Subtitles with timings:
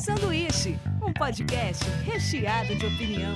[0.00, 3.34] Sanduíche, um podcast recheado de opinião.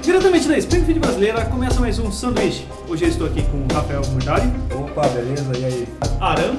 [0.00, 2.66] Diretamente da Springfield brasileira, começa mais um sanduíche.
[2.88, 5.50] Hoje eu estou aqui com o Rafael Murdari, Opa, beleza?
[5.56, 5.88] E aí?
[6.20, 6.56] Aran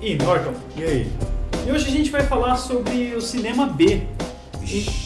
[0.00, 0.52] e Norton.
[0.76, 1.12] E aí?
[1.66, 4.02] E hoje a gente vai falar sobre o cinema B.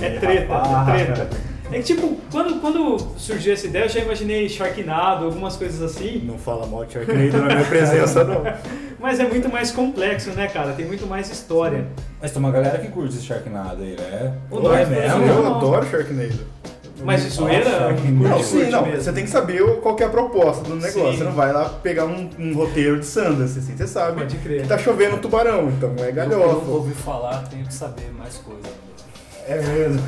[0.00, 1.30] É treta, é treta.
[1.70, 6.22] É que tipo, quando, quando surgiu essa ideia, eu já imaginei Sharknado, algumas coisas assim,
[6.24, 8.42] Não fala mal de Sharknado na minha presença, não.
[8.98, 10.72] mas é muito mais complexo, né, cara?
[10.72, 11.86] Tem muito mais história.
[12.22, 14.34] Mas tem uma galera que curte esse Sharknado aí, né?
[14.50, 15.22] O Não é mesmo?
[15.22, 16.54] exemplo, Eu adoro Sharknado.
[17.04, 18.12] Mas de zoeira, Sharknado.
[18.28, 18.86] Não, sim, não.
[18.86, 19.02] mesmo.
[19.02, 21.10] Você tem que saber qual que é a proposta do negócio.
[21.12, 21.16] Sim.
[21.18, 23.76] Você não vai lá pegar um, um roteiro de Sanders, assim.
[23.76, 24.62] Você sabe Pode crer.
[24.62, 26.70] que tá chovendo tubarão, então é Eu, eu galhofa.
[26.70, 28.83] ouvi falar, tenho que saber mais coisa.
[29.46, 30.00] É mesmo.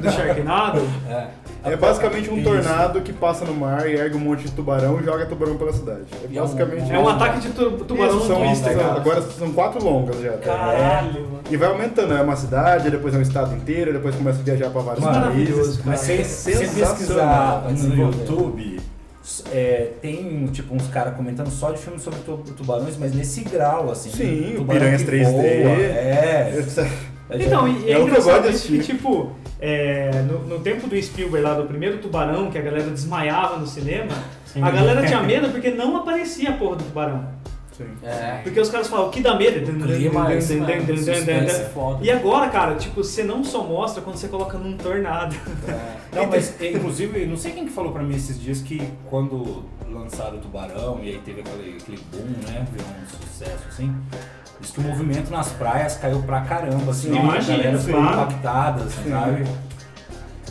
[0.00, 0.80] do Sharknado.
[1.08, 1.26] É.
[1.64, 2.44] É basicamente um Isso.
[2.44, 5.72] tornado que passa no mar e ergue um monte de tubarão e joga tubarão pela
[5.72, 6.00] cidade.
[6.12, 8.82] É é um- basicamente É um ataque de tu- tubarão Isso, no são, Twister, são-
[8.82, 8.96] cara.
[8.96, 10.32] Agora são quatro longas já.
[10.38, 11.40] Caralho, mano.
[11.48, 14.70] E vai aumentando, é uma cidade, depois é um estado inteiro, depois começa a viajar
[14.70, 15.22] pra vários países.
[15.22, 15.90] maravilhoso, cara.
[15.90, 17.62] Mas se É você sensacional.
[17.62, 18.18] pesquisar no jogo.
[18.18, 18.80] YouTube,
[19.52, 23.88] é, tem tipo uns caras comentando só de filmes sobre tu- tubarões, mas nesse grau,
[23.92, 24.10] assim.
[24.10, 25.30] Sim, tubarão Piranhas que 3D.
[25.30, 26.54] voa, É.
[26.58, 26.64] É
[27.40, 30.40] Então, e, e É é o que eu gosto engraçado isso que, tipo, é, no,
[30.40, 34.12] no tempo do Spielberg lá, do primeiro tubarão, que a galera desmaiava no cinema,
[34.60, 37.42] a galera tinha medo porque não aparecia a porra do tubarão.
[37.76, 37.86] Sim.
[38.02, 38.40] É.
[38.42, 39.60] Porque os caras falavam, o que dá medo?
[42.02, 45.34] E agora, cara, tipo, você não só mostra quando você coloca num tornado.
[45.68, 46.02] É.
[46.14, 49.64] Não, mas é, inclusive, não sei quem que falou pra mim esses dias que quando
[49.90, 52.66] lançaram o Tubarão e aí teve aquele, aquele boom, né?
[52.70, 53.94] Virou um sucesso assim.
[54.62, 57.78] Diz que o movimento nas praias caiu pra caramba, assim, Sim, ó, imagina, a galera
[57.78, 58.22] ficou claro.
[58.22, 59.10] impactada, assim, Sim.
[59.10, 59.44] sabe?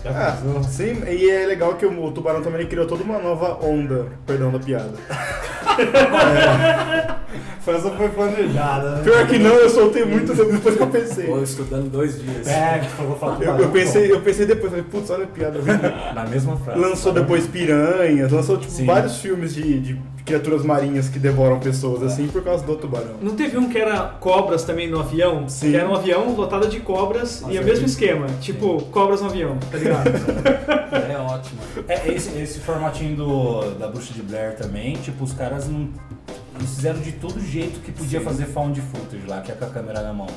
[0.04, 0.36] Ah,
[0.68, 4.52] sim, e é legal que o, o tubarão também criou toda uma nova onda, perdão
[4.52, 4.94] da piada.
[7.68, 9.04] Essa foi planejada, né?
[9.04, 11.28] Pior que não, eu soltei muito depois que eu pensei.
[11.28, 12.48] Tô estudando dois dias.
[12.48, 15.28] É, que falou falar Eu, tubarão, eu pensei, eu pensei depois, falei, putz, olha a
[15.28, 15.60] piada.
[15.60, 16.80] pô, Na mesma frase.
[16.80, 18.86] Lançou depois piranhas, lançou tipo, Sim.
[18.86, 23.16] vários filmes de, de criaturas marinhas que devoram pessoas, assim, por causa do tubarão.
[23.22, 25.48] Não teve um que era cobras também no avião?
[25.50, 25.72] Sim.
[25.72, 27.92] Que era um avião lotado de cobras Nossa, e é o mesmo vi.
[27.92, 28.28] esquema.
[28.40, 30.12] Tipo, cobras no avião, tá ligado?
[30.92, 31.62] É ótimo.
[31.88, 35.90] É, esse, esse formatinho do, da Bruxa de Blair também, tipo, os caras não.
[36.58, 38.26] Eles fizeram de todo jeito que podia Sim.
[38.26, 40.28] fazer found footage lá, que é com a câmera na mão.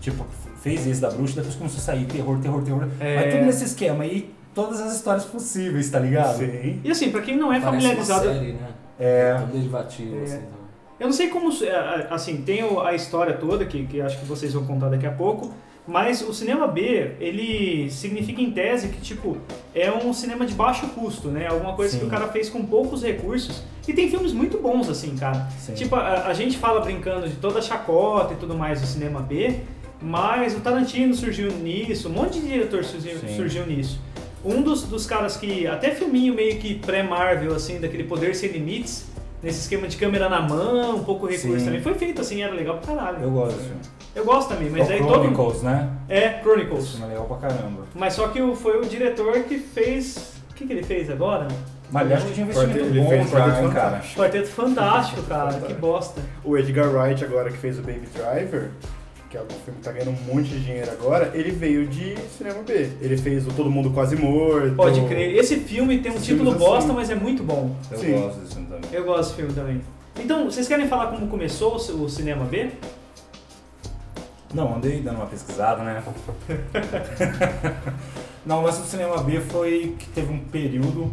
[0.00, 0.24] Tipo,
[0.62, 2.86] fez esse da bruxa, depois começou a sair terror, terror, terror.
[3.00, 3.16] É.
[3.16, 6.38] Mas tudo nesse esquema e todas as histórias possíveis, tá ligado?
[6.38, 6.80] Sim.
[6.84, 8.28] E assim, pra quem não é Parece familiarizado.
[8.28, 8.68] uma série, né?
[8.98, 9.34] É.
[9.38, 10.22] Todo derivativo, É.
[10.22, 10.36] assim.
[10.36, 10.56] então.
[10.98, 11.52] Eu não sei como.
[11.62, 15.12] é, Assim, tem a história toda, que, que acho que vocês vão contar daqui a
[15.12, 15.52] pouco.
[15.88, 19.36] Mas o cinema B, ele significa em tese que, tipo,
[19.72, 21.46] é um cinema de baixo custo, né?
[21.46, 22.00] Alguma coisa Sim.
[22.00, 23.62] que o cara fez com poucos recursos.
[23.86, 25.46] E tem filmes muito bons, assim, cara.
[25.60, 25.74] Sim.
[25.74, 29.20] Tipo, a, a gente fala brincando de toda a chacota e tudo mais do cinema
[29.20, 29.60] B,
[30.02, 34.00] mas o Tarantino surgiu nisso, um monte de diretor surgiu, surgiu nisso.
[34.46, 39.06] Um dos, dos caras que, até filminho meio que pré-Marvel, assim, daquele Poder Sem Limites,
[39.42, 41.64] nesse esquema de câmera na mão, um pouco recurso Sim.
[41.64, 43.18] também, foi feito assim, era legal pra caralho.
[43.22, 43.56] Eu gosto.
[43.56, 43.80] desse filme.
[44.14, 45.90] Eu gosto também, mas É aí o todo Chronicles, né?
[46.08, 46.88] É, Esse Chronicles.
[46.90, 47.82] filme é legal pra caramba.
[47.94, 50.32] Mas só que o- foi o diretor que fez.
[50.50, 51.48] O que, que ele fez agora?
[51.90, 53.90] Mas ele acho que tinha investimento Ele bom fez Quarteto cara.
[53.90, 54.20] Fantástico.
[54.20, 56.20] Quarteto Fantástico, cara, que bosta.
[56.44, 58.70] O Edgar Wright, agora que fez o Baby Driver,
[59.30, 62.16] que é um filme que tá ganhando um monte de dinheiro agora, ele veio de
[62.36, 62.90] cinema B.
[63.00, 64.74] Ele fez o Todo Mundo Quase Morto.
[64.76, 65.36] Pode crer.
[65.36, 66.94] Esse filme tem um título filmes bosta, assim.
[66.94, 67.74] mas é muito bom.
[67.90, 68.12] Eu Sim.
[68.12, 68.90] gosto desse filme também.
[68.92, 69.80] Eu gosto desse filme também.
[70.18, 72.70] Então, vocês querem falar como começou o cinema B?
[74.54, 76.02] Não, andei dando uma pesquisada, né?
[78.46, 81.12] Não, o lance do cinema B foi que teve um período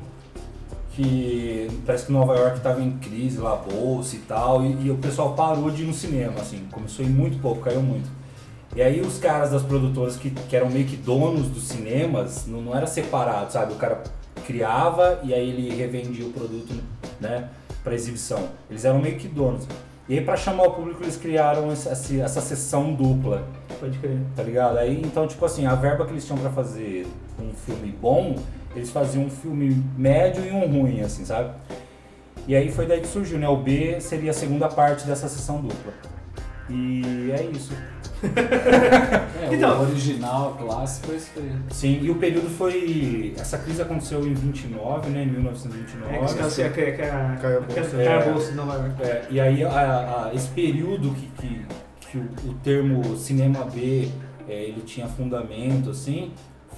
[0.95, 4.97] que parece que Nova York estava em crise lá, bolsa e tal, e, e o
[4.97, 8.09] pessoal parou de ir no cinema, assim, começou a ir muito pouco, caiu muito.
[8.75, 12.61] E aí os caras das produtoras que, que eram meio que donos dos cinemas, não,
[12.61, 13.73] não era separado, sabe?
[13.73, 14.03] O cara
[14.45, 16.73] criava e aí ele revendia o produto,
[17.19, 17.49] né,
[17.83, 18.49] para exibição.
[18.69, 19.67] Eles eram meio que donos.
[20.07, 23.47] E aí para chamar o público eles criaram essa, essa sessão dupla,
[23.79, 24.17] Pode crer.
[24.35, 24.77] tá ligado?
[24.77, 27.07] Aí então, tipo assim, a verba que eles tinham pra fazer
[27.39, 28.35] um filme bom,
[28.75, 31.51] eles faziam um filme médio e um ruim, assim, sabe?
[32.47, 33.47] E aí foi daí que surgiu, né?
[33.47, 35.93] O B seria a segunda parte dessa sessão dupla.
[36.69, 37.73] E é isso.
[38.23, 39.79] É, Então.
[39.79, 41.51] o original, clássico, é isso aí.
[41.69, 43.33] Sim, e o período foi.
[43.37, 45.23] Essa crise aconteceu em 29, né?
[45.23, 46.15] Em 1929.
[46.15, 46.19] É
[46.69, 48.31] que que, a- Caiu a caiu É.
[48.31, 49.03] bolsa de Nova York.
[49.03, 49.69] É, e aí a-
[50.29, 51.65] a- esse período que, que,
[52.11, 54.07] que o, o termo cinema B
[54.47, 56.31] é, ele tinha fundamento, assim,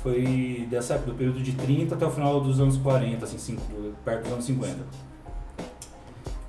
[0.05, 3.61] foi dessa época, do período de 30 até o final dos anos 40, assim, cinco-
[4.05, 4.77] perto dos anos 50.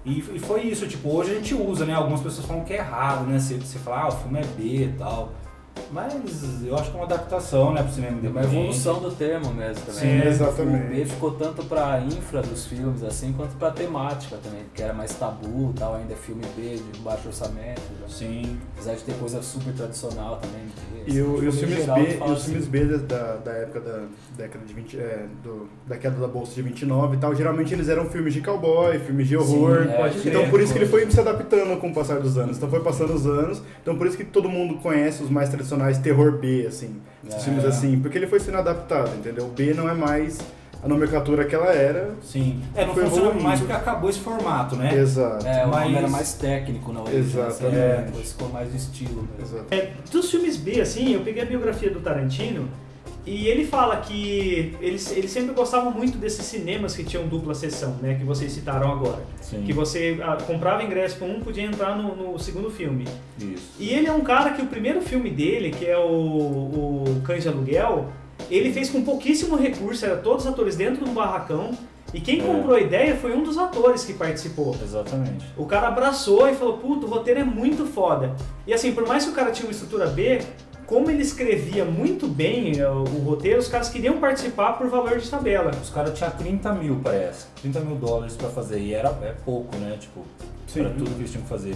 [0.04, 1.94] E, e foi isso, tipo, hoje a gente usa, né?
[1.94, 3.38] Algumas pessoas falam que é errado, né?
[3.38, 5.32] Você, você fala, ah, o filme é B e tal.
[5.92, 6.12] Mas
[6.64, 8.56] eu acho que é uma adaptação, né, pro cinema Uma independente.
[8.56, 10.00] evolução do termo mesmo também.
[10.00, 10.28] Sim, né?
[10.28, 10.86] exatamente.
[10.86, 14.92] O B ficou tanto pra infra dos filmes, assim, quanto pra temática também, que era
[14.92, 17.80] mais tabu tal, ainda é filme B de baixo orçamento.
[18.00, 18.06] né?
[18.08, 18.58] Sim.
[18.74, 20.66] Apesar de ter coisa super tradicional também.
[21.06, 23.80] E, o- assim, e os filmes geral, B, e os filmes B da, da, época
[23.80, 24.00] da
[24.36, 27.88] década de 20, é, do, da queda da bolsa de 29 e tal, geralmente eles
[27.88, 29.84] eram filmes de cowboy, filmes de horror.
[29.84, 30.50] Sim, é, pode então crer.
[30.50, 32.56] por isso que ele foi se adaptando com o passar dos anos.
[32.56, 33.62] Então foi passando os anos.
[33.80, 36.96] Então por isso que todo mundo conhece os mais tradicionais terror B, assim,
[37.30, 37.38] É.
[37.38, 39.44] filmes assim, porque ele foi sendo adaptado, entendeu?
[39.46, 40.38] O B não é mais
[40.82, 42.10] a nomenclatura que ela era.
[42.22, 42.62] Sim.
[42.74, 43.44] É, não Foi funciona evoluindo.
[43.48, 44.94] mais porque acabou esse formato, né?
[44.94, 45.46] Exato.
[45.46, 47.74] É, o nome Mas- era mais técnico na origem, assim, Exatamente.
[47.76, 48.02] né?
[48.06, 49.56] depois ficou mais estilo mesmo.
[49.56, 49.74] Exato.
[49.74, 52.68] É, dos filmes B, assim, eu peguei a biografia do Tarantino
[53.26, 57.96] e ele fala que eles, eles sempre gostavam muito desses cinemas que tinham dupla sessão,
[58.00, 58.14] né?
[58.14, 59.22] Que vocês citaram agora.
[59.40, 59.62] Sim.
[59.62, 63.04] Que você ah, comprava ingresso para um, podia entrar no, no segundo filme.
[63.40, 63.72] Isso.
[63.80, 67.42] E ele é um cara que o primeiro filme dele, que é o, o Cães
[67.42, 68.06] de Aluguel,
[68.50, 71.72] ele fez com pouquíssimo recurso, era todos atores dentro de um barracão.
[72.14, 72.44] E quem É.
[72.44, 74.76] comprou a ideia foi um dos atores que participou.
[74.80, 75.44] Exatamente.
[75.56, 78.36] O cara abraçou e falou, puto, o roteiro é muito foda.
[78.64, 80.40] E assim, por mais que o cara tinha uma estrutura B,
[80.86, 85.18] como ele escrevia muito bem eh, o, o roteiro, os caras queriam participar por valor
[85.18, 85.72] de tabela.
[85.82, 87.46] Os caras tinham 30 mil, parece.
[87.60, 88.78] 30 mil dólares pra fazer.
[88.78, 89.96] E era é pouco, né?
[89.98, 90.24] Tipo,
[90.72, 91.74] pra tudo que eles tinham que fazer.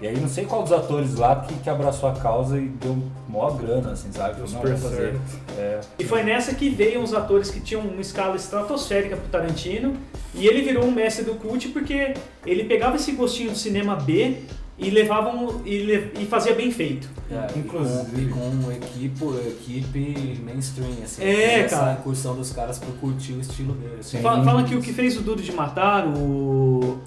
[0.00, 2.98] E aí não sei qual dos atores lá que, que abraçou a causa e deu
[3.28, 4.34] maior grana, assim, sabe?
[4.34, 5.16] Deu super não, vou fazer.
[5.56, 5.80] É.
[5.98, 9.96] E foi nessa que veio os atores que tinham uma escala estratosférica pro Tarantino.
[10.34, 12.14] E ele virou um mestre do cult porque
[12.44, 14.38] ele pegava esse gostinho do cinema B
[14.78, 17.08] e levava um, e, le- e fazia bem feito.
[17.30, 21.22] É, Inclusive- E com, e com equipe, equipe mainstream, assim.
[21.22, 21.92] É, essa cara.
[21.92, 23.96] incursão dos caras por curtir o estilo dele.
[24.00, 24.16] assim.
[24.18, 24.22] Sim.
[24.22, 26.98] Fala, fala que o que fez o Duro de Matar, o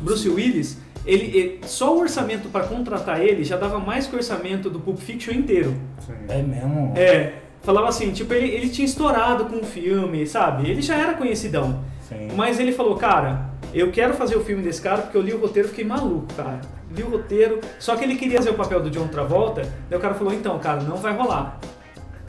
[0.00, 4.18] Bruce Willis, ele, ele- só o orçamento para contratar ele já dava mais que o
[4.18, 5.74] orçamento do Pulp Fiction inteiro.
[6.06, 6.14] Sim.
[6.28, 6.92] É mesmo?
[6.96, 10.68] É, falava assim, tipo, ele, ele tinha estourado com o filme, sabe?
[10.68, 11.80] Ele já era conhecidão.
[12.08, 12.28] Sim.
[12.36, 15.38] Mas ele falou, cara, eu quero fazer o filme desse cara porque eu li o
[15.38, 16.60] roteiro e fiquei maluco, cara.
[16.90, 20.02] Li o roteiro, só que ele queria fazer o papel do John Travolta, daí o
[20.02, 21.58] cara falou, então, cara, não vai rolar.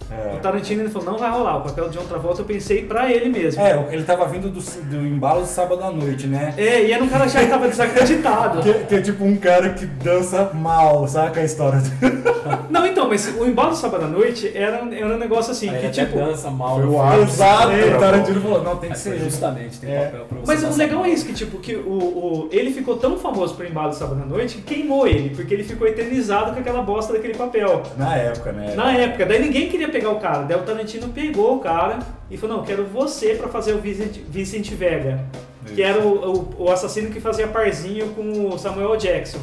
[0.09, 0.39] O É.
[0.39, 3.29] Tarantino ele falou, não vai rolar, o papel do John Travolta eu pensei pra ele
[3.29, 3.61] mesmo.
[3.61, 6.53] É, ele tava vindo do, do embalo de sábado à noite, né?
[6.57, 8.61] É, e era um cara já que tava desacreditado.
[8.61, 11.81] Que, que é tipo um cara que dança mal, saca a história?
[12.69, 15.69] Não, então, mas o embalo do sábado à noite era, um- era um negócio assim,
[15.69, 16.17] Aí que tipo.
[16.17, 16.75] dança mal.
[16.77, 17.23] Foi no o ápice.
[17.23, 20.05] Exato, É, o Tarantino falou, não, tem que ser justamente, tem É.
[20.05, 21.05] papel pra você Mas o legal mal.
[21.05, 24.21] é isso, que tipo, que o, o- ele ficou tão famoso por embalo do sábado
[24.21, 27.83] à noite que queimou ele, porque ele ficou eternizado com aquela bosta daquele papel.
[27.97, 28.73] Na época, né?
[28.75, 31.99] Na época, daí ninguém queria pegar o cara, daí o Tarantino pegou o cara
[32.29, 35.23] e falou, não, quero você pra fazer o Vicente, Vicente Vega,
[35.65, 39.39] que era o, o, o assassino que fazia parzinho com o Samuel Jackson.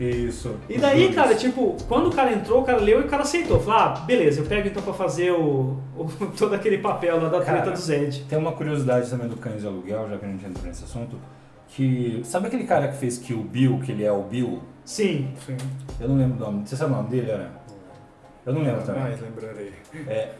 [0.00, 0.54] Isso.
[0.68, 1.14] E daí, Isso.
[1.14, 3.58] cara, tipo, quando o cara entrou, o cara leu e o cara aceitou.
[3.60, 6.06] Falou, ah, beleza, eu pego então pra fazer o, o-
[6.38, 8.24] todo aquele papel lá da treta Cara, do Zed.
[8.28, 11.16] Tem uma curiosidade também do Cães de Aluguel, já que a gente entrou nesse assunto,
[11.66, 12.20] que...
[12.24, 14.62] Sabe aquele cara que fez Kill Bill, que ele é o Bill?
[14.84, 15.28] Sim.
[15.44, 15.56] Sim.
[16.00, 16.66] Eu não lembro o nome.
[16.66, 17.50] Você sabe o nome dele, Ana?
[18.48, 19.02] Eu não lembro também.
[19.02, 19.72] Jamais lembrarei.
[20.06, 20.32] É,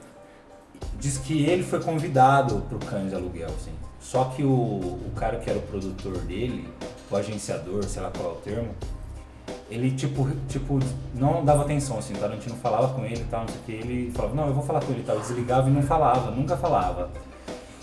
[0.98, 3.72] diz que ele foi convidado pro Cães de Aluguel, assim.
[4.00, 6.66] Só que o, o cara que era o produtor dele,
[7.10, 8.74] o agenciador, sei lá qual é o termo,
[9.70, 10.78] ele tipo, tipo,
[11.14, 13.72] não dava atenção, assim, o Tarantino falava com ele e tal, não sei o que,
[13.72, 16.56] ele falava, não, eu vou falar com ele e tal, desligava e não falava, nunca
[16.56, 17.10] falava.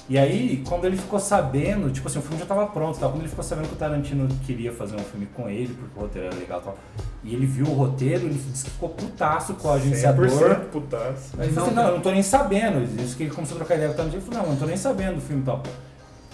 [0.09, 3.21] E aí, quando ele ficou sabendo, tipo assim, o filme já tava pronto, tal, quando
[3.21, 6.27] ele ficou sabendo que o Tarantino queria fazer um filme com ele, porque o roteiro
[6.27, 6.77] era legal e tal,
[7.25, 10.27] e ele viu o roteiro, ele disse que ficou putaço com o agenciador.
[10.27, 11.31] 100% putaço.
[11.39, 12.77] Aí ele falou assim, não, eu não tô nem sabendo.
[12.77, 14.21] Ele disse que ele começou a trocar ideia com o Tarantino.
[14.21, 15.63] Ele falou, não, eu não tô nem sabendo do filme e tal.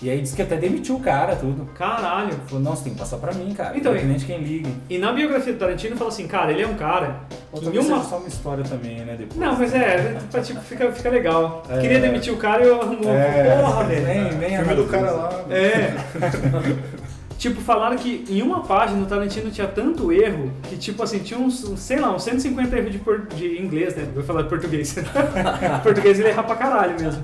[0.02, 1.64] E aí disse que até demitiu o cara, tudo.
[1.76, 2.32] Caralho.
[2.32, 3.78] Ele falou, não, você tem que passar pra mim, cara.
[3.78, 4.74] Então, Independente de quem ligue.
[4.90, 7.22] E na biografia do Tarantino fala assim, cara, ele é um cara
[7.54, 8.04] que em talvez uma...
[8.04, 9.40] só uma história também, né, depois.
[9.40, 11.64] Não, mas é, pra, tipo, fica, fica legal.
[11.70, 11.80] É.
[11.80, 13.14] Queria demitir o cara e eu arrumou.
[13.14, 14.08] É, Porra, velho.
[14.08, 15.46] nem, nem O filme do cara lá.
[15.52, 15.94] É.
[17.42, 21.40] tipo, falaram que em uma página o Tarantino tinha tanto erro que, tipo assim, tinha
[21.40, 24.08] uns, uns, sei lá, uns 150 erros de, por- de inglês, né?
[24.14, 24.96] Vou falar de português.
[25.82, 27.24] português ele erra pra caralho mesmo.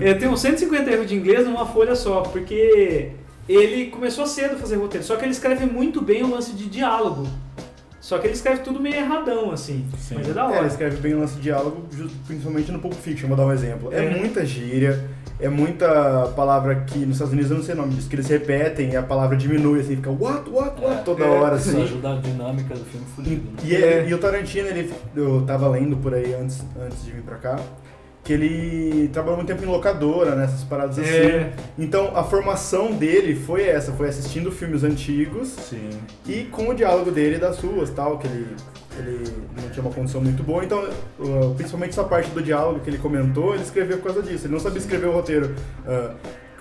[0.00, 3.10] É, tem uns 150 erros de inglês numa folha só, porque
[3.46, 6.64] ele começou cedo a fazer roteiro, só que ele escreve muito bem o lance de
[6.66, 7.28] diálogo.
[8.00, 9.84] Só que ele escreve tudo meio erradão, assim.
[9.98, 10.14] Sim.
[10.18, 10.66] Mas é da É, ele hora.
[10.68, 11.84] escreve bem o lance de diálogo,
[12.26, 13.92] principalmente no Pulp Fiction, vou dar um exemplo.
[13.92, 14.10] É, É.
[14.18, 15.04] muita gíria,
[15.40, 18.28] é muita palavra que nos Estados Unidos eu não sei o nome disso, que eles
[18.28, 21.82] repetem e a palavra diminui, assim, fica what, what, what, toda É, hora, Isso assim.
[21.82, 23.50] ajuda a dinâmica do filme E, fugido.
[23.50, 23.56] né?
[23.64, 27.22] e, é- e o Tarantino, ele, eu tava lendo por aí antes, antes de vir
[27.22, 27.56] pra cá,
[28.28, 31.08] que ele trabalhou muito tempo em locadora, nessas paradas assim.
[31.08, 35.88] É, Então a formação dele foi essa, foi assistindo filmes antigos Sim.
[36.26, 38.46] e com o diálogo dele das ruas, tal, que ele,
[38.98, 40.78] ele não tinha uma condição muito boa, então
[41.18, 44.44] uh, principalmente essa parte do diálogo que ele comentou, ele escreveu por causa disso.
[44.44, 45.54] Ele não sabia escrever o roteiro.
[45.86, 46.14] uh,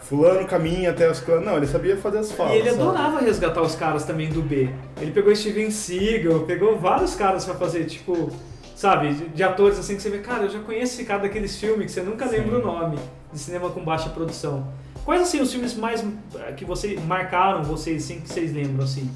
[0.04, 1.44] Fulano caminha até os clãs.
[1.44, 2.54] Não, ele sabia fazer as falas.
[2.54, 2.82] E ele sabe?
[2.82, 4.70] adorava resgatar os caras também do B.
[5.02, 8.32] Ele pegou Steven Seagal, pegou vários caras pra fazer, tipo,
[8.78, 11.88] sabe, de, atores assim que você vê, cara, eu já conheço esse cara daqueles filmes
[11.88, 13.00] que você nunca lembra o nome,
[13.34, 14.72] de cinema com baixa produção.
[15.04, 16.06] Quais assim os filmes mais
[16.36, 19.10] eh, que vocês marcaram vocês assim que vocês lembram assim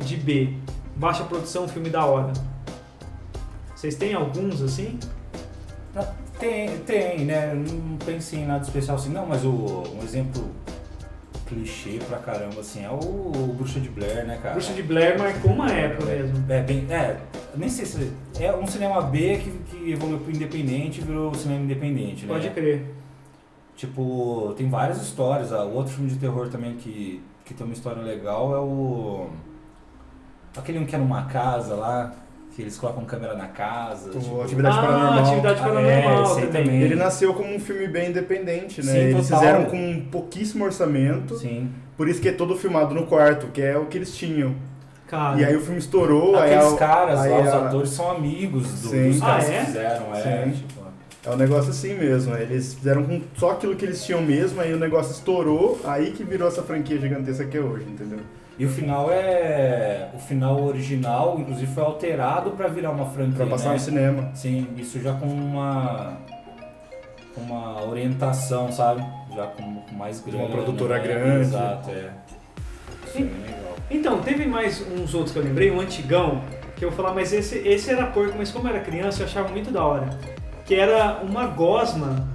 [0.00, 0.54] de B,
[0.96, 2.32] baixa produção, filme da hora?
[3.76, 4.98] Vocês têm alguns assim?
[5.94, 7.52] Ah, Tem, tem, né?
[7.52, 10.50] Eu Não pensei em nada especial assim, não, mas o, um exemplo
[11.46, 14.54] clichê pra caramba, assim, é o, o Bruxa de Blair, né, cara?
[14.54, 16.44] Bruxa de Blair marcou uma época é, mesmo.
[16.52, 17.16] É, bem, é,
[17.56, 18.12] nem sei se.
[18.40, 22.32] É um cinema B que, que evoluiu pro independente e virou cinema independente, né?
[22.32, 22.94] Pode crer.
[23.76, 25.52] Tipo, tem várias histórias.
[25.52, 29.30] ah, O outro filme de terror também que, que tem uma história legal é o.
[30.56, 32.14] Aquele um que é numa casa lá,
[32.54, 34.10] que eles colocam câmera na casa.
[34.10, 35.24] O tipo- Atividade ah, Paranormal.
[35.24, 36.64] Atividade Ah, Paranormal é, esse aí também.
[36.64, 36.82] também.
[36.82, 38.92] Ele nasceu como um filme bem independente, né?
[38.92, 39.40] Sim, Eles total.
[39.40, 41.70] fizeram com pouquíssimo orçamento, Sim.
[41.96, 44.54] por isso que é todo filmado no quarto, que é o que eles tinham.
[45.08, 47.90] Cara, E aí o filme estourou, aí Aqueles a- caras aí lá, os a- atores
[47.90, 49.08] são amigos do- Sim.
[49.10, 49.58] dos caras Ah, é?
[49.60, 50.44] que fizeram, é.
[50.44, 50.50] Sim.
[50.52, 50.84] Tipo,
[51.26, 54.74] É um negócio assim mesmo, eles fizeram com só aquilo que eles tinham mesmo, aí
[54.74, 58.18] o negócio estourou, aí que virou essa franquia gigantesca que é hoje, entendeu?
[58.58, 60.08] E o final é.
[60.14, 63.36] O final original, inclusive, foi alterado pra virar uma franquia.
[63.36, 63.74] Pra passar né?
[63.74, 64.30] no cinema.
[64.34, 66.16] Sim, isso já com uma.
[67.36, 69.04] uma orientação, sabe?
[69.34, 70.48] Já com, com mais grana.
[70.48, 71.02] produtora né?
[71.02, 71.40] grande.
[71.40, 72.10] Exato, é.
[73.06, 73.76] Isso é bem legal.
[73.90, 76.40] Então, teve mais uns outros que eu lembrei, um antigão,
[76.76, 79.26] que eu vou falar, mas esse, esse era porco, mas como eu era criança eu
[79.26, 80.08] achava muito da hora.
[80.64, 82.26] Que era uma gosma.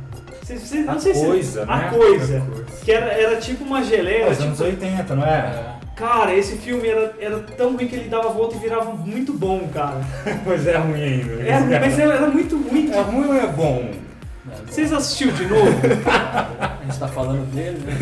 [0.43, 1.89] Cê, cê, não A sei se- coisa, A né?
[1.91, 2.37] coisa.
[2.39, 2.65] A coisa.
[2.83, 4.23] Que era, era tipo uma geleia.
[4.25, 5.78] É, os tipo, anos 80, não é?
[5.99, 9.33] Cara, esse filme era, era tão ruim que ele dava a volta e virava muito
[9.33, 9.99] bom, cara.
[10.45, 11.33] Pois é ruim ainda.
[11.43, 12.89] Era, mas era, era muito ruim.
[12.91, 13.91] É ruim ou é bom?
[14.65, 15.69] Vocês assistiram de novo?
[16.59, 17.93] A gente tá falando dele, né?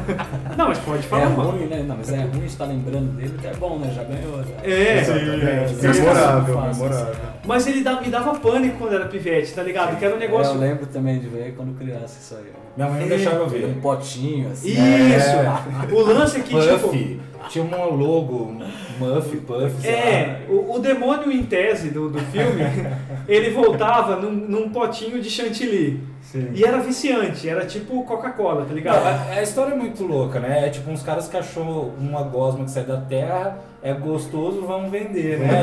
[0.56, 1.50] Não, mas pode É falar, mano.
[1.50, 1.82] ruim, né?
[1.86, 3.92] Não, mas é ruim, a gente tá lembrando dele, que é bom, né?
[3.94, 4.66] Já ganhou, já.
[4.70, 5.74] É, Exatamente.
[5.74, 7.14] Sim, Memorável, fácil, memorável.
[7.44, 9.98] mas ele dá- me dava pânico quando era pivete, tá ligado?
[9.98, 10.54] Que era um negócio.
[10.54, 12.50] Eu lembro também de ver quando criança isso aí.
[12.80, 13.08] Minha mãe não É.
[13.10, 13.74] deixava eu Um ver.
[13.82, 14.70] potinho, assim.
[14.70, 15.94] Isso!
[15.94, 16.88] O lance é que, tipo.
[16.88, 17.20] Puff.
[17.48, 18.52] Tinha um logo,
[18.98, 19.98] Muff, Puff, sei lá.
[19.98, 22.62] É, o, o demônio em tese do, do filme,
[23.26, 26.00] ele voltava num, num potinho de chantilly.
[26.30, 26.50] Sim.
[26.54, 29.04] E era viciante, era tipo Coca-Cola, tá Não, ligado?
[29.04, 30.66] a, a história é muito louca, né?
[30.66, 34.90] É tipo uns caras que achou uma gosma que sai da terra, é gostoso, vamos
[34.92, 35.62] vender, né?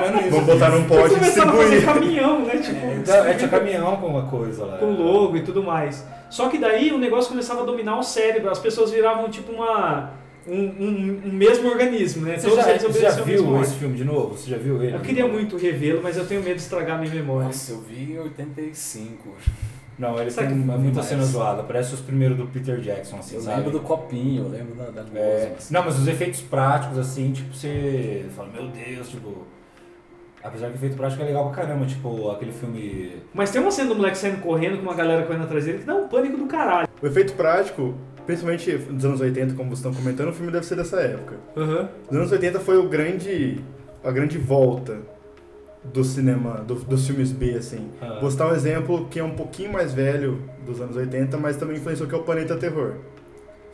[0.00, 0.30] Menos isso.
[0.30, 1.84] Vamos botar num pote e a fazer distribuir.
[1.84, 2.56] caminhão, né?
[2.58, 4.78] Tipo, Então, é, tinha caminhão com uma coisa lá.
[4.78, 6.06] com logo e tudo mais.
[6.30, 10.12] Só que daí o negócio começava a dominar o cérebro, as pessoas viravam tipo uma.
[10.46, 12.36] um, um- um mesmo organismo, né?
[12.38, 14.36] Você Todos já, eles você já viu esse filme de novo?
[14.36, 14.94] Você já viu ele?
[14.94, 17.46] Eu queria muito revê-lo, mas eu tenho medo de estragar minha memória.
[17.46, 19.30] Nossa, eu vi em 85.
[19.98, 21.06] Não, ele Sabe tem que- muita mais?
[21.06, 21.62] cena zoada.
[21.62, 23.56] Parece os primeiros do Peter Jackson, assim, Eu sabe?
[23.58, 25.72] lembro do copinho, eu lembro da, da É, assim.
[25.72, 29.46] não, mas os efeitos práticos, assim, tipo, você fala, meu Deus, tipo.
[30.42, 33.12] Apesar que o efeito prático é legal pra caramba, tipo, aquele filme.
[33.32, 35.84] Mas tem uma cena do moleque saindo correndo com uma galera correndo atrás dele que
[35.84, 36.86] dá um pânico do caralho.
[37.02, 37.94] O efeito prático,
[38.26, 41.36] principalmente dos anos 80, como vocês estão comentando, o filme deve ser dessa época.
[42.10, 43.58] Os anos 80 foi o grande,
[44.04, 44.98] a grande volta
[45.92, 47.88] do cinema, do- dos filmes B, assim.
[48.00, 48.18] Ah.
[48.20, 51.76] Vou citar um exemplo que é um pouquinho mais velho dos anos 80, mas também
[51.76, 52.92] influenciou, que é o Planeta Terror.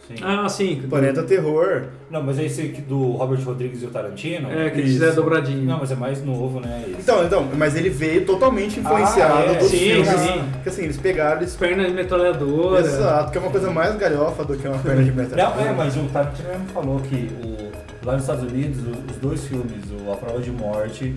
[0.09, 0.15] Sim.
[0.23, 0.83] Ah, sim.
[0.91, 4.51] Planeta Terror, Não, mas é esse aqui do Robert Rodrigues e o Tarantino?
[4.51, 4.95] É, que Isso.
[4.95, 5.65] fizer dobradinho.
[5.65, 6.83] Não, mas é mais novo, né?
[6.89, 6.97] esse.
[7.03, 9.55] então, então, mas ele veio totalmente influenciado Ah, é?
[9.59, 10.09] dos Sim, filmes.
[10.09, 10.43] sim.
[10.65, 11.55] Que assim, eles pegaram, eles...
[11.55, 12.81] Perna de metralhadora.
[12.81, 15.39] Exato, que é uma coisa mais galhofa do que uma perna de metal.
[15.57, 18.79] Não, é, mas o Tarantino mesmo falou que o, lá nos Estados Unidos,
[19.11, 21.15] os dois filmes, o A Prova de Morte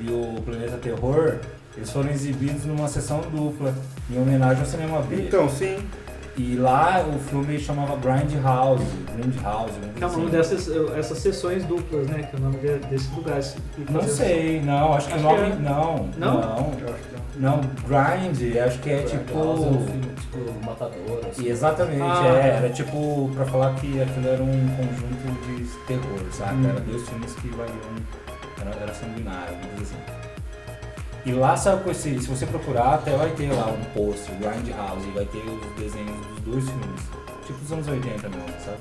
[0.00, 1.36] e o Planeta Terror,
[1.76, 3.74] eles foram exibidos numa sessão dupla,
[4.10, 5.16] em homenagem ao cinema B.
[5.26, 5.76] Então, sim.
[6.36, 8.82] E lá o filme chamava Grindhouse,
[9.16, 10.12] Grindhouse, Tá né?
[10.12, 12.24] falando dessas essas sessões duplas, né?
[12.28, 13.54] Que é o nome de- desses lugares.
[13.76, 15.46] que Não sei, não, acho que Acho o nome.
[15.46, 15.56] que é.
[15.60, 16.34] Não, Não?
[16.40, 16.82] não, que
[17.38, 17.56] não.
[17.56, 17.60] não.
[17.86, 19.84] Grind, acho que é House é um tipo.
[19.84, 21.42] filme, tipo, matador, assim.
[21.44, 22.26] E exatamente, Ah.
[22.26, 26.54] é, era tipo pra falar que aquilo era um conjunto de terror, sabe?
[26.66, 26.68] Hum.
[26.68, 27.78] Era dois filmes que variam
[28.66, 30.24] era, era sanguinário, vamos dizer assim.
[31.26, 35.08] E lá saiu com esse, se você procurar, até vai ter lá um pôster, Grindhouse,
[35.08, 37.00] e vai ter os desenhos dos dois filmes.
[37.46, 38.76] Tipo dos anos 80 mesmo, sabe?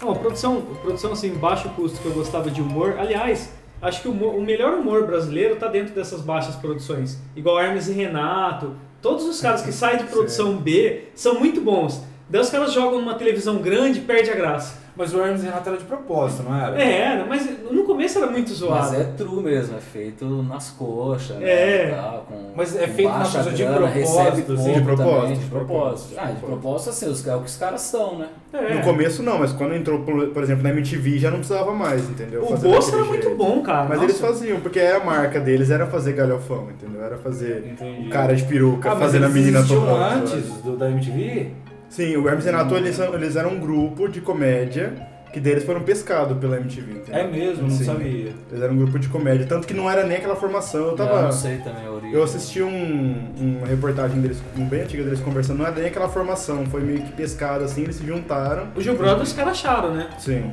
[0.00, 2.96] Não, a produção, a produção assim, baixo custo que eu gostava de humor.
[2.98, 7.18] Aliás, acho que o, humor- o melhor humor brasileiro tá dentro dessas baixas produções.
[7.36, 8.74] Igual Hermes e Renato.
[9.00, 12.02] Todos os caras que saem de produção B são muito bons.
[12.28, 14.78] Daí os caras jogam numa televisão grande e perde a graça.
[14.96, 16.80] Mas o Hermes e Renato era de propósito, não era?
[16.82, 18.96] É, era, mas no começo era muito Mas zoado.
[18.96, 21.86] é true mesmo, é feito nas coxas, É.
[21.90, 21.94] né?
[21.96, 24.80] Tal, com, Mas é com feito na baixa coisa de propósito, recebe assim, pouco de
[24.82, 26.14] propósito, também, de propósito.
[26.18, 28.28] Ah, de propósito assim, os, é o que os caras são, né?
[28.52, 28.74] É.
[28.74, 32.42] No começo não, mas quando entrou, por, exemplo, na MTV já não precisava mais, entendeu?
[32.42, 33.82] O Fazer daquele era muito bom, cara.
[33.84, 34.04] Mas Nossa.
[34.04, 37.04] eles faziam, porque a marca deles era fazer galhofão, entendeu?
[37.04, 38.06] Era fazer Entendi.
[38.06, 39.94] o cara de peruca, Ah, mas fazendo a menina tocando.
[39.94, 41.50] antes do, da MTV?
[41.88, 44.92] Sim, o Hermes e Renato, eles, são- eles eram um grupo de comédia
[45.32, 47.14] que deles foram pescados pela MTV, entendeu?
[47.20, 47.84] É mesmo, não Sim.
[47.84, 48.32] sabia.
[48.50, 50.86] Eles eram um grupo de comédia, tanto que não era nem aquela formação.
[50.88, 51.22] Eu tava.
[51.22, 51.84] não sei também.
[52.12, 56.08] Eu assisti um, uma reportagem deles, um bem antiga deles conversando, não era nem aquela
[56.08, 58.68] formação, foi meio que pescado assim, eles se juntaram.
[58.74, 60.08] O Gil Brothers os caras acharam, né?
[60.18, 60.52] Sim.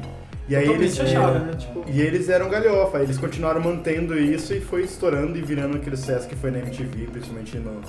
[0.49, 1.11] E aí Totalmente eles.
[1.13, 1.53] acharam, é, né?
[1.57, 5.95] Tipo, E eles eram galhofa, eles continuaram mantendo isso e foi estourando e virando aquele
[5.95, 7.79] sucesso que foi na MTV, principalmente no,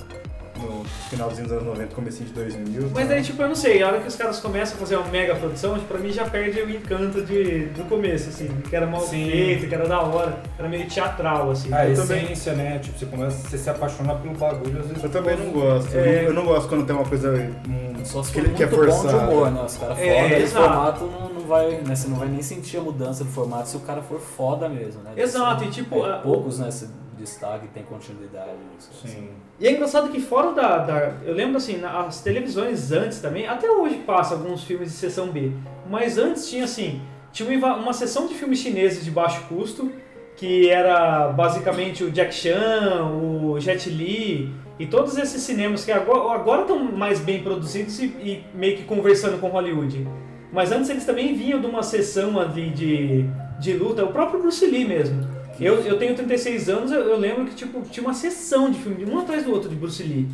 [0.57, 2.89] no finalzinho dos anos 90, comecinho de 2000.
[2.93, 5.07] Mas daí, tipo, eu não sei, a hora que os caras começam a fazer uma
[5.07, 8.85] mega produção, tipo, pra mim já perde o encanto de, do começo, assim, que era
[8.87, 9.29] mal Sim.
[9.29, 11.73] feito, que era da hora, era meio teatral, assim.
[11.73, 12.79] A Eu essência, né?
[12.79, 15.03] Tipo, você começa, você se apaixona pelo bagulho, às vezes.
[15.03, 15.95] Eu também não gosto.
[15.95, 15.99] É.
[15.99, 17.31] Eu, não, eu não gosto quando tem uma coisa
[17.67, 19.63] um, Só se que, for que é muito bom de humor, né?
[19.65, 21.95] Os caras É, foda, esse formato não, não vai, né?
[21.95, 25.01] Você não vai nem sentir a mudança do formato se o cara for foda mesmo,
[25.03, 25.11] né?
[25.17, 28.51] Exato, e tipo, É, a- poucos nesse destaque tem continuidade.
[28.73, 28.89] nisso.
[29.05, 29.29] Sim.
[29.59, 33.69] E é engraçado que fora da, da- Eu lembro assim, as televisões antes também, até
[33.69, 35.51] hoje passa alguns filmes de sessão B,
[35.89, 39.91] mas antes tinha assim, tinha uma, uma sessão de filmes chineses de baixo custo,
[40.35, 46.33] que era basicamente o Jack Chan, o Jet Li e todos esses cinemas que agora,
[46.37, 50.05] agora estão mais bem produzidos e, e meio que conversando com Hollywood.
[50.51, 53.25] Mas antes eles também vinham de uma sessão ali de,
[53.59, 55.34] de luta, o próprio Bruce Lee mesmo.
[55.59, 59.05] Eu, eu tenho 36 anos, eu, eu lembro que tipo, tinha uma sessão de filme,
[59.05, 60.27] um atrás do outro de Bruce Lee.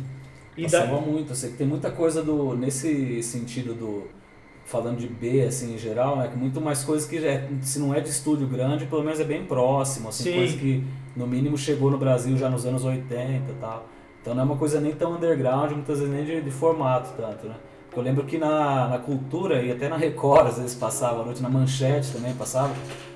[0.56, 4.04] E da- Passava muito, eu sei que tem muita coisa do nesse sentido do
[4.64, 7.92] falando de B assim em geral, né, que muito mais coisas que é, se não
[7.94, 10.34] é de estúdio grande, pelo menos é bem próximo, assim, Sim.
[10.34, 10.84] coisa que
[11.16, 13.86] no mínimo chegou no Brasil já nos anos 80 e tal.
[14.20, 17.46] Então não é uma coisa nem tão underground, muitas vezes nem de, de formato tanto,
[17.48, 17.56] né?
[17.92, 21.24] Porque eu lembro que na, na cultura e até na Record às vezes passava à
[21.26, 22.72] noite, na manchete também passava,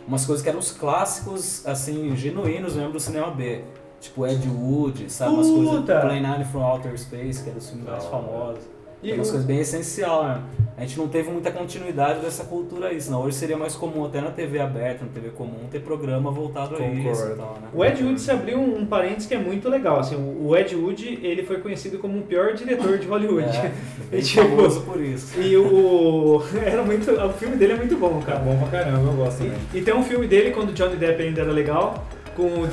[0.06, 3.64] umas coisas que eram os clássicos, assim, genuínos mesmo do cinema B.
[3.98, 5.32] Tipo Ed Wood, sabe?
[5.32, 6.00] Umas coisas.
[6.02, 8.75] Play Nine from Outer Space, que era os filmes mais Da famosos.
[9.02, 10.40] E É umas o- coisas bem essencial, né?
[10.78, 14.20] A gente não teve muita continuidade dessa cultura aí, senão hoje seria mais comum até
[14.20, 17.32] na TV aberta, na TV comum, ter programa voltado a isso Concordo.
[17.32, 17.68] e tal, né?
[17.72, 20.00] O Ed Wood se abriu um, um parênteses que é muito legal.
[20.00, 23.48] Assim, o Ed Wood ele foi conhecido como o pior diretor de Hollywood.
[23.56, 23.72] É,
[24.12, 25.40] E, tipo, famoso por isso.
[25.40, 28.40] E o era muito, o filme dele é muito bom, cara.
[28.40, 29.56] bom pra caramba, eu gosto também.
[29.72, 32.06] E, e tem um filme dele quando o Johnny Depp ainda era legal,
[32.36, 32.68] com o,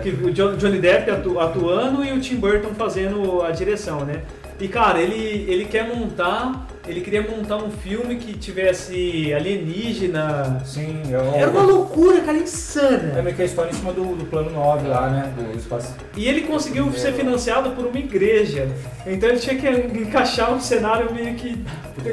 [0.00, 4.22] que o John- Johnny Depp atu- atuando e o Tim Burton fazendo a direção, né?
[4.60, 10.60] E cara, ele, ele quer montar, ele queria montar um filme que tivesse alienígena.
[10.64, 11.34] Sim, eu...
[11.34, 13.22] Era uma loucura, cara, É insana.
[13.22, 15.32] meio que a história em cima do, do plano 9 lá, né?
[15.36, 15.94] Do espaço.
[16.16, 18.68] E ele conseguiu ser financiado por uma igreja.
[19.06, 21.58] Então ele tinha que encaixar um cenário meio que.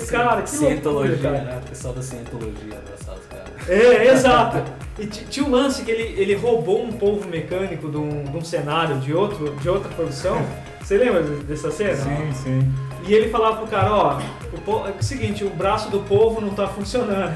[0.10, 1.42] Cara, que loucura, Cientologia, cara.
[1.44, 1.60] né?
[1.64, 3.70] O pessoal da Cientologia abraçar os caras.
[3.70, 4.64] É, exato.
[5.02, 8.38] E ti- tinha um lance que ele, ele roubou um polvo mecânico de um, de
[8.38, 10.38] um cenário de, outro, de outra produção.
[10.80, 11.96] Você lembra dessa cena?
[12.34, 12.72] sim.
[13.08, 14.20] E ele falava pro cara, ó,
[14.54, 17.36] o, po- é o seguinte, o braço do povo não tá funcionando.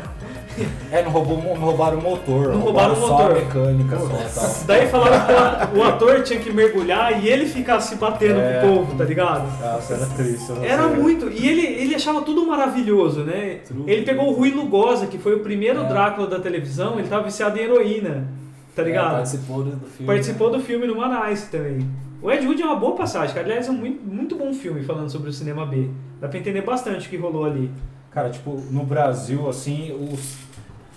[0.91, 2.49] É, não, roubou, não roubaram o motor.
[2.53, 3.31] Não roubaram o só motor.
[3.31, 4.07] a mecânica, só
[4.41, 4.55] tal.
[4.65, 8.61] Daí falaram que o o ator tinha que mergulhar e ele ficar se batendo É.
[8.61, 9.45] com o povo, tá ligado?
[9.61, 10.51] Nossa, era triste.
[10.63, 11.29] Era muito.
[11.29, 13.59] E ele, ele achava tudo maravilhoso, né?
[13.85, 15.83] Ele pegou o Rui Lugosa, que foi o primeiro É.
[15.87, 18.27] Drácula da televisão, ele tava viciado em heroína,
[18.75, 19.11] tá É, ligado?
[19.15, 20.05] participou do, filme.
[20.07, 20.57] Participou né?
[20.57, 21.85] do filme no Manice também.
[22.21, 23.45] O Ed Wood é uma boa passagem, cara.
[23.45, 25.89] Aliás, é um muito, muito bom filme falando sobre o cinema B.
[26.19, 27.69] Dá pra entender bastante o que rolou ali.
[28.15, 30.38] Cara, tipo, no Brasil, assim, os.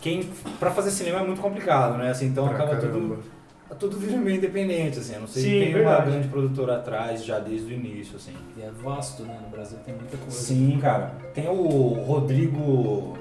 [0.00, 0.22] Quem.
[0.60, 2.10] Pra fazer cinema é muito complicado, né?
[2.10, 2.92] Assim, então Pra acaba caramba.
[2.92, 3.38] tudo.
[3.78, 5.16] Tudo vira meio independente, assim.
[5.16, 6.02] A não sei Sim, se tem verdade.
[6.02, 8.32] uma grande produtora atrás já desde o início, assim.
[8.56, 9.36] E é vasto, né?
[9.42, 10.30] No Brasil tem muita coisa.
[10.36, 11.06] Sim, cara.
[11.34, 13.18] Tem o Rodrigo.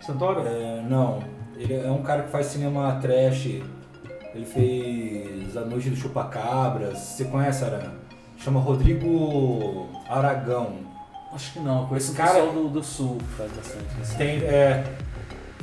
[0.00, 0.46] Santoro?
[0.46, 1.20] é, não.
[1.56, 3.62] Ele é um cara que faz cinema trash.
[4.34, 6.98] Ele fez A Noite do Chupacabras.
[6.98, 7.92] Você conhece, Aran?
[8.36, 10.92] Chama Rodrigo Aragão.
[11.34, 13.84] Acho que não, com esse Cara- pessoal do, do sul que faz bastante.
[14.00, 14.16] Assim.
[14.16, 14.84] Tem, é,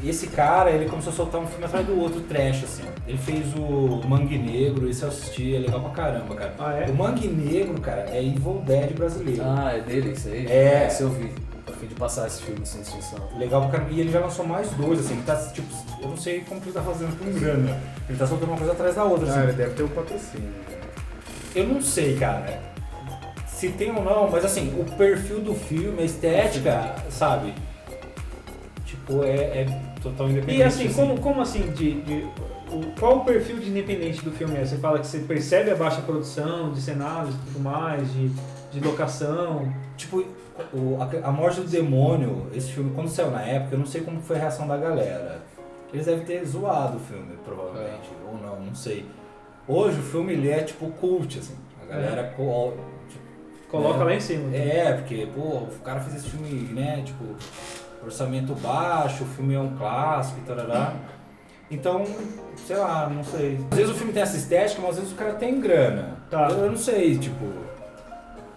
[0.03, 2.83] E esse cara, ele começou a soltar um filme atrás do outro, trash, assim.
[3.07, 6.53] Ele fez o Mangue Negro, esse eu assisti, é legal pra caramba, cara.
[6.57, 6.89] Ah, é?
[6.89, 9.43] O Mangue Negro, cara, é Evil Dead brasileiro.
[9.45, 10.47] Ah, é dele isso aí?
[10.47, 10.87] É.
[10.87, 11.31] Esse eu vi.
[11.67, 13.19] A fim de passar esse filme sem extinção.
[13.37, 13.91] Legal pra caramba.
[13.91, 15.13] E ele já lançou mais dois, assim.
[15.13, 15.67] Ele tá, tipo,
[16.01, 17.79] eu não sei como que ele tá fazendo com grana.
[18.09, 19.39] Ele tá soltando uma coisa atrás da outra, assim.
[19.39, 20.49] Ah, ele deve ter um patrocínio.
[21.55, 22.59] Eu não sei, cara.
[23.61, 27.53] Se tem ou não, mas assim, o perfil do filme, a estética, sabe?
[28.83, 29.65] Tipo, é, é
[30.01, 30.57] total independente.
[30.59, 32.27] E assim, como, como assim, de, de-
[32.71, 34.65] o- qual o perfil de independente do filme é?
[34.65, 38.29] Você fala que você percebe a baixa produção de cenários e tudo mais, de,
[38.71, 39.71] de locação.
[39.95, 40.25] Tipo,
[40.73, 44.01] o- a, a Morte do Demônio, esse filme, quando saiu na época, eu não sei
[44.01, 45.39] como foi a reação da galera.
[45.93, 48.09] Eles devem ter zoado o filme, provavelmente.
[48.27, 49.05] Ou não, não sei.
[49.67, 51.53] Hoje o filme ele é tipo cult, assim.
[51.83, 52.73] A galera tipo,
[53.71, 54.03] Coloca É.
[54.03, 54.55] lá em cima.
[54.55, 57.23] É, porque, pô, o cara fez esse filme, né, tipo,
[58.03, 60.93] orçamento baixo, o filme é um clássico e tarará.
[61.69, 62.03] Então,
[62.67, 63.57] sei lá, não sei.
[63.71, 66.17] Às vezes o filme tem essa estética, mas às vezes o cara tem grana.
[66.29, 66.49] Tá.
[66.49, 67.45] Eu, eu não sei, tipo.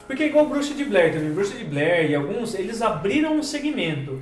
[0.07, 1.33] Porque é igual Bruxa de Blair também.
[1.33, 4.21] Bruxa de Blair e alguns, eles abriram um segmento.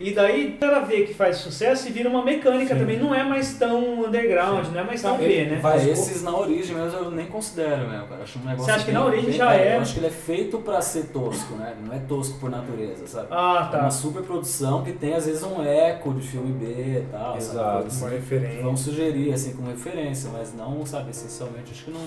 [0.00, 2.80] E daí o cara vê que faz sucesso e vira uma mecânica Sim.
[2.80, 2.98] também.
[2.98, 5.58] Não é mais tão underground, não é mais tão Não, B, né?
[5.62, 8.22] vai- esses na origem mesmo eu nem considero cara.
[8.22, 9.76] Acho um negócio Você acha que na origem bem- já é?
[9.76, 11.74] Eu acho que ele é feito pra ser tosco, né?
[11.84, 13.28] Não é tosco por natureza, sabe?
[13.30, 13.80] Ah, É tá.
[13.82, 17.54] uma super produção que tem às vezes um eco de filme B e tal, Exato,
[17.56, 17.78] sabe?
[17.78, 18.62] Uma assim, referência.
[18.62, 22.00] Vamos sugerir assim como referência, mas não, sabe, essencialmente acho que não.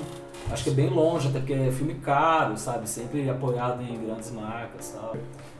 [0.51, 2.89] Acho que é bem longe, até porque é filme caro, sabe?
[2.89, 5.15] Sempre apoiado em grandes marcas e tal.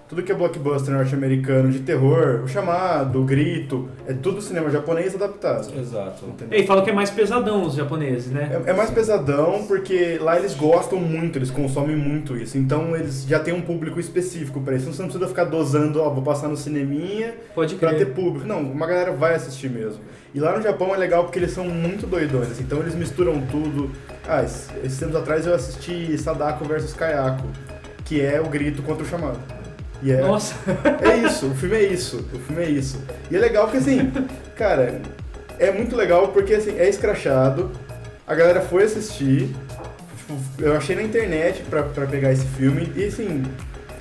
[0.08, 5.16] Tudo que é blockbuster norte-americano de terror, o chamado, o grito, é tudo cinema japonês
[5.16, 5.74] adaptado.
[5.80, 6.26] Exato.
[6.26, 6.60] Entendeu?
[6.60, 8.62] E fala que é mais pesadão os japoneses, né?
[8.66, 12.58] É, é mais pesadão porque lá eles gostam muito, eles consomem muito isso.
[12.58, 14.84] Então eles já têm um público específico pra isso.
[14.84, 18.14] Então você não precisa ficar dosando, ó, vou passar no cineminha Pode pra ter crer.
[18.14, 18.46] público.
[18.46, 20.02] Não, uma galera vai assistir mesmo.
[20.34, 23.40] E lá no Japão é legal porque eles são muito doidões, assim, então eles misturam
[23.52, 23.92] tudo.
[24.28, 27.44] Ah, es- esses tempos atrás eu assisti Sadako versus Kayako,
[28.04, 29.38] que é o grito contra o chamado.
[30.02, 30.56] E é, Nossa,
[31.02, 33.00] é isso, o filme é isso, o filme é isso.
[33.30, 34.12] E é legal porque assim,
[34.56, 35.02] cara,
[35.60, 37.70] é muito legal porque assim, é escrachado,
[38.26, 39.56] a galera foi assistir,
[40.18, 43.44] tipo, eu achei na internet pra, pra pegar esse filme, e assim,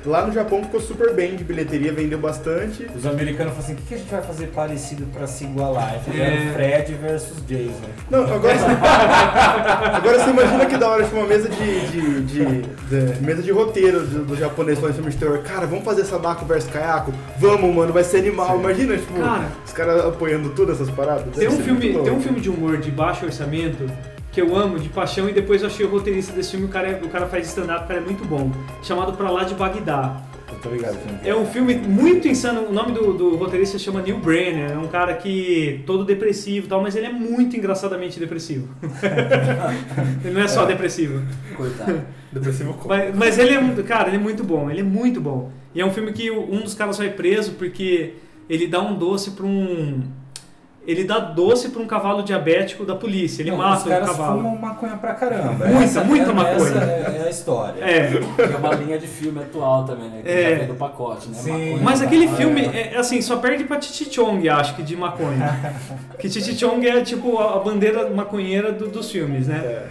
[0.04, 2.86] lá no Japão ficou super bem de bilheteria, vendeu bastante.
[2.96, 5.98] Os americanos falam assim, o que que a gente vai fazer parecido pra se igualar?
[6.04, 6.52] Fizeram É.
[6.52, 7.72] Fred versus Jason.
[8.10, 8.54] Não, agora,
[9.94, 13.50] agora você imagina que da hora, tipo, uma mesa de, de, de- de- mesa de
[13.52, 15.38] roteiro do, do japonês falando filme de terror.
[15.42, 17.12] Cara, vamos fazer Sadako versus Kayako?
[17.38, 18.58] Vamos, mano, vai ser animal.
[18.58, 19.44] Imagina, tipo, Cara.
[19.64, 21.34] os caras apoiando todas essas paradas.
[21.36, 23.84] tem um, filme, tem um filme de humor de baixo orçamento
[24.32, 26.88] que eu amo, de paixão, e depois eu achei o roteirista desse filme, o cara,
[26.88, 28.50] é- o cara faz stand-up, o cara é muito bom,
[28.82, 30.22] chamado Pra Lá de Bagdá.
[30.50, 30.96] Eu tô ligado.
[30.98, 31.18] filme.
[31.24, 32.68] É um filme muito insano.
[32.68, 34.72] O nome do, do roteirista chama Neil Brenner.
[34.72, 38.68] É um cara que todo depressivo e tal, mas ele é muito engraçadamente depressivo.
[40.24, 41.22] ele não é só depressivo.
[41.56, 42.02] Coitado.
[42.30, 42.88] Depressivo como?
[42.88, 44.70] Mas, mas ele é muito, cara, ele é muito bom.
[44.70, 45.50] Ele é muito bom.
[45.74, 48.14] E é um filme que um dos caras vai preso porque
[48.48, 50.02] ele dá um doce pra um
[50.86, 53.42] ele dá doce pra um cavalo diabético da polícia.
[53.42, 54.38] Ele Não, mata os o caras cavalo.
[54.38, 55.64] fumam maconha pra caramba.
[55.66, 56.82] Muita, Essa- muita essa maconha.
[56.82, 57.84] é, é a história.
[57.84, 58.06] É.
[58.08, 60.20] Que é uma linha de filme atual também, né?
[60.22, 60.50] Que É.
[60.50, 61.34] já vem do pacote, né?
[61.38, 61.50] Sim.
[61.52, 62.36] Maconha, Mas aquele maconha.
[62.36, 65.76] filme, é, assim, só perde pra Titi Chong, acho que, de maconha.
[66.18, 69.58] que Titi Chong é, tipo, a bandeira maconheira do- dos filmes, né?
[69.64, 69.88] É.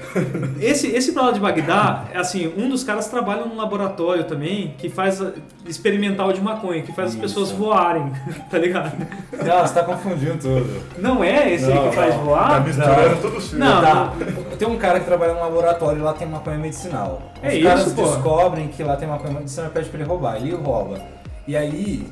[0.60, 4.90] Esse, esse Lá de Bagdá, é assim, um dos caras trabalha num laboratório também que
[4.90, 5.32] faz a-
[5.68, 7.22] experimental de maconha, que faz as Isso.
[7.22, 8.12] pessoas voarem,
[8.50, 8.92] tá ligado?
[9.32, 10.81] Não, você tá confundindo tudo.
[10.98, 12.50] Não é esse aí Não, que faz voar?
[12.50, 13.22] Tá misturando Não.
[13.22, 13.68] todos os filmes.
[13.68, 14.14] Não, Tá.
[14.58, 17.22] Tem um cara que trabalha num laboratório e lá tem maconha medicinal.
[17.38, 18.04] Os É caras isso, pô.
[18.04, 20.36] descobrem que lá tem maconha medicinal e pede pra ele roubar.
[20.38, 21.00] Ele rouba.
[21.48, 22.08] E aí,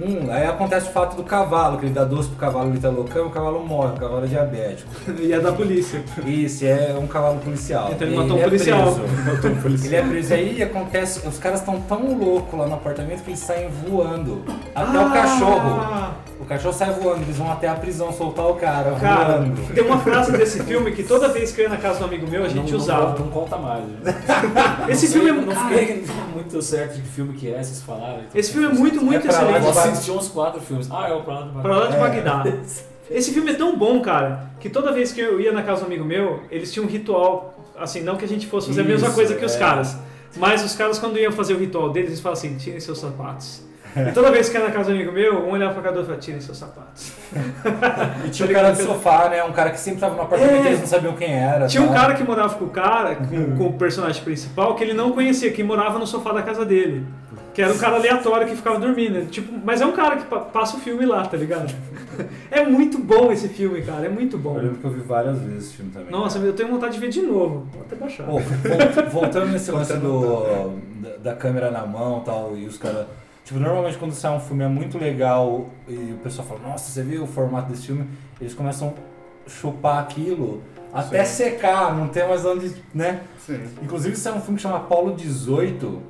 [0.00, 2.88] um, aí acontece o fato do cavalo, que ele dá doce pro cavalo, ele tá
[2.88, 4.90] loucão, o cavalo morre, o cavalo é diabético.
[5.20, 6.02] E é da polícia.
[6.26, 7.90] Isso, é um cavalo policial.
[7.92, 8.94] Então ele E matou um é policial.
[9.62, 9.86] preso.
[9.86, 10.30] Ele é preso.
[10.32, 14.42] E aí acontece, os caras estão tão loucos lá no apartamento que eles saem voando.
[14.74, 15.80] Até o cachorro.
[15.82, 19.74] Ah, O cachorro sai voando, eles vão até a prisão soltar o cara, Cara, voando.
[19.74, 22.28] tem uma frase desse filme que toda vez que eu ia na casa do amigo
[22.28, 23.10] meu, a gente não, usava.
[23.18, 23.84] Não, não conta mais.
[23.84, 24.14] né?
[24.88, 25.54] Esse Não filme é sei, muito.
[25.54, 28.14] Não fiquei muito certo de que filme que é, vocês falaram.
[28.20, 28.30] então.
[28.34, 29.66] Esse filme é muito, muito É excelente.
[29.86, 30.88] Eu de assisti uns quatro filmes.
[30.90, 31.98] Ah, é o Pra lá do Pra lá de É.
[32.00, 32.44] Bagdá.
[33.10, 35.86] Esse filme é tão bom, cara, que toda vez que eu ia na casa do
[35.86, 39.08] amigo meu, eles tinham um ritual, assim, não que a gente fosse fazer a mesma
[39.08, 39.58] Isso, coisa que os é.
[39.58, 39.98] caras,
[40.36, 43.62] mas os caras quando iam fazer o ritual deles, eles falavam assim, tirem seus sapatos.
[43.94, 46.04] E toda vez que ia na casa do amigo meu, um olhava pra cada outro
[46.04, 47.12] e falava, tirem seus sapatos.
[48.24, 49.44] E tinha um cara do sofá, né?
[49.44, 50.64] Um cara que sempre tava no apartamento É.
[50.64, 51.66] e eles não sabiam quem era.
[51.66, 51.94] Tinha um tá?
[51.94, 55.50] cara que morava com o cara, com, com o personagem principal, que ele não conhecia,
[55.52, 57.04] que morava no sofá da casa dele.
[57.54, 59.26] Que era um cara aleatório que ficava dormindo.
[59.30, 61.72] Tipo, mas é um cara que pa- passa o filme lá, tá ligado?
[62.50, 64.06] É muito bom esse filme, cara.
[64.06, 64.56] É muito bom.
[64.56, 66.10] Eu lembro que eu vi várias vezes esse filme também.
[66.10, 67.66] Nossa, eu tenho vontade de ver de novo.
[67.72, 68.24] Vou até baixar.
[68.24, 68.38] Pô,
[69.10, 70.70] voltando nesse lance do,
[71.02, 73.06] da, da câmera na mão e tal, e os caras.
[73.44, 77.02] Tipo, normalmente quando sai um filme é muito legal e o pessoal fala, nossa, você
[77.02, 78.06] viu o formato desse filme?
[78.40, 78.94] Eles começam
[79.46, 80.62] a chupar aquilo
[80.92, 83.22] até secar, não tem mais onde, né?
[83.38, 83.60] Sim.
[83.82, 86.00] Inclusive, isso é um filme que chama Paulo 18,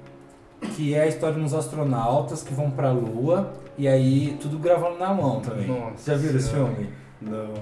[0.75, 4.98] que é a história de uns astronautas que vão pra Lua e aí tudo gravando
[4.98, 5.66] na mão também.
[5.66, 6.72] Nossa Já viram esse Senhora.
[6.72, 6.90] filme?
[7.20, 7.53] Não.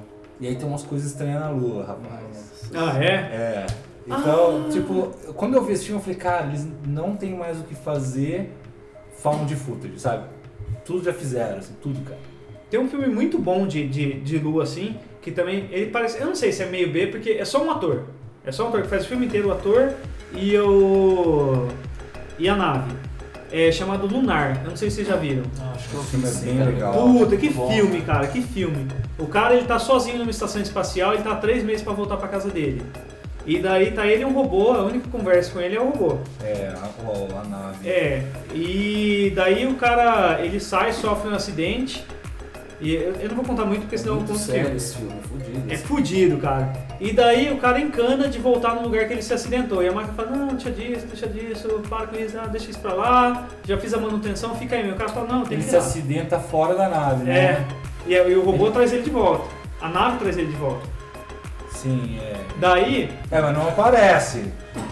[0.40, 2.70] E aí tem umas coisas estranhas na Lua, rapaz.
[2.74, 3.06] Ah, é?
[3.08, 3.66] É.
[4.06, 7.64] Então, tipo, quando eu vi esse filme, eu falei, cara, eles não tem mais o
[7.64, 8.52] que fazer
[9.18, 10.24] found footage, sabe?
[10.84, 12.18] Tudo já fizeram, assim, tudo, cara.
[12.70, 15.68] Tem um filme muito bom de, de, de lua, assim, que também.
[15.70, 16.18] Ele parece.
[16.18, 18.04] Eu não sei se é meio B, porque é só um ator.
[18.44, 19.92] É só um ator que faz o filme inteiro, o ator
[20.32, 21.68] e o.
[22.40, 22.92] e a nave.
[23.53, 24.61] É chamado Lunar.
[24.64, 25.42] Eu não sei se vocês já viram.
[25.74, 26.70] Acho que eu Esse filme é vi, bem cara.
[26.70, 26.92] legal.
[26.92, 27.68] Puta, que Bom.
[27.70, 28.87] filme, cara, que filme.
[29.18, 32.16] O cara ele tá sozinho numa estação espacial e tá há três meses pra voltar
[32.16, 32.81] pra casa dele.
[33.44, 36.18] E daí tá ele e um robô, a única conversa com ele é o robô.
[36.44, 37.88] É, a, a, a nave.
[37.88, 38.24] É,
[38.55, 42.05] e daí o cara ele sai, sofre um acidente.
[42.80, 44.96] E eu, eu não vou contar muito porque senão eu Muito conto o sério esse
[44.96, 45.72] filme, é fudido.
[45.72, 46.72] É fudido, cara.
[46.98, 49.82] E daí o cara encana de voltar no lugar que ele se acidentou.
[49.82, 52.78] E a máquina fala, não, deixa disso, deixa disso, para com isso, ah, deixa isso
[52.80, 54.82] pra lá, já fiz a manutenção, fica aí.
[54.84, 54.94] meu.
[54.94, 55.84] O cara fala, não, tem Ele que se ir lá.
[55.84, 57.38] acidenta fora da nave, né?
[57.38, 57.64] É,
[58.06, 59.44] e, e o robô traz ele de volta.
[59.80, 60.86] A nave traz ele de volta.
[61.82, 62.34] Sim, é.
[62.58, 64.44] Daí, É, mas não aparece.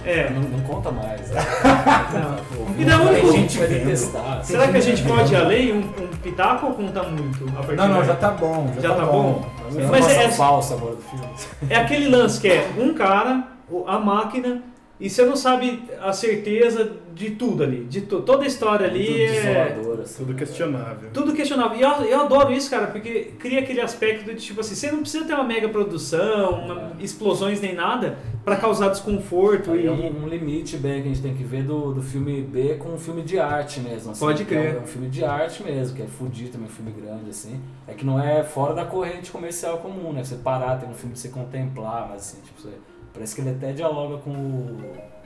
[0.07, 1.31] é, Não, não conta mais.
[1.31, 1.41] né?
[2.15, 2.81] não.
[2.81, 4.45] E daí, filme o- a gente vai.
[4.45, 5.73] Será que a gente pode ir além?
[5.73, 7.47] Um, um pitaco ou conta muito?
[7.51, 8.73] A partir Não, não, já tá bom.
[8.77, 9.45] Já, Já tá bom?
[9.73, 11.27] Mas Mas é é- falsa agora do filme.
[11.69, 13.45] É aquele lance que é um cara,
[13.87, 14.63] a máquina,
[14.99, 17.85] e você não sabe a certeza de tudo ali.
[17.85, 19.88] De tu- toda a história ali Tudo é.
[20.03, 20.25] Assim.
[20.25, 21.11] Tudo questionável.
[21.13, 21.77] Tudo questionável.
[21.79, 25.01] E eu, eu adoro isso, cara, porque cria aquele aspecto de tipo assim, você não
[25.01, 29.73] precisa ter uma mega produção, uma- explosões nem nada, pra causar desconforto.
[29.73, 32.03] Aí E, é um, um limite bem que a gente tem que ver do, do
[32.03, 34.13] filme B com um filme de arte mesmo.
[34.13, 34.77] assim, Pode que é um- crer.
[34.77, 37.61] É um filme de arte mesmo, que é fudido também, um filme grande, assim.
[37.87, 40.23] É que não é fora da corrente comercial comum, né?
[40.25, 42.71] Você parar, tem um filme pra você contemplar, mas assim, tipo, você,
[43.13, 44.79] parece que ele até dialoga com o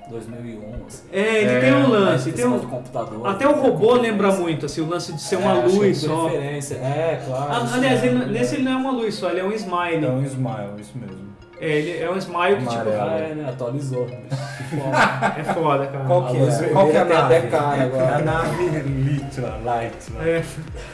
[0.08, 1.02] 2001, assim.
[1.12, 3.26] é, ele É, tem um Esse lance, tem um, computador.
[3.26, 6.26] até o né, robô lembra muito, assim, o lance de ser É, uma luz só.
[6.26, 6.74] referência.
[6.76, 7.46] É, claro.
[7.52, 10.04] Ah, aliás, é, ele- nesse ele não é uma luz só, ele é um smile.
[10.04, 11.21] É um smile, isso mesmo.
[11.62, 13.00] É, ele é um smile que tipo, Amarelo.
[13.02, 13.48] Ah, é, né?
[13.48, 14.06] Atualizou.
[14.06, 14.16] Que
[14.76, 15.34] foda.
[15.38, 16.04] é foda, cara.
[16.04, 16.68] Qual que A luz é?
[16.70, 17.36] Qual que é a vermelha tem nave?
[17.36, 18.16] até cara agora.
[18.16, 19.96] A nave Litra, Light.
[20.20, 20.42] É,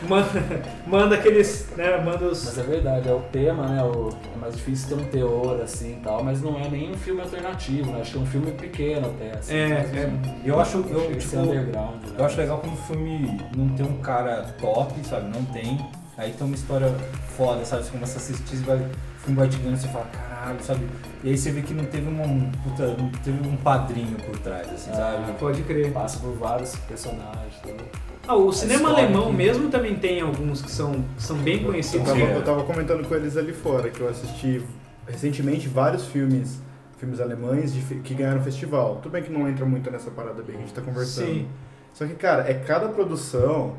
[0.06, 2.44] manda, manda aqueles, né, manda os...
[2.44, 3.82] Mas é verdade, é o tema, né?
[3.82, 6.96] O, é mais difícil ter um teor assim e tal, mas não é nem um
[6.98, 8.02] filme alternativo, né?
[8.02, 9.38] Acho que é um filme pequeno até.
[9.38, 10.00] Assim, É, mas, é.
[10.04, 11.94] assim, Eu acho, chega eu, a ser tipo, underground.
[11.94, 12.12] Né?
[12.18, 15.34] eu acho legal quando o filme não tem um cara top, sabe?
[15.34, 15.78] Não tem.
[16.18, 16.92] Aí tem uma história
[17.36, 17.84] foda, sabe?
[17.84, 20.06] Você começa a assistir, você vai, o filme vai te ganhando, você fala,
[20.38, 20.86] caralho, sabe?
[21.24, 24.68] E aí você vê que não teve um, puta, não teve um padrinho por trás,
[24.72, 25.38] assim, Ah, sabe?
[25.38, 25.92] Pode crer.
[25.92, 27.54] Passa por vários personagens.
[27.62, 27.84] Tudo.
[28.26, 29.36] Ah, o cinema história alemão aqui.
[29.36, 32.06] mesmo também tem alguns que são, que são bem Eu conhecidos.
[32.06, 32.32] tava, Sim.
[32.32, 34.62] eu tava comentando com eles ali fora que eu assisti
[35.06, 36.60] recentemente vários filmes,
[36.98, 38.96] filmes alemães de que ganharam festival.
[39.02, 41.26] Tudo bem que não entra muito nessa parada bem que a gente tá conversando.
[41.26, 41.48] Sim.
[41.94, 43.74] Só que, cara, é cada produção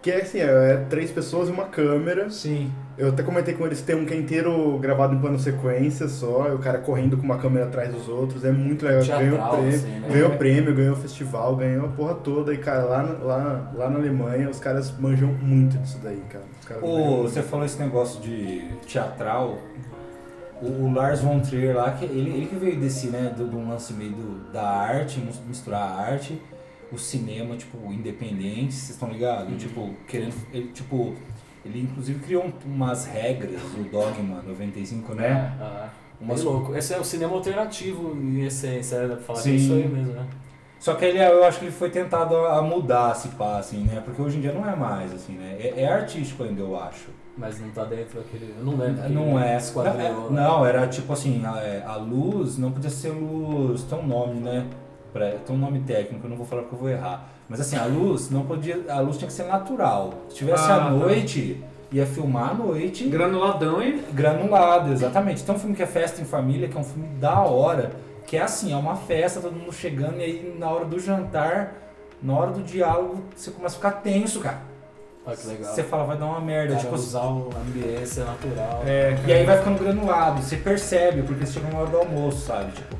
[0.00, 2.30] que é assim, é três pessoas e uma câmera.
[2.30, 2.70] Sim.
[2.98, 6.08] Eu até comentei com eles que tem um que é inteiro gravado em plano sequência
[6.08, 9.02] só, e o cara correndo com uma câmera atrás dos outros, é muito legal.
[9.02, 10.08] Teatral, ganhou prêmio, assim, né?
[10.10, 12.54] ganhou prêmio, ganhou festival, ganhou a porra toda.
[12.54, 16.44] E, cara, lá, na- lá, lá na Alemanha os caras manjam muito disso daí, cara.
[16.58, 17.22] Os caras manjam O, muito.
[17.30, 19.58] você falou esse negócio de teatral.
[20.62, 23.68] O, o Lars von Trier lá, que ele, ele que veio desse, né, do, um
[23.68, 26.40] lance meio do- da arte, mis- misturar a arte,
[26.90, 29.50] o cinema, tipo, independente, vocês estão ligados?
[29.52, 29.58] Uhum.
[29.58, 31.14] Tipo, querendo, ele, tipo,
[31.66, 35.54] ele inclusive criou um- umas regras, o Dogma 95, né?
[35.60, 35.88] Ah,
[36.20, 36.74] Umas- louco.
[36.74, 39.54] Esse é o cinema alternativo, em essência, era pra falar é Sim.
[39.56, 40.26] isso aí mesmo, né?
[40.78, 44.00] Só que ele, eu acho que ele foi tentado a mudar, se pá, assim, né?
[44.04, 45.56] Porque hoje em dia não é mais, assim, né?
[45.58, 47.08] É, é artístico ainda, eu acho.
[47.36, 48.54] Mas não tá dentro daquele.
[48.58, 49.08] Eu não lembro.
[49.10, 49.58] Não é.
[49.74, 53.82] Não, é- não, era tipo assim, a, é, a luz não podia ser luz.
[53.82, 54.66] Tem um nome, né?
[55.12, 57.28] Pra, tem um nome técnico, eu não vou falar porque eu vou errar.
[57.48, 58.80] Mas assim, a luz não podia.
[58.88, 60.12] A luz tinha que ser natural.
[60.28, 60.90] Se tivesse Ah, à tá.
[60.90, 63.08] noite, ia filmar à noite.
[63.08, 64.02] Granuladão e.
[64.12, 65.44] Granulado, exatamente.
[65.44, 67.92] Tem um filme que é Festa em Família, que é um filme da hora,
[68.26, 71.74] que é assim, é uma festa, todo mundo chegando, e aí na hora do jantar,
[72.20, 74.58] na hora do diálogo, você começa a ficar tenso, cara.
[75.24, 75.72] Ah, que legal.
[75.74, 76.70] Você fala, vai dar uma merda.
[76.74, 78.82] Cara, tipo, usar o ambiência natural.
[78.86, 82.70] É, E aí vai ficando granulado, você percebe, porque chega uma hora do almoço, sabe?
[82.72, 82.96] Tipo,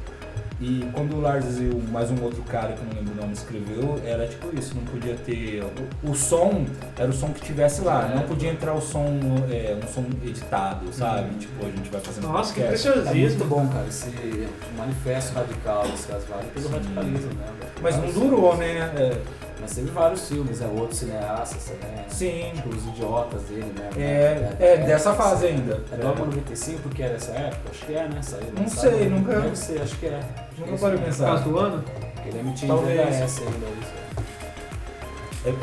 [0.58, 3.16] E quando o Lars e o, mais um outro cara, que eu não lembro o
[3.16, 5.62] nome, escreveu, era tipo isso, não podia ter.
[6.02, 6.64] O, o som
[6.98, 8.14] era o som que tivesse lá, É.
[8.14, 9.04] não podia entrar o som,
[9.50, 11.28] é, um som editado, sabe?
[11.38, 12.88] Tipo, a gente vai fazendo Nossa, que podcast.
[12.88, 13.44] É muito preciosismo.
[13.44, 17.56] bom, cara, esse manifesto radical desse caso vale pelo radicalismo mesmo.
[17.82, 18.78] Mas não durou, né?
[18.96, 19.20] É,
[19.60, 20.68] Mas teve vários filmes, né?
[20.78, 22.04] Outros cineastas também.
[22.08, 22.52] sim.
[22.54, 23.90] Tipo, os idiotas dele, né?
[23.96, 25.82] É, é, dessa fase ainda.
[25.92, 27.70] É Dogma 95 que era essa época?
[27.70, 28.22] Acho que é, né?
[28.22, 30.20] Saiu, Não saiu- sei, nunca- Deve ser, acho que é.
[30.58, 31.24] Nunca parei pensar.
[31.24, 31.82] Por causa do ano?
[32.14, 33.00] Porque ele é Talvez.
[33.16, 34.06] VHS ainda, isso.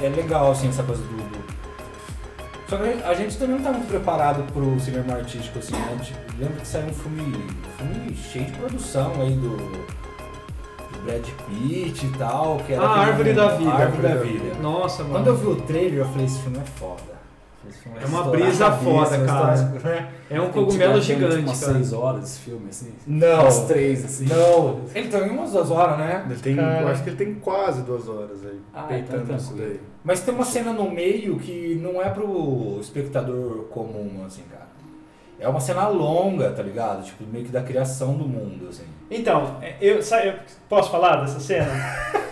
[0.01, 1.09] É, é legal, assim, essa coisa do.
[1.17, 1.43] do-
[2.69, 5.73] Só que a gente, a gente também não tá muito preparado pro cinema artístico, assim,
[5.75, 5.99] né?
[6.01, 9.57] Tipo, lembro que saiu um filme, filme cheio de produção aí do
[11.03, 12.83] Brad Pitt e tal, que era.
[12.83, 13.71] Ah, aquele- Árvore da Vida.
[13.71, 14.55] Árvore da Vida.
[14.61, 15.15] Nossa, mano.
[15.15, 17.13] Quando eu vi o trailer, eu falei, esse filme é foda.
[17.69, 19.53] Esse filme É uma a brisa foda, cara.
[19.53, 20.09] estourar- né?
[20.29, 21.73] É um cogumelo tipo, tem, gigante, tipo, umas cara.
[21.73, 22.91] 6 horas esse filme, assim.
[23.07, 23.41] Não.
[23.41, 24.25] Umas 3, assim.
[24.25, 24.79] Não.
[24.93, 26.25] Ele tem umas duas horas, né?
[26.29, 26.81] Ele tem, Cara.
[26.81, 28.59] eu acho que ele tem quase duas horas aí.
[28.73, 29.79] Ah, peitando então isso daí.
[30.03, 34.62] Mas tem uma cena no meio que não é pro espectador comum, assim, cara.
[35.39, 37.03] É uma cena longa, tá ligado?
[37.03, 38.83] Tipo, meio que da criação do mundo, assim.
[39.11, 40.35] Então, eu, sa- eu
[40.69, 41.67] posso falar dessa cena?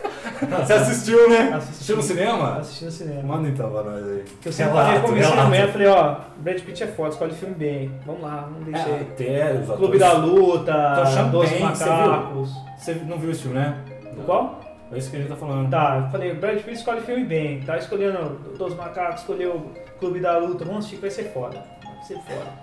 [0.66, 1.52] Você assistiu, né?
[1.54, 1.72] Assisti.
[1.74, 2.58] Assistiu no cinema?
[2.58, 3.22] Assisti no cinema.
[3.24, 4.24] Manda então pra nós aí.
[4.42, 5.50] Que eu sempre falei Relato, começo relato.
[5.50, 7.92] manhã, eu falei, ó, Brad Pitt é foda, escolhe filme bem.
[8.06, 10.72] Vamos lá, vamos deixar É, até os Clube atores- da Luta,
[11.12, 11.66] Então, Dois você viu?
[11.66, 12.52] Macacos.
[12.78, 13.78] Você não viu esse filme, né?
[14.16, 14.60] Do qual?
[14.92, 15.70] É isso que a gente tá falando.
[15.70, 17.62] Tá, eu falei, Brad Pitt escolhe filme bem.
[17.62, 20.66] Tá escolhendo Dois Macacos, escolheu Clube da Luta.
[20.66, 21.64] Vamos assistir vai ser foda.
[21.84, 22.61] Vai ser foda.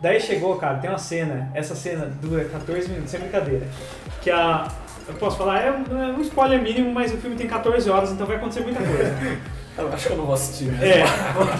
[0.00, 3.66] Daí chegou, cara, tem uma cena, essa cena dura 14 minutos, sem brincadeira.
[4.22, 4.68] Que a.
[5.08, 8.10] Eu posso falar, é um, é um spoiler mínimo, mas o filme tem 14 horas,
[8.10, 9.14] então vai acontecer muita coisa.
[9.78, 10.64] Eu acho que eu não vou assistir.
[10.72, 11.00] né?
[11.00, 11.04] É,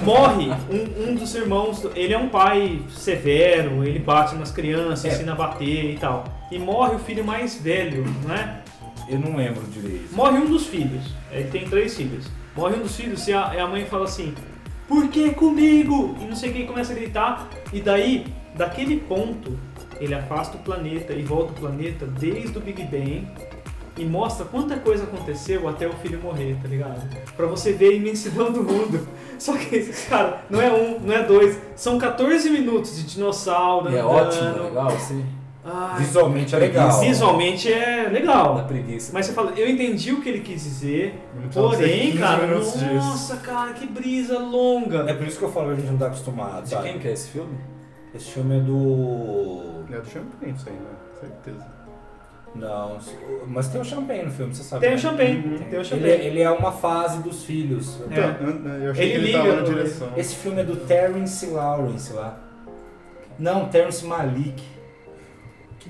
[0.03, 5.09] morre um, um dos irmãos, ele é um pai severo, ele bate nas crianças, É.
[5.09, 6.25] ensina a bater e tal.
[6.51, 8.61] E morre o filho mais velho, não é?
[9.07, 10.15] Eu não lembro direito.
[10.15, 12.27] Morre um dos filhos, ele tem três filhos.
[12.57, 14.35] Morre um dos filhos e a, e a mãe fala assim:
[14.89, 16.17] Por que comigo?
[16.21, 17.49] E não sei quem começa a gritar.
[17.73, 19.59] E daí, daquele ponto,
[20.01, 23.27] ele afasta o planeta e volta o planeta desde o Big Bang
[23.99, 27.03] e mostra quanta coisa aconteceu até o filho morrer, tá ligado?
[27.35, 29.09] Pra você ver a imensidão do mundo.
[29.39, 33.97] Só que, cara, não é um, não é dois, são 14 minutos de dinossauro E
[33.97, 34.11] é andando.
[34.15, 35.25] ótimo, legal, assim.
[35.69, 37.01] Ai, Visualmente é legal.
[37.01, 38.65] Visualmente é Da legal.
[38.69, 39.11] preguiça.
[39.13, 41.21] Mas você fala, eu entendi o que ele quis dizer,
[41.53, 42.95] porém, 15 cara, minutos disso.
[42.95, 45.05] nossa, cara, que brisa longa.
[45.11, 46.89] É por isso que eu falo que a gente não tá acostumado, De sabe?
[46.91, 47.59] quem que é esse filme?
[48.15, 49.85] Esse filme é do...
[49.93, 50.91] É do Champagne isso aí, né?
[51.21, 51.67] Certeza.
[52.55, 52.97] Não,
[53.49, 54.81] mas tem o Champagne no filme, você sabe.
[54.81, 54.99] Tem o né?
[54.99, 55.59] Champagne, Uhum.
[55.59, 56.11] tem o Ele, Champagne.
[56.13, 57.99] ele é uma fase dos filhos.
[58.11, 58.15] É.
[58.15, 60.09] Então, eu achei Ele que ele liga tava na direção.
[60.17, 62.39] Esse filme é do Terrence Lawrence lá.
[63.39, 64.63] Não, Terrence Malik.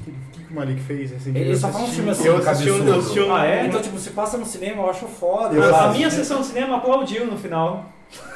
[0.00, 1.40] O que, que, que que o Malik fez recentemente?
[1.40, 3.34] Ele Eu só fala um filme assim, Eu assisti um, eu assisti um...
[3.34, 3.66] Ah, é?
[3.66, 5.54] Então, tipo, se passa no cinema, eu acho foda.
[5.54, 7.86] Eu eu A minha sessão de cinema aplaudiu no final.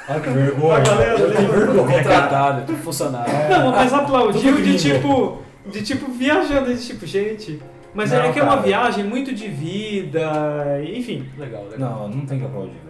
[0.08, 0.76] Olha que vergonha.
[0.76, 1.58] Ah, galera, que lembra?
[1.58, 1.98] vergonha.
[1.98, 3.32] Contratado, tudo funcionário.
[3.48, 5.38] Não, mas aplaudiu de tipo.
[5.66, 7.60] De tipo, viajando, de tipo, gente.
[7.94, 11.28] Mas é Não, que é uma viagem muito de vida, enfim.
[11.36, 11.78] Legal, legal.
[11.78, 12.89] Não, não tem que aplaudir, velho.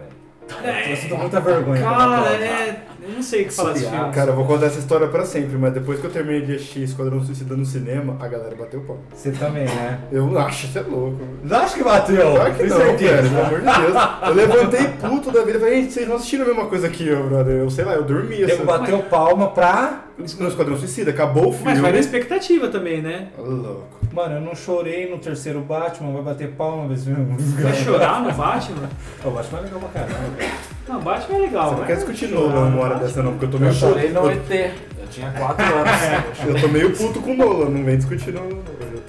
[0.89, 1.81] Eu sinto muita vergonha.
[1.81, 2.83] Cara, é.
[3.01, 4.11] Eu não sei o que falar desse filme.
[4.13, 6.83] Cara, eu vou contar essa história pra sempre, mas depois que eu terminei de assistir
[6.83, 8.99] Esquadrão Suicida no cinema, a galera bateu pau.
[9.11, 9.99] Você também, né?
[10.11, 11.19] Eu acho, você é louco.
[11.43, 12.35] Não acho que bateu.
[12.35, 13.21] Claro que não, certeza.
[13.21, 13.95] velho, pelo amor de Deus.
[14.27, 17.07] Eu levantei puto da vida e falei, gente, vocês não assistiram a mesma coisa que
[17.07, 17.55] eu, brother.
[17.55, 18.37] Eu sei lá, eu dormi.
[18.37, 18.63] Nego Essa...
[18.63, 20.05] bateu palma pra.
[20.39, 21.71] No Esquadrão Suicida, acabou o filme.
[21.71, 23.27] Mas vai na expectativa também, né?
[23.37, 23.87] Ô, louco.
[24.13, 28.31] Mano, eu não chorei no terceiro Batman, vai bater palma ver se Vai chorar no
[28.33, 28.89] Batman?
[29.23, 30.21] O Batman é legal pra caramba.
[30.87, 31.69] Não, Batman é legal.
[31.69, 33.61] Você não quer discutir chorar Nolan no uma hora dessa não, porque eu tô Eu
[33.61, 34.21] meio chorei puto.
[34.21, 34.73] no Eu, ET.
[35.11, 35.91] Tinha 4 anos.
[36.47, 38.61] eu tô meio puto com Nolan, não vem discutir meio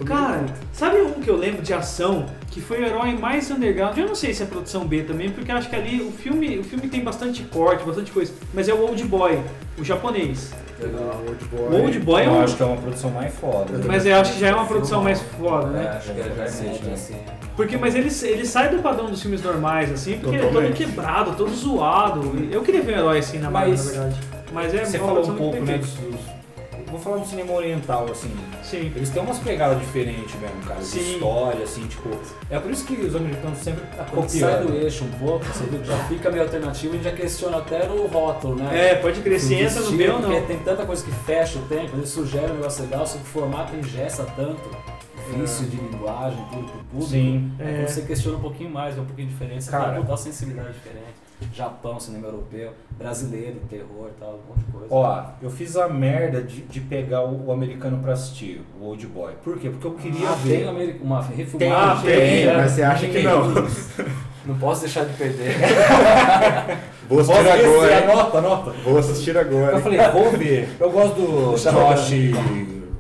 [0.05, 3.97] Cara, sabe um que eu lembro de ação que foi o herói mais underground?
[3.97, 6.59] Eu não sei se é produção B também, porque eu acho que ali o filme,
[6.59, 8.33] o filme tem bastante corte, bastante coisa.
[8.53, 9.39] Mas é o Old Boy,
[9.79, 10.53] o japonês.
[10.81, 11.23] Legal.
[11.29, 11.81] Old O Boy.
[11.83, 12.43] Old Boy é eu um.
[12.43, 13.81] acho que é uma produção mais foda.
[13.87, 15.89] Mas eu acho que já é uma produção mais foda, É, né?
[15.91, 17.17] acho que é já é assim.
[17.55, 20.55] Porque, mas ele, ele sai do padrão dos filmes normais, assim, porque ele é todo
[20.55, 20.77] Totalmente.
[20.85, 22.49] quebrado, todo zoado.
[22.51, 24.21] Eu queria ver um herói assim na Marvel, Mas- na verdade.
[24.53, 26.43] Mas é Você falou um pouco, né, dos, dos-
[26.91, 28.31] Vou falar do cinema oriental, assim.
[28.63, 28.93] Sim.
[28.95, 31.15] Eles têm umas pegadas diferentes mesmo, cara, de Sim.
[31.15, 32.11] história, assim, tipo.
[32.51, 34.83] É por isso que os americanos sempre Quando sai do copiam.
[34.83, 38.07] eixo um pouco, você viu que já fica meio alternativo e já questiona até o
[38.09, 38.91] rótulo, né?
[38.91, 40.47] É, pode crer, se Do entra no ou Porque não.
[40.47, 43.27] tem tanta coisa que fecha o tempo, ele sugere um negócio legal, só que o
[43.27, 44.61] formato engessa tanto.
[45.35, 47.11] vício de linguagem, tudo pro público.
[47.11, 47.53] Sim.
[47.59, 47.77] É.
[47.77, 49.93] Quando você questiona um pouquinho mais, é um pouquinho diferente, você Cara.
[49.93, 51.22] vai botar sensibilidade diferente.
[51.55, 54.87] Japão, cinema europeu, brasileiro, terror e tal, um monte de coisa.
[54.91, 59.07] Ó, eu fiz a merda de, de pegar o, o americano pra assistir, o Old
[59.07, 59.33] Boy.
[59.43, 59.71] Por quê?
[59.71, 60.59] Porque eu queria ah, ver.
[60.61, 62.05] tem Ameri- uma Tem, refilmagem.
[62.05, 62.57] tem, né?
[62.57, 63.43] mas você acha que não.
[64.45, 65.55] Não posso deixar de perder.
[67.09, 67.65] Vou Posso assistir ver?
[67.65, 67.93] agora.
[67.97, 68.11] hein?
[68.11, 68.71] Anota, anota.
[68.85, 69.77] Vou assistir agora.
[69.77, 70.69] Eu falei, vou ver.
[70.81, 72.11] Eu gosto do eu Josh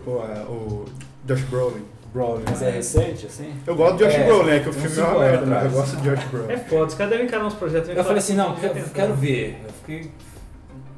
[0.04, 0.84] Pô, é, o
[1.24, 1.82] Josh Brolin.
[2.12, 2.42] Brolin.
[2.48, 3.52] Mas é recente, assim?
[3.66, 5.70] Eu gosto de Josh É, Brolin, é que o filme é uma merda, mas eu
[5.70, 6.52] gosto de Josh Brolin.
[6.52, 7.88] É foda, os caras devem encarar uns projetos.
[7.88, 9.56] Eu falei assim, não, eu quero, quero ver.
[9.66, 10.10] Eu fiquei.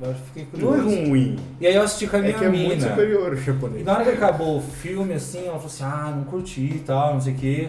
[0.02, 1.08] Eu fiquei Não é curioso.
[1.08, 2.88] ruim, E aí eu assisti com a é minha que é muito mina.
[2.90, 3.84] superior o E japonês.
[3.84, 7.14] na hora que acabou o filme, assim, ela falou assim, ah, não curti e tal,
[7.14, 7.68] não sei o quê.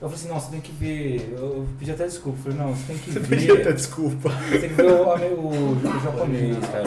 [0.00, 1.34] Eu falei assim, não, você tem que ver.
[1.36, 2.38] Eu eu pedi até desculpa.
[2.38, 3.36] Eu falei, não, você tem que Você ver.
[3.36, 4.28] podia ter desculpa.
[4.30, 6.84] Você tem que ver o, o- o japonês, cara.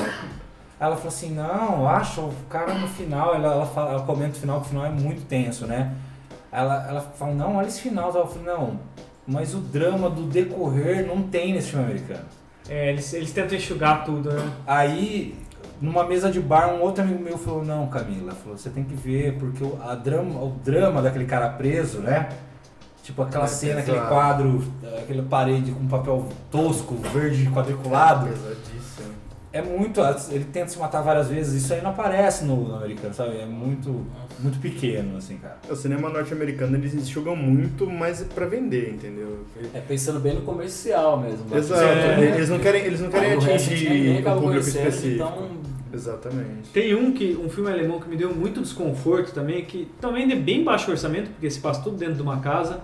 [0.80, 4.40] Ela falou assim, não, acho o cara no final, ela, ela, fala, ela comenta o
[4.40, 5.94] final, que o final é muito tenso, né?
[6.52, 8.14] Ela, ela fala, não, olha esse final.
[8.14, 8.80] Eu falei, não,
[9.26, 12.26] mas o drama do decorrer não tem nesse filme americano.
[12.70, 14.52] É, eles, eles tentam enxugar tudo, né?
[14.68, 15.36] Aí,
[15.82, 18.94] numa mesa de bar, um outro amigo meu falou, não, Camila, falou, você tem que
[18.94, 22.30] ver, porque o, a drama, o drama daquele cara preso, né?
[23.04, 23.92] Tipo aquela É cena, pesado.
[23.98, 24.64] aquele quadro,
[25.00, 28.28] aquele parede com papel tosco, verde quadriculado.
[28.28, 28.67] Pesadíssimo.
[29.58, 30.02] É muito.
[30.30, 33.38] Ele tenta se matar várias vezes, isso aí não aparece no, no americano, sabe?
[33.38, 34.06] É muito,
[34.40, 35.58] muito pequeno, assim, cara.
[35.70, 39.46] O cinema norte-americano eles enxugam muito, mas é pra vender, entendeu?
[39.74, 41.46] É pensando bem no comercial mesmo.
[41.56, 41.84] Exato.
[41.84, 42.36] É.
[42.36, 45.16] Eles não querem, eles não querem o atingir acaba um público conhecendo, específico.
[45.16, 46.70] Então, Exatamente.
[46.74, 50.36] Tem um que um filme alemão que me deu muito desconforto também, que também é
[50.36, 52.82] bem baixo orçamento, porque se passa tudo dentro de uma casa,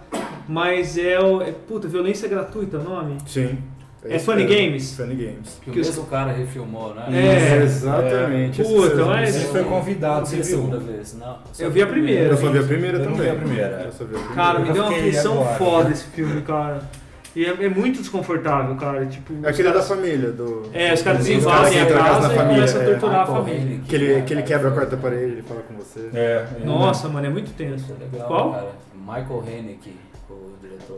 [0.47, 1.41] mas é o.
[1.41, 3.17] É, puta, violência gratuita o nome.
[3.27, 3.57] Sim.
[4.05, 4.45] É isso Funny.
[4.45, 4.95] Games?
[4.97, 5.59] Funny Games.
[5.63, 7.05] que o Que os- mesmo cara refilmou, né?
[7.11, 8.61] É, exatamente.
[8.61, 8.65] é.
[8.65, 10.45] Puta, mas- Ele foi convidado, você a viu?
[10.45, 11.37] segunda vez, não.
[11.57, 12.29] Eu vi a primeira.
[12.33, 13.21] Eu só vi a primeira Eu também.
[13.21, 13.81] vi a primeira.
[13.85, 14.35] Eu só vi a primeira.
[14.35, 15.55] Cara, me Eu deu uma aflição agora.
[15.57, 16.81] foda esse filme, cara.
[17.35, 19.05] E é, é muito desconfortável, cara.
[19.07, 20.69] Tipo, É aquele da família, do...
[20.71, 22.87] É, os caras invadem a casa e começam a é.
[22.87, 23.79] torturar a Michael família.
[23.87, 26.09] Que ele, né, que ele quebra a quarta parede, ele fala com você.
[26.13, 26.45] É.
[26.63, 27.85] Nossa, mano, é muito tenso.
[27.99, 28.51] É legal, Qual?
[28.51, 28.67] cara.
[28.95, 29.95] Michael Haneke,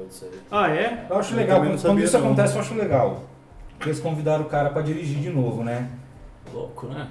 [0.08, 0.40] disso aí.
[0.52, 1.06] Ah, é?
[1.10, 2.26] Eu acho Eu legal, quando, quando isso não.
[2.26, 3.24] acontece, eu acho legal.
[3.78, 5.90] Porque Eles convidaram o cara pra dirigir de novo, né?
[6.54, 7.08] Louco, né?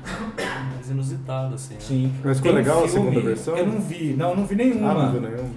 [0.75, 1.75] Mais inusitado, assim.
[1.75, 1.81] né?
[1.81, 2.15] Sim.
[2.25, 3.57] Mas ficou Tem um legal a filme- segunda versão?
[3.57, 4.91] Eu não vi, não, eu não vi nenhuma.
[4.91, 5.51] Ah, não viu nenhum.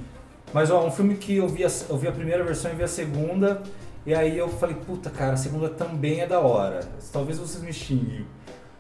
[0.54, 2.84] Mas ó, um filme que eu vi, a, eu vi a primeira versão e vi
[2.84, 3.62] a segunda,
[4.06, 6.80] e aí eu falei, puta cara, a segunda também é da hora.
[7.14, 8.26] Talvez vocês me xinguem.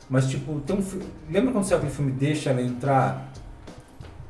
[0.10, 1.06] Mas tipo, tem um filme.
[1.30, 3.27] Lembra quando saiu aquele filme Deixa Ela Entrar?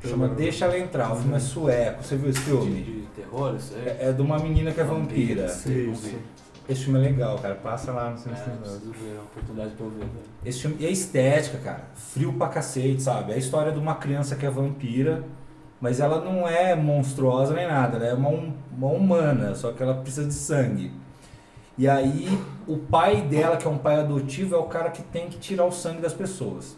[0.09, 2.03] Chama Deixa Ela Entrar, o filme é sueco.
[2.03, 2.83] Você viu esse De, filme?
[2.83, 3.87] de terror, isso aí?
[3.87, 5.45] É, é de uma menina que é vampira.
[5.45, 5.69] Isso.
[6.69, 7.55] Esse filme é legal, cara.
[7.55, 8.57] Passa lá no É, cinema.
[8.61, 10.03] preciso ver, é uma oportunidade pra eu ver.
[10.05, 10.11] né?
[10.45, 13.31] Esse filme, e a estética, cara, frio pra cacete, sabe?
[13.31, 15.23] É a história de uma criança que é vampira,
[15.79, 18.29] mas ela não é monstruosa nem nada, ela é uma,
[18.75, 20.91] uma humana, só que ela precisa de sangue.
[21.77, 22.37] E aí,
[22.67, 25.63] o pai dela, que é um pai adotivo, é o cara que tem que tirar
[25.65, 26.75] o sangue das pessoas.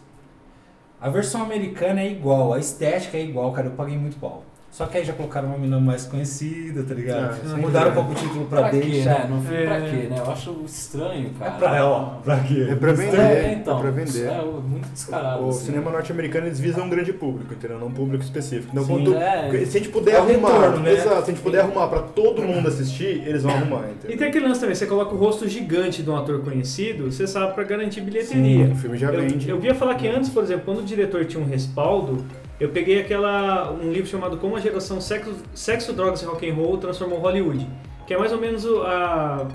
[1.00, 4.44] A versão americana é igual, a estética é igual, cara, eu paguei muito pau.
[4.70, 7.36] Só que aí já colocaram uma menina mais conhecida, tá ligado?
[7.44, 7.90] Ah, aí Mudaram é.
[7.90, 9.10] um pouco o título pra, Pra quê, deixar.
[9.10, 9.26] né?
[9.28, 9.66] Não vi É.
[9.66, 10.16] pra quê, né?
[10.18, 11.50] Eu acho estranho, cara.
[11.54, 12.66] É pra, ó, pra quê?
[12.70, 13.78] É pra vender, É, então.
[13.78, 14.26] é pra vender.
[14.28, 15.44] É muito descarado.
[15.44, 15.66] O assim.
[15.66, 17.78] cinema norte-americano eles visam um grande público, entendeu?
[17.80, 18.68] Não um público específico.
[18.70, 19.50] Então, Sim, quando, é.
[19.66, 20.92] se a gente puder É arrumar, retorno, né?
[20.92, 24.14] exato, se a gente puder arrumar pra todo mundo assistir, eles vão arrumar, entendeu?
[24.14, 27.26] E tem aquele lance também, você coloca o rosto gigante de um ator conhecido, você
[27.26, 28.66] sabe pra garantir bilheteria.
[28.66, 29.50] o filme já eu, vende.
[29.50, 32.24] eu via falar que antes, por exemplo, quando o diretor tinha um respaldo,
[32.60, 36.54] eu peguei aquela um livro chamado Como a geração sexo, sexo drogas e rock and
[36.54, 37.66] roll transformou Hollywood,
[38.06, 39.46] que é mais ou menos a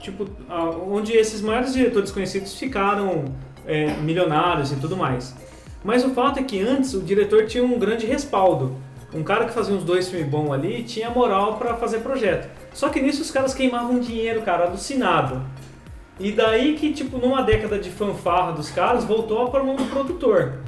[0.00, 3.24] tipo a- onde esses maiores diretores conhecidos ficaram
[3.66, 5.34] é, milionários e tudo mais.
[5.84, 8.76] Mas o fato é que antes o diretor tinha um grande respaldo.
[9.14, 12.48] Um cara que fazia uns dois filmes bons ali tinha moral pra fazer projeto.
[12.72, 15.42] Só que nisso os caras queimavam dinheiro, cara, alucinado.
[16.18, 20.60] E daí que, tipo, numa década de fanfarra dos caras, voltou pra mão do produtor.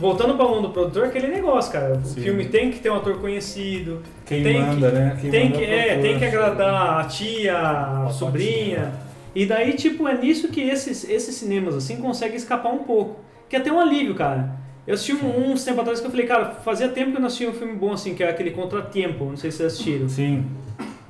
[0.00, 1.94] Voltando pra mão do produtor, aquele negócio, cara.
[1.98, 2.22] O Sim.
[2.22, 5.18] filme tem que ter um ator conhecido, Quem Tem manda, que- né?
[5.20, 6.02] Quem tem manda que, é o é, produtor.
[6.10, 8.10] tem que agradar a tia, a Papatinha.
[8.12, 8.92] sobrinha.
[9.34, 13.20] E daí, tipo, é nisso que esses, esses cinemas, assim, conseguem escapar um pouco.
[13.48, 14.58] Que é até um alívio, cara.
[14.86, 17.26] Eu assisti um, uns tempo atrás que eu falei, cara, fazia tempo que eu não
[17.26, 20.08] assistia um filme bom assim, que é aquele Contratempo, não sei se vocês assistiram.
[20.08, 20.46] Sim.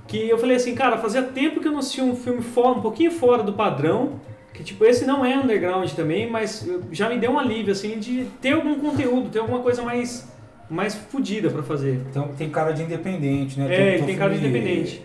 [0.08, 2.82] Que eu falei assim, cara, fazia tempo que eu não assistia um filme fora, um
[2.82, 4.14] pouquinho fora do padrão.
[4.60, 8.26] Que tipo, esse não é underground também, mas já me deu um alívio, assim, de
[8.42, 10.28] ter algum conteúdo, ter alguma coisa mais,
[10.68, 12.02] mais fodida pra fazer.
[12.10, 13.96] Então, tem cara de independente, né?
[13.96, 15.02] É, um tem cara de independente.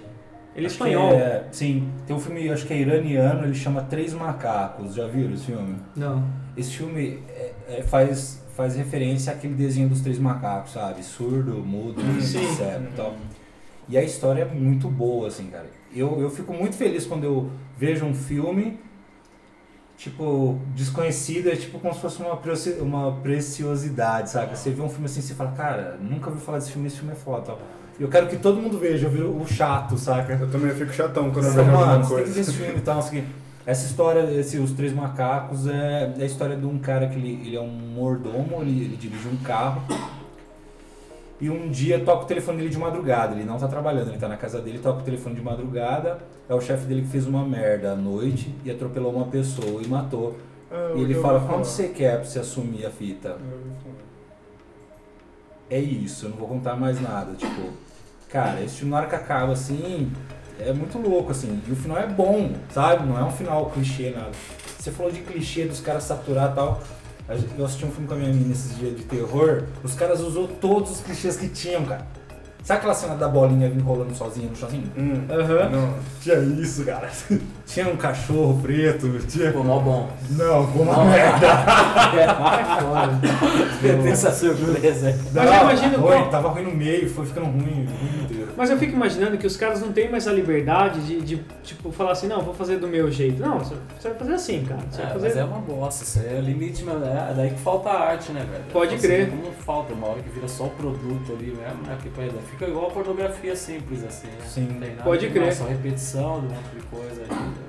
[0.53, 1.13] Ele é espanhol.
[1.13, 4.93] é- sim, tem um filme, acho que é iraniano, ele chama Três Macacos.
[4.93, 5.77] Já viram esse filme?
[5.95, 6.21] Não.
[6.57, 11.01] Esse filme é- é- faz, faz referência àquele desenho dos três macacos, sabe?
[11.01, 12.45] Surdo, mudo, Sim.
[12.55, 13.15] cego e tal.
[13.87, 15.67] E a história é muito boa, assim, cara.
[15.95, 18.79] Eu, eu fico muito feliz quando eu vejo um filme,
[19.97, 24.57] tipo, desconhecido, é tipo como se fosse uma, preci- uma preciosidade, sabe?
[24.57, 27.13] Você vê um filme assim, você fala, cara, nunca ouvi falar desse filme, esse filme
[27.13, 27.41] é foda.
[27.43, 27.59] tal.
[27.99, 30.33] Eu quero que todo mundo veja, eu vi o chato, saca?
[30.33, 32.51] Eu também fico chatão quando eu Você vejo alguma mano, você tem que ver coisa.
[32.51, 33.23] esse filme e tal, assim.
[33.65, 37.41] Essa história, esse, Os Três Macacos, é, é a história de um cara que ele,
[37.47, 39.81] ele é um mordomo, ele, ele dirige um carro.
[41.39, 44.27] E um dia toca o telefone dele de madrugada, ele não tá trabalhando, ele tá
[44.29, 46.19] na casa dele, toca o telefone de madrugada.
[46.47, 49.87] É o chefe dele que fez uma merda à noite e atropelou uma pessoa e
[49.87, 50.37] matou.
[50.71, 53.29] Ah, E ele fala, quando você quer pra você assumir a fita?
[53.31, 53.95] Falar.
[55.69, 57.33] é isso, eu não vou contar mais nada.
[57.35, 57.69] Tipo,
[58.29, 60.11] cara, esse filme na hora que acaba assim,
[60.59, 61.61] é muito louco, assim.
[61.67, 63.05] E o final é bom, sabe?
[63.05, 64.31] Não é um final clichê, nada.
[64.79, 66.81] Você falou de clichê dos caras saturar e tal.
[67.57, 70.47] Eu assisti um filme com a minha menina esses dias de terror, os caras usou
[70.47, 72.05] todos os clichês que tinham, cara.
[72.65, 74.91] Sabe aquela cena da bolinha vindo rolando sozinha no chãozinho?
[74.97, 75.21] Hum.
[75.29, 75.69] Aham.
[75.69, 75.93] Não.
[76.19, 77.11] Tinha isso, cara.
[77.63, 79.51] Tinha um cachorro preto, tinha.
[79.51, 80.09] Pô, mó bom.
[80.31, 81.47] Não, foi uma merda.
[83.81, 85.15] Tem essa surpresa.
[85.31, 88.44] Mas eu imagino ruim, tava ruim no meio, foi ficando ruim, ruim inteiro.
[88.55, 91.91] Mas eu fico imaginando que os caras não têm mais a liberdade de, de, tipo,
[91.91, 93.41] falar assim, não, vou fazer do meu jeito.
[93.41, 94.81] Não, você vai fazer assim, cara.
[94.89, 95.27] Você vai É, fazer...
[95.27, 97.03] mas é uma bosta, isso aí é limite mesmo.
[97.03, 98.63] É daí que falta a arte, né, velho?
[98.71, 99.29] Pode Assim, crer.
[99.29, 101.97] Como falta, uma hora que vira só o produto ali mesmo, né?
[102.01, 104.45] Que, pô, fica igual a pornografia simples, assim, né?
[104.45, 104.67] Sim.
[104.71, 105.53] Não tem nada Pode crer.
[105.53, 107.64] Só repetição de um monte de coisa aí.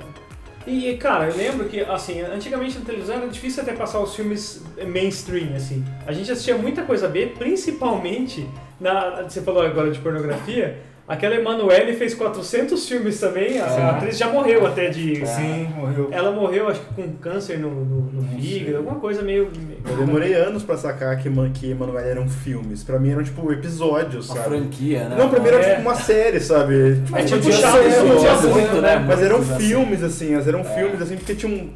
[0.67, 4.65] E, cara, eu lembro que, assim, antigamente na televisão era difícil até passar os filmes
[4.85, 5.85] mainstream, assim.
[6.07, 8.49] A gente assistia muita coisa B, principalmente
[8.81, 9.23] na...
[9.23, 10.79] Você falou agora de pornografia.
[11.09, 13.61] Aquela Emanuele fez 400 filmes também.
[13.61, 15.25] A, atriz já morreu até de...
[15.25, 16.09] Sim, morreu.
[16.11, 18.77] Ela morreu, acho que com câncer no, no, no fígado, sei.
[18.77, 19.49] alguma coisa meio...
[19.89, 22.83] Eu demorei anos pra sacar que, Man- que Emanuele eram filmes.
[22.83, 24.49] Pra mim eram tipo episódios, Uma sabe?
[24.57, 25.17] franquia, né?
[25.17, 25.61] Não, primeiro É.
[25.61, 26.75] era tipo uma série, sabe?
[27.15, 27.41] É tipo
[28.15, 28.97] podia nossa, ser muito, né?
[29.07, 29.59] Mas eram assim.
[29.61, 31.53] filmes, assim, eram filmes, assim, porque tinham.
[31.57, 31.71] sei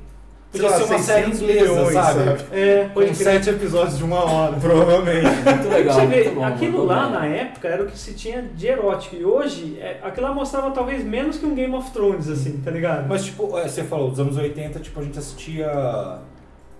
[0.53, 2.21] Podia lá, ser uma série 600 inglesa, milhões, sabe?
[2.53, 3.15] É, Com crer.
[3.15, 4.57] sete episódios de uma hora.
[4.61, 5.27] Provavelmente.
[5.27, 6.45] Muito legal, Você vê, muito bom.
[6.45, 7.11] aquilo muito lá bom.
[7.11, 9.15] na época era o que se tinha de erótico.
[9.15, 12.71] E hoje, é, aquilo lá mostrava talvez menos que um Game of Thrones, assim, tá
[12.73, 13.07] ligado?
[13.09, 16.19] Mas tipo, é, você falou, dos anos 80, tipo, a gente assistia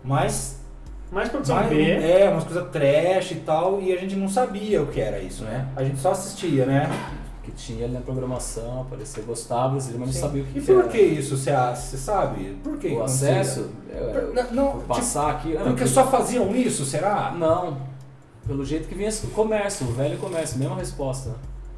[0.03, 0.59] mais.
[1.13, 1.83] Mais produção mais B.
[1.91, 5.43] é, umas coisas trash e tal, e a gente não sabia o que era isso,
[5.43, 5.67] né?
[5.75, 6.89] A gente só assistia, né?
[7.43, 10.13] Que tinha ali na programação, aparecia, gostava, mas não Sim.
[10.21, 10.89] sabia o que E que por era.
[10.89, 12.57] que isso, você, você sabe?
[12.63, 13.71] Por que O acesso?
[14.35, 15.49] Não, não, por passar aqui.
[15.53, 17.35] tipo, ah, porque por- só faziam isso, será?
[17.37, 17.79] Não.
[18.47, 21.31] Pelo jeito que vinha esse comércio, o velho comércio, mesma resposta.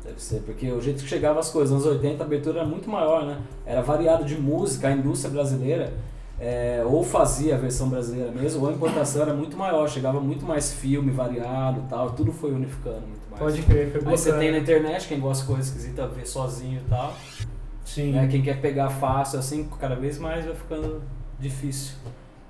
[0.04, 2.68] Deve ser, porque o jeito que chegava as coisas, nos anos 80 a abertura era
[2.68, 3.38] muito maior, né?
[3.64, 5.92] Era variado de música, a indústria brasileira
[6.40, 10.44] é, ou fazia a versão brasileira mesmo, ou a importação era muito maior, chegava muito
[10.44, 13.02] mais filme variado tal, tudo foi unificando
[13.32, 13.42] mais.
[13.42, 16.80] Pode crer, foi Aí você tem na internet, quem gosta de coisa esquisita vê sozinho
[16.80, 17.14] e tal.
[17.84, 18.12] Sim.
[18.12, 18.28] Né?
[18.30, 21.02] Quem quer pegar fácil, assim, cada vez mais vai ficando
[21.38, 21.94] difícil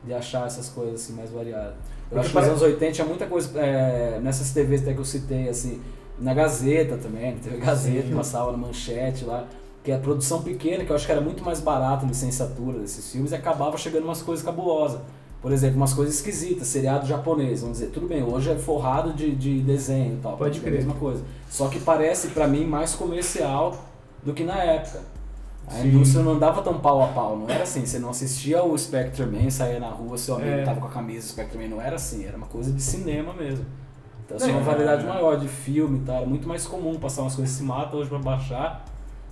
[0.05, 1.75] de achar essas coisas assim mais variadas.
[2.11, 5.01] Eu Porque acho que nos anos 80 tinha muita coisa é, nessas TVs até que
[5.01, 5.81] eu citei, assim,
[6.19, 8.15] na Gazeta também, teve Gazeta, Sim.
[8.15, 9.47] passava na manchete lá,
[9.83, 12.79] que é a produção pequena, que eu acho que era muito mais barato a licenciatura
[12.79, 15.01] desses filmes, e acabava chegando umas coisas cabulosas.
[15.43, 19.35] Por exemplo, umas coisas esquisitas, seriado japonês, vamos dizer, tudo bem, hoje é forrado de,
[19.35, 20.75] de desenho e tal, Pode é a crer.
[20.75, 21.25] mesma coisa.
[21.51, 23.77] Só que parece pra mim mais comercial
[24.25, 25.01] do que na época.
[25.67, 25.89] A Sim.
[25.89, 27.85] indústria não andava tão pau a pau, não era assim.
[27.85, 30.65] Você não assistia o Spectre Man, saía na rua, seu amigo É.
[30.65, 33.33] tava com a camisa do Spectre Man, não era assim, era uma coisa de cinema
[33.33, 33.65] mesmo.
[34.25, 34.65] Então tinha uma é.
[34.65, 37.97] variedade maior de filme e tal, era muito mais comum passar umas coisas se mata
[37.97, 38.85] hoje pra baixar.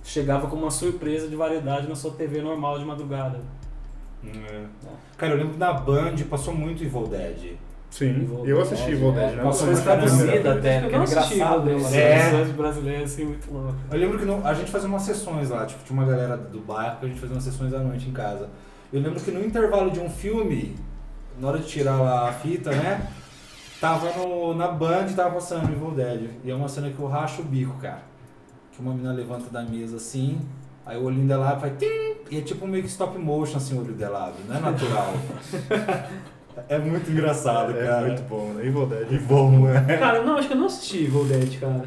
[0.03, 3.39] Chegava como uma surpresa de variedade na sua TV normal de madrugada.
[4.25, 4.63] É.
[5.17, 7.57] Cara, eu lembro que na Band passou muito Evil Dead.
[7.89, 9.43] Sim, Evil eu assisti Dead, Evil é, Dead, né?
[9.43, 9.87] Umas Foi vez.
[9.87, 12.41] até, Eu porque não era assisti engraçado, Evil né?
[12.41, 12.43] É.
[12.53, 13.75] brasileiras assim, muito loucas.
[13.91, 16.59] Eu lembro que no- a gente fazia umas sessões lá, tipo, tinha uma galera do
[16.61, 18.49] bairro que a gente fazia umas sessões à noite em casa.
[18.93, 20.75] Eu lembro que no intervalo de um filme,
[21.39, 23.07] na hora de tirar lá a fita, né?
[23.79, 26.29] Tava no, na Band e tava passando Evil Dead.
[26.43, 28.03] E é uma cena que eu racho o bico, cara.
[28.71, 30.39] Que uma menina levanta da mesa assim,
[30.85, 33.81] aí o olhinho dela vai tim, e é tipo meio que stop motion assim o
[33.81, 35.13] olho dela, abre, não é natural.
[36.69, 38.07] é muito engraçado, É cara.
[38.07, 38.65] muito bom, né?
[38.65, 39.11] Evil Dead.
[39.11, 39.97] E bom, é.
[39.97, 41.83] Cara, não, acho que eu não assisti Evil Dead, cara.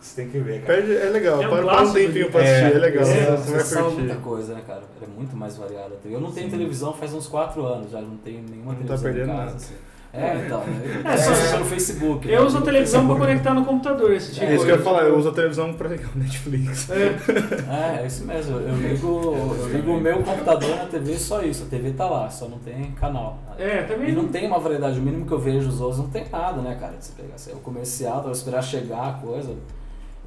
[0.00, 0.74] Você tem que ver, cara.
[0.82, 2.50] Perde, é legal, É um para, um tempinho pra é.
[2.62, 4.82] assistir, é legal, É, você Você vai muita coisa, né, cara?
[5.00, 5.98] Era muito mais variada.
[6.04, 6.52] Eu não tenho Sim.
[6.52, 9.44] televisão faz uns 4 anos, já não tenho nenhuma Não tá televisão perdendo em casa.
[9.44, 9.56] nada.
[9.56, 9.74] assim.
[10.12, 10.62] É, então.
[11.04, 12.26] É, É, só- só no Facebook.
[12.26, 12.36] né?
[12.36, 13.26] Eu uso a No televisão pra Facebook.
[13.32, 15.72] conectar no computador, esse tipo É isso que eu ia falar, eu uso a televisão
[15.74, 16.90] pra ligar o Netflix.
[16.90, 18.58] É, é isso mesmo.
[18.58, 19.06] Eu ligo,
[19.60, 21.62] eu ligo o meu computador na TV e só isso.
[21.62, 23.38] A TV tá lá, só não tem canal.
[23.58, 24.28] É, E também não não.
[24.30, 24.98] tem uma variedade.
[24.98, 26.96] O mínimo que eu vejo os outros não tem nada, né, cara?
[26.96, 27.34] De você pegar.
[27.36, 29.54] Assim, o comercial, tava esperar chegar a coisa.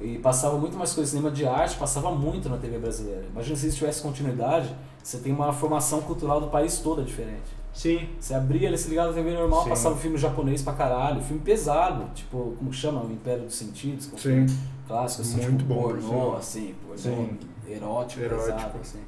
[0.00, 1.10] E passava muito mais coisa.
[1.10, 3.22] Cinema de arte passava muito na TV brasileira.
[3.30, 7.53] Imagina se isso tivesse continuidade, você tem uma formação cultural do país toda diferente.
[7.74, 8.08] Sim.
[8.18, 9.68] Você abria, ele se ligava na TV normal, Sim.
[9.70, 13.02] passava um filme japonês pra caralho, filme pesado, tipo, como chama?
[13.02, 14.16] O Império dos Sentidos, Sim.
[14.16, 14.46] filme
[14.86, 17.38] clássico, assim, Muito tipo, bom, por pornô, assim, pornô, Sim.
[17.68, 18.52] erótico, Erótico.
[18.52, 19.00] pesado, assim,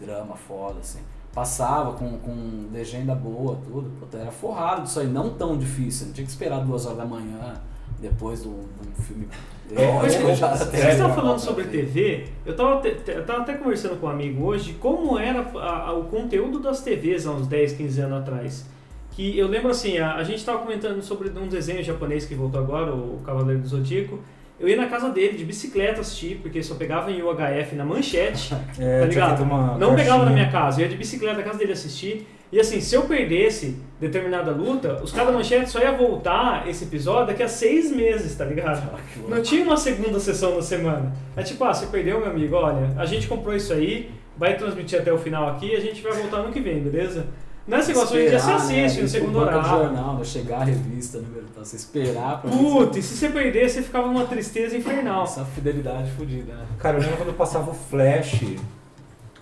[0.00, 1.00] drama foda, assim.
[1.32, 6.12] Passava com, com legenda boa, tudo, puta, era forrado disso aí, não tão difícil, não
[6.12, 7.54] tinha que esperar duas horas da manhã,
[8.00, 8.64] depois de um,
[8.98, 9.28] filme
[9.72, 14.06] Vocês até- estavam falando sobre TV, eu tava, te- te- eu tava até conversando com
[14.06, 17.72] um amigo hoje de como era a- a- o conteúdo das TVs há uns 10,
[17.72, 18.66] 15 anos atrás.
[19.12, 22.60] Que eu lembro assim, a, a gente tava comentando sobre um desenho japonês que voltou
[22.60, 24.18] agora, o Cavaleiro do Zodíaco.
[24.58, 28.54] Eu ia na casa dele de bicicleta assistir, porque só pegava em UHF na manchete,
[28.78, 29.44] É, tá ligado?
[29.78, 30.30] Não pegava na caixinha.
[30.32, 32.26] minha casa, eu ia de bicicleta na casa dele assistir.
[32.52, 36.82] E assim, se eu perdesse determinada luta, os caras da manchete só ia voltar esse
[36.84, 38.90] episódio daqui a seis meses, tá ligado?
[38.92, 38.98] Ah.
[39.28, 41.12] Não tinha uma segunda sessão na semana.
[41.36, 44.98] É tipo, ah, você perdeu, meu amigo, olha, a gente comprou isso aí, vai transmitir
[45.00, 47.26] até o final aqui e a gente vai voltar no que vem, beleza?
[47.68, 48.84] Não é esse negócio, hoje em dia você Esperar, né?
[48.84, 49.68] assiste no Isso, segundo horário.
[49.68, 50.24] jornal, né?
[50.24, 51.26] chegar a revista, né?
[51.50, 55.22] Então, você esperar pra Puta, e se você perder, você ficava numa tristeza infernal.
[55.22, 56.64] Essa fidelidade fodida, né?
[56.80, 58.40] Cara, eu lembro quando passava o Flash.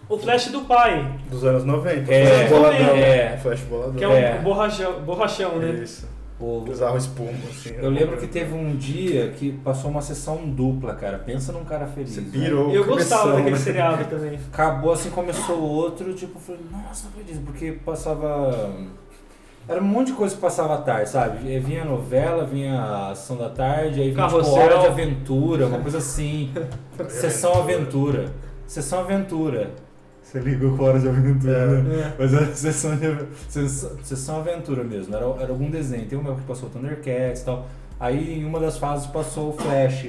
[0.08, 2.12] O flash do pai, Dos anos 90.
[2.12, 2.96] É, Flash boladão.
[2.96, 3.36] é.
[3.42, 3.94] Flash boladão.
[3.94, 4.38] que é um É.
[4.38, 5.80] borrachão, borrachão né?
[5.82, 6.08] Isso.
[6.40, 7.74] O, Usava espuma, assim.
[7.76, 11.18] eu lembro que teve um dia que passou uma sessão dupla, cara.
[11.18, 12.10] Pensa num cara feliz.
[12.12, 12.28] Você né?
[12.32, 12.70] pirou.
[12.72, 13.56] Eu cabeção, gostava daquele né?
[13.56, 14.38] seriado também.
[14.52, 18.70] Acabou assim, começou o outro, tipo, eu falei, nossa, não acredito, porque passava.
[19.66, 21.46] Era um monte de coisa que passava à tarde, sabe?
[21.50, 24.54] E Vinha novela, vinha a ação da tarde, aí vinha tipo, Carrossel.
[24.62, 26.50] hora de aventura, uma coisa assim.
[27.08, 28.26] Sessão aventura.
[28.66, 29.72] Sessão aventura.
[30.30, 32.00] Você ligou com hora de aventura, né?
[32.00, 32.12] É.
[32.18, 33.16] Mas era sessão, de,
[33.48, 36.04] sessão, sessão aventura mesmo, era, era algum desenho.
[36.04, 37.66] Tem uma que passou o Thundercats e tal.
[37.98, 40.08] Aí em uma das fases passou o Flash.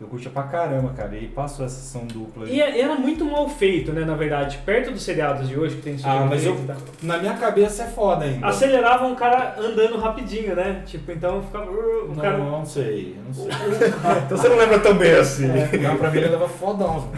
[0.00, 1.14] Eu curtia pra caramba, cara.
[1.14, 2.48] E aí passou a sessão dupla.
[2.48, 4.58] E é- era muito mal feito, né, na verdade.
[4.66, 6.76] Perto dos seriados de hoje, que tem Ah, mas eu, tal.
[7.02, 8.44] na minha cabeça é foda ainda.
[8.48, 10.82] Acelerava um cara andando rapidinho, né?
[10.86, 11.70] Tipo, então ficava.
[11.70, 12.36] O Não, cara.
[12.38, 13.46] não sei, eu não sei.
[14.26, 15.46] Então você não lembra tão bem assim.
[15.80, 17.08] Não, pra mim ele dava fodão.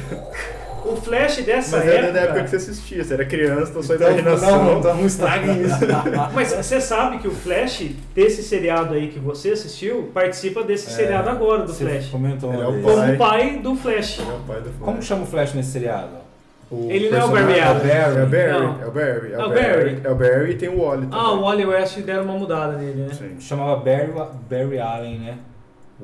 [0.85, 2.03] O flash dessa Mas época.
[2.03, 4.65] era da época que você assistia, você era criança, então sua Então, imaginação.
[4.65, 5.79] não, então não estrague isso.
[6.35, 11.29] Mas você sabe que o Flash, desse seriado aí que você assistiu, participa desse seriado
[11.31, 12.07] agora do Flash.
[12.09, 12.95] comentou Ele é o pai.
[13.07, 14.19] Como pai do Flash.
[14.21, 14.79] É o pai do Flash.
[14.81, 16.23] Como chama o Flash nesse seriado?
[16.71, 17.91] O Ele não é o Barry Allen.
[17.91, 18.83] É o Barry, Não.
[18.83, 19.33] é o Barry.
[19.33, 19.49] É É o.
[19.51, 20.01] Barry.
[20.05, 21.19] É o Barry e tem o Wally também.
[21.21, 23.09] Ah, o Wally West deram uma mudada nele, né?
[23.13, 23.37] Sim.
[23.39, 24.11] Chamava Barry,
[24.49, 25.35] Barry Allen, né?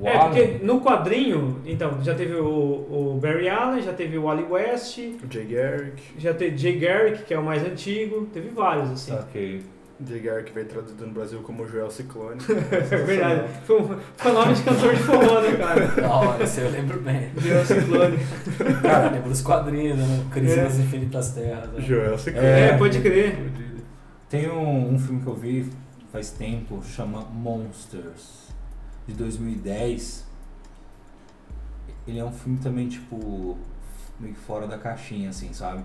[0.01, 4.22] O É, porque no quadrinho, então, já teve o, o Barry Allen, já teve o
[4.24, 6.03] Wally West, O Jay Garrick.
[6.18, 9.12] já teve Jay Garrick, que é o mais antigo, teve vários, assim.
[9.12, 9.62] Ok.
[10.07, 12.38] Jay Garrick veio traduzido no Brasil como Joel Ciclone.
[12.70, 13.49] É verdade.
[13.64, 15.86] Foi um, foi nome de cantor de forró, né, cara?
[16.01, 17.30] Da hora, esse eu lembro bem.
[17.42, 18.16] Deu ciclone.
[18.80, 20.24] Cara, lembro dos quadrinhos, né?
[20.30, 20.62] Crise É.
[20.62, 21.72] nas Infinitas Terras.
[21.72, 21.80] né?
[21.80, 22.46] Joel Ciclone.
[22.46, 22.76] É, É.
[22.78, 23.36] pode crer.
[24.30, 25.66] Tem um, um filme que eu vi
[26.12, 28.47] faz tempo, chama Monsters,
[29.09, 30.24] de 2010.
[32.06, 33.56] Ele é um filme também, tipo,
[34.20, 35.82] meio que fora da caixinha, assim, sabe?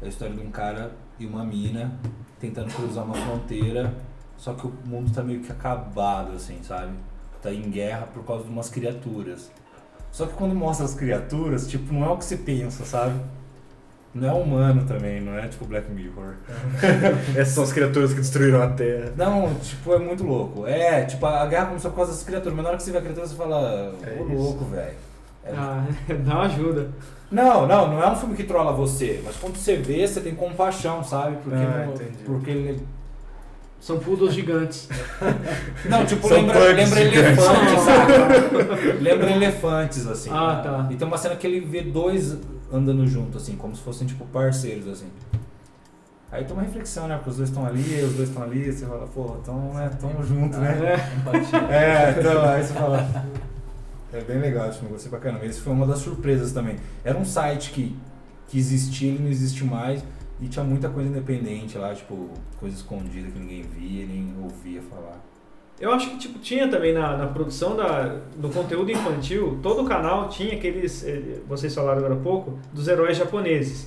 [0.00, 1.98] É a história de um cara e uma mina
[2.38, 3.94] tentando cruzar uma fronteira,
[4.36, 6.92] só que o mundo tá meio que acabado, assim, sabe?
[7.42, 9.50] Tá em guerra por causa de umas criaturas.
[10.12, 13.18] Só que quando mostra as criaturas, tipo, não é o que você pensa, sabe?
[14.16, 16.34] Não é humano também, não é tipo Black Mirror.
[17.36, 19.12] Essas são as criaturas que destruíram a Terra.
[19.16, 20.66] Não, tipo, é muito louco.
[20.66, 22.98] É, tipo, a guerra começou por causa das criaturas, mas na hora que você vê
[22.98, 24.34] a criatura, você fala, É ô isso.
[24.34, 24.94] louco, velho.
[25.44, 25.84] É- Ah,
[26.24, 26.88] dá uma ajuda.
[27.30, 30.34] Não, não, não é um filme que trola você, mas quando você vê, você tem
[30.34, 31.36] compaixão, sabe?
[31.42, 32.18] Porque, Ah, não- entendi.
[32.24, 32.86] porque ele.
[33.78, 34.88] São poodles gigantes.
[35.84, 37.18] Não, tipo, São lembra, lembra gigantes.
[37.44, 38.92] elefantes, sabe?
[39.00, 40.30] lembra elefantes, assim.
[40.32, 40.88] Ah, tá.
[40.90, 42.36] E tem uma cena que ele vê dois
[42.76, 45.08] andando junto, assim, como se fossem, tipo, parceiros, assim.
[46.30, 47.16] Aí tem uma reflexão, né?
[47.16, 50.22] Porque os dois estão ali, os dois estão ali, você fala, pô, tão, né, tão
[50.24, 50.94] junto, né?
[50.94, 50.96] É.
[51.72, 53.26] É, então aí você fala.
[54.12, 55.44] É bem legal esse filme, gostei pra caramba.
[55.44, 56.76] Esse foi uma das surpresas também.
[57.04, 57.96] Era um site que,
[58.48, 60.02] que existia, ele não existe mais.
[60.40, 65.18] E tinha muita coisa independente lá, tipo, coisa escondida que ninguém via, nem ouvia falar.
[65.78, 69.84] Eu acho que tipo, tinha também na, na produção da, do conteúdo infantil, todo o
[69.84, 73.86] canal tinha aqueles, eh, vocês falaram agora há pouco, dos heróis japoneses.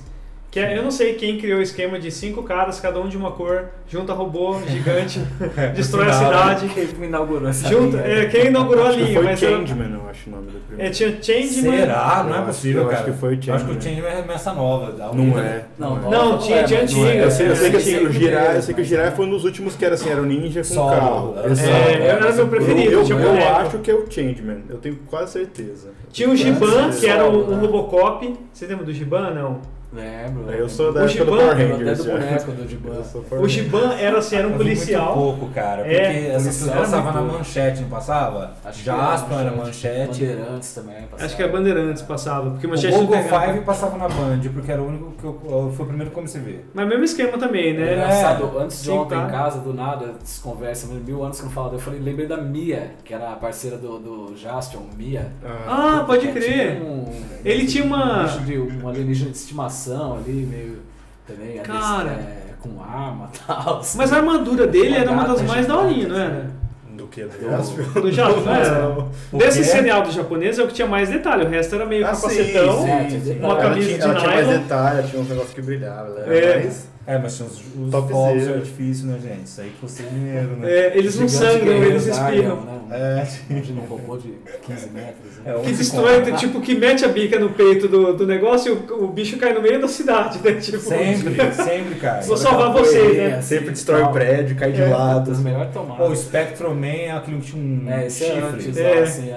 [0.50, 3.16] Que é, eu não sei quem criou o esquema de cinco caras, cada um de
[3.16, 5.20] uma cor, junta robô gigante,
[5.76, 6.68] destrói a cidade.
[6.70, 8.08] Quem inaugurou essa Junta, linha?
[8.22, 10.46] é, quem inaugurou a Acho que linha, foi mas era- Changeman, eu acho o nome
[10.50, 10.90] do primeiro.
[10.90, 11.78] é, tinha Changeman.
[11.78, 12.24] Será?
[12.26, 13.00] Não é acho- possível, eu cara.
[13.02, 13.80] acho que foi o Eu Acho que o Changeman.
[14.10, 14.90] Changeman é essa nova.
[14.92, 15.40] da Não Unida.
[15.40, 15.64] é.
[15.78, 16.00] Não, é.
[16.10, 18.62] Não, tinha- tinha mas- antiga, Eu sei, eu sei que, É, assim, o Jiraiya, eu
[18.62, 20.90] sei que o foi um dos últimos que era assim, era o ninja com Solo,
[20.90, 21.34] carro.
[21.48, 21.70] Exato.
[21.70, 25.30] É, era meu preferido, Eu, tinha eu, acho que é o Changeman, eu tenho quase
[25.30, 25.90] certeza.
[26.10, 27.54] Tinha o Giban, que era o?
[27.60, 28.34] Robocop.
[28.52, 29.30] Você lembra do Giban?
[29.30, 29.60] Não.
[29.92, 30.50] Lembro.
[30.52, 31.98] Eu sou da O época do Giban, Power lembro até Rangers.
[32.04, 32.94] do boneco do Giban.
[32.94, 33.48] Eu sou Power O.
[33.48, 35.16] Giban era assim, era um policial.
[35.16, 35.82] Muito pouco, cara.
[35.82, 38.52] Porque É, essa passava na manchete, não passava?
[38.64, 40.24] Acho que Jaspion era manchete.
[40.24, 41.02] Bandeirantes também.
[41.02, 41.24] passava.
[41.24, 43.46] Acho que a Bandeirantes passava, porque O manchete não Google pegava.
[43.52, 46.20] Five passava na Band, porque era o único que eu, foi o primeiro que eu
[46.22, 46.70] comecei a ver.
[46.72, 47.92] Mas mesmo esquema também, É né?
[47.94, 49.24] engraçado, antes de Sim, ontem tá.
[49.26, 52.36] em casa, do nada, desconversa, mil anos que eu não falava, eu falei, lembrei da
[52.36, 55.32] Mia, que era a parceira do, do Jaspion, Mia.
[55.66, 56.76] Ah, pode Que crer.
[56.76, 57.12] tinha um-
[57.44, 60.78] Ele tinha uma- Um um alienígena de estimação ali, meio.
[61.26, 62.10] Também, Cara.
[62.10, 63.80] é, com arma e tal.
[63.94, 66.50] Mas a armadura dele era uma das mais daorinhas, não era?
[66.96, 67.22] Do que?
[67.24, 68.00] Do?
[68.02, 69.08] Do Japão?
[69.32, 72.04] O Desse serial do japonês é o que tinha mais detalhe, o resto era meio
[72.06, 72.86] Ah, sim, capacetão.
[72.86, 73.26] É, sim, tinha sim.
[73.34, 73.38] detalhe.
[73.40, 74.60] uma Ela camisa tinha- de Ela tinha mais nylon.
[74.62, 76.16] detalhe, tinha uns negócios que brilhavam.
[76.18, 76.38] ela É.
[76.44, 79.46] era mais- É, mas tinha os, os fogos de artifício, né, gente?
[79.46, 80.70] Isso aí custa dinheiro, né?
[80.70, 82.60] É, eles não sangram, guerreiro eles espirram.
[82.60, 82.80] Né?
[82.92, 83.52] É.
[83.52, 85.36] Imagina um robô de 15 metros.
[85.44, 85.54] Né?
[85.56, 89.04] É, Que destrói, tipo, que mete a bica no peito do, do negócio e o,
[89.04, 90.52] o bicho cai no meio da cidade, né?
[90.60, 92.20] Tipo, Sempre, sempre, cara.
[92.22, 93.34] Vou salvar vocês, né?
[93.36, 94.86] Assim, Sempre destrói o prédio, cai de É.
[94.88, 95.30] lado.
[95.30, 96.06] Das melhores tomadas.
[96.06, 98.38] Pô, o Spectrum Man é aquele que tinha um É, é chifre.
[98.40, 98.94] antes, É.
[98.94, 99.32] lá, assim,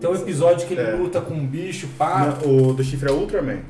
[0.00, 0.92] Tem um episódio que ele É.
[0.92, 2.36] luta com um bicho, pá.
[2.44, 3.60] Não, o do chifre é Ultraman.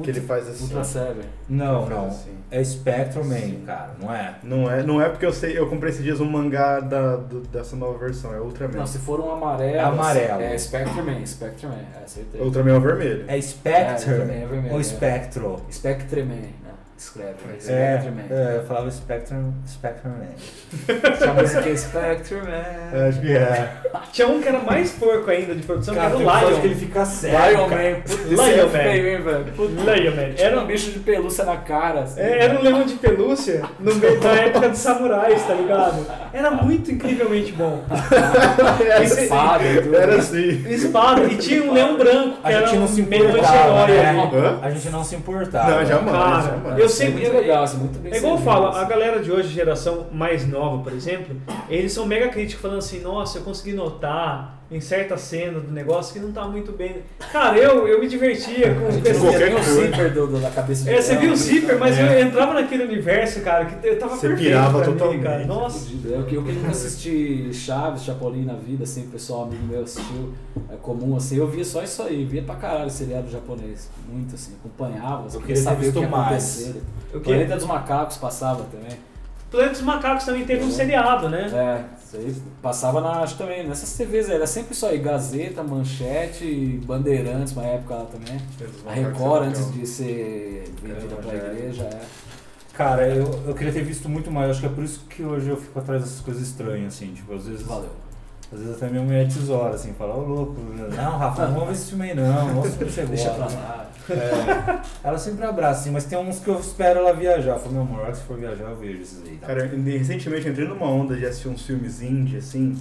[0.00, 0.64] Que ele faz assim.
[0.64, 1.24] Ultra Seven.
[1.48, 2.06] Não, não.
[2.06, 2.30] assim.
[2.50, 3.62] É Spectrum Man, Sim.
[3.66, 4.34] cara, não é?
[4.42, 7.40] Não é, não é porque eu sei, eu comprei esses dias um mangá da, do-
[7.40, 8.78] dessa nova versão, é Ultraman.
[8.78, 9.74] Não, se for um amarelo.
[9.76, 10.40] É amarelo.
[10.42, 12.40] É Spectrum Man, Spectrum Man, é, acertei.
[12.40, 13.24] Ultraman é o vermelho.
[13.28, 14.82] É Spectre É, é vermelho, ou é.
[14.82, 15.62] Spectro?
[15.70, 16.50] Spectre Man, né?
[16.98, 17.30] Escreve.
[17.32, 17.58] É,
[17.98, 18.22] Spectre Man.
[18.30, 21.10] é, eu falava Spectrum, Spectrum Man.
[21.12, 23.08] Essa música é Spectre Man.
[23.08, 23.81] Acho que é.
[24.12, 26.66] Tinha um que era mais porco ainda de produção, Cara, que era o episódio que
[26.66, 26.80] ele Lion.
[26.86, 27.82] fica cego, Lion cara.
[27.90, 28.00] Man.
[28.00, 28.68] Putz, Lion é Man.
[28.68, 29.44] feio, hein, velho?
[29.56, 30.34] Putz, Lion Man.
[30.38, 32.00] Era um bicho de pelúcia na cara.
[32.02, 32.20] assim.
[32.20, 36.06] É, era um leão de pelúcia no meio da época dos samurais, tá ligado?
[36.32, 37.82] Era muito incrivelmente bom.
[38.84, 39.64] Era Esse- espada.
[39.64, 40.64] Era assim.
[40.68, 43.82] Espada, e tinha um leão branco, que A era gente não um se meio importava,
[43.84, 44.58] anti-herói né?
[44.62, 45.70] A gente não se importava.
[45.70, 46.12] Não, jamais.
[46.12, 46.78] Cara, jamais.
[46.78, 47.12] eu É sempre.
[47.22, 48.80] muito legal, assim, muito bem É igual eu falo, assim.
[48.80, 51.36] a galera de hoje, geração mais nova, por exemplo,
[51.68, 56.14] eles são mega críticos, falando assim, nossa, eu consegui notar em certa cena do negócio
[56.14, 57.02] que não tá muito bem.
[57.30, 60.50] Cara, eu, eu me divertia com o Qualquer via nem o zíper do, do- da
[60.50, 62.02] cabeça É, você viu o assim, zíper, mas É.
[62.22, 65.22] eu entrava naquele universo, cara, que eu tava Você perfeito pirava pra mim, totalmente.
[65.22, 65.44] cara.
[65.44, 65.78] Nossa.
[65.80, 66.08] Fudido.
[66.14, 69.82] Eu, que- eu que nunca assisti Chaves, Chapolin na vida, assim, o pessoal amigo meu
[69.82, 70.32] assistiu,
[70.70, 74.54] é comum, assim, eu via só isso aí, via pra caralho seriado japonês, muito assim,
[74.58, 76.82] acompanhava, assim, Eu queria queria saber o que ia acontecer.
[77.12, 77.20] O O?
[77.20, 78.96] Planeta dos Macacos passava também.
[79.50, 81.50] Planeta dos Macacos também teve um seriado, né?
[81.52, 85.62] É, isso aí passava na, acho também, nessas TVs aí, era sempre isso aí, Gazeta,
[85.62, 88.40] Manchete, Bandeirantes, uma época lá também.
[88.86, 92.00] A Record, antes de ser vendida pra igreja, é.
[92.74, 94.50] Cara, eu, eu queria ter visto muito mais.
[94.50, 97.12] Acho que é por isso que hoje eu fico atrás dessas coisas estranhas, assim.
[97.12, 97.62] Tipo, às vezes.
[97.66, 97.90] Valeu.
[98.52, 100.56] Às vezes até minha mulher tesoura, assim, fala, ô louco,
[100.94, 103.86] não, Rafa, não vamos ver esse filme aí não, nossa, filme você Deixa pra lá.
[104.10, 107.52] É, ela sempre abraça, assim, mas tem uns que eu espero ela viajar.
[107.52, 109.36] Eu falo, meu amor, você for viajar, eu vejo esses aí.
[109.36, 109.46] Tá?
[109.46, 112.76] Cara, eu- recentemente eu entrei numa onda de assistir uns filmes indie, assim.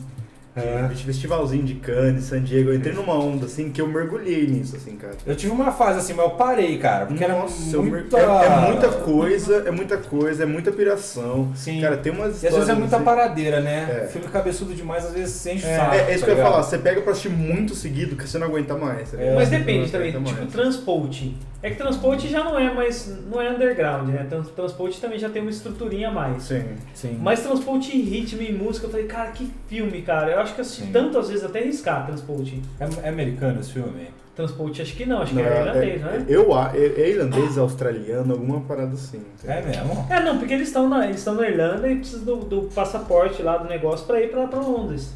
[0.55, 0.87] É.
[0.87, 2.69] De festivalzinho de Cannes, San Diego.
[2.71, 5.13] Eu entrei numa onda, assim, que eu mergulhei nisso, assim, cara.
[5.25, 8.17] Eu tive uma fase assim, mas eu parei, cara, porque Nossa, eu era mer- muita...
[8.19, 11.51] é, é muita coisa, é muita coisa, é muita piração.
[11.55, 11.79] Sim.
[11.79, 14.01] Cara, tem umas E às vezes é muita assim- paradeira, né?
[14.03, 14.07] É.
[14.07, 15.95] Filme cabeçudo demais, às vezes o É, saco.
[15.95, 18.27] É, é isso tá que eu ia falar, você pega pra assistir muito seguido que
[18.27, 19.11] você não aguenta mais.
[19.11, 19.33] tá É?
[19.35, 20.51] Mas Você depende também, tipo, mais.
[20.51, 21.35] transporte.
[21.63, 24.25] É que transporte já não é mais, não é underground, né?
[24.27, 26.41] Trans- Transporte também já tem uma estruturinha a mais.
[26.43, 26.63] Sim.
[26.91, 27.19] Sim.
[27.21, 30.31] Mas transporte em ritmo e música, eu falei, cara, que filme, cara.
[30.31, 30.91] Eu acho que assisti Sim.
[30.91, 32.61] tantas vezes até riscar transporte.
[32.79, 34.07] É, é americano esse filme?
[34.35, 36.25] Transporte, acho que não, acho que Não, é é- irlandês, não é?
[36.27, 39.21] Eu, a- é, é irlandês, australiano, alguma parada assim.
[39.45, 40.07] É mesmo?
[40.09, 43.57] É, não, porque eles estão na, eles na Irlanda e precisam do, do passaporte lá
[43.57, 45.13] do negócio pra ir pra, pra Londres.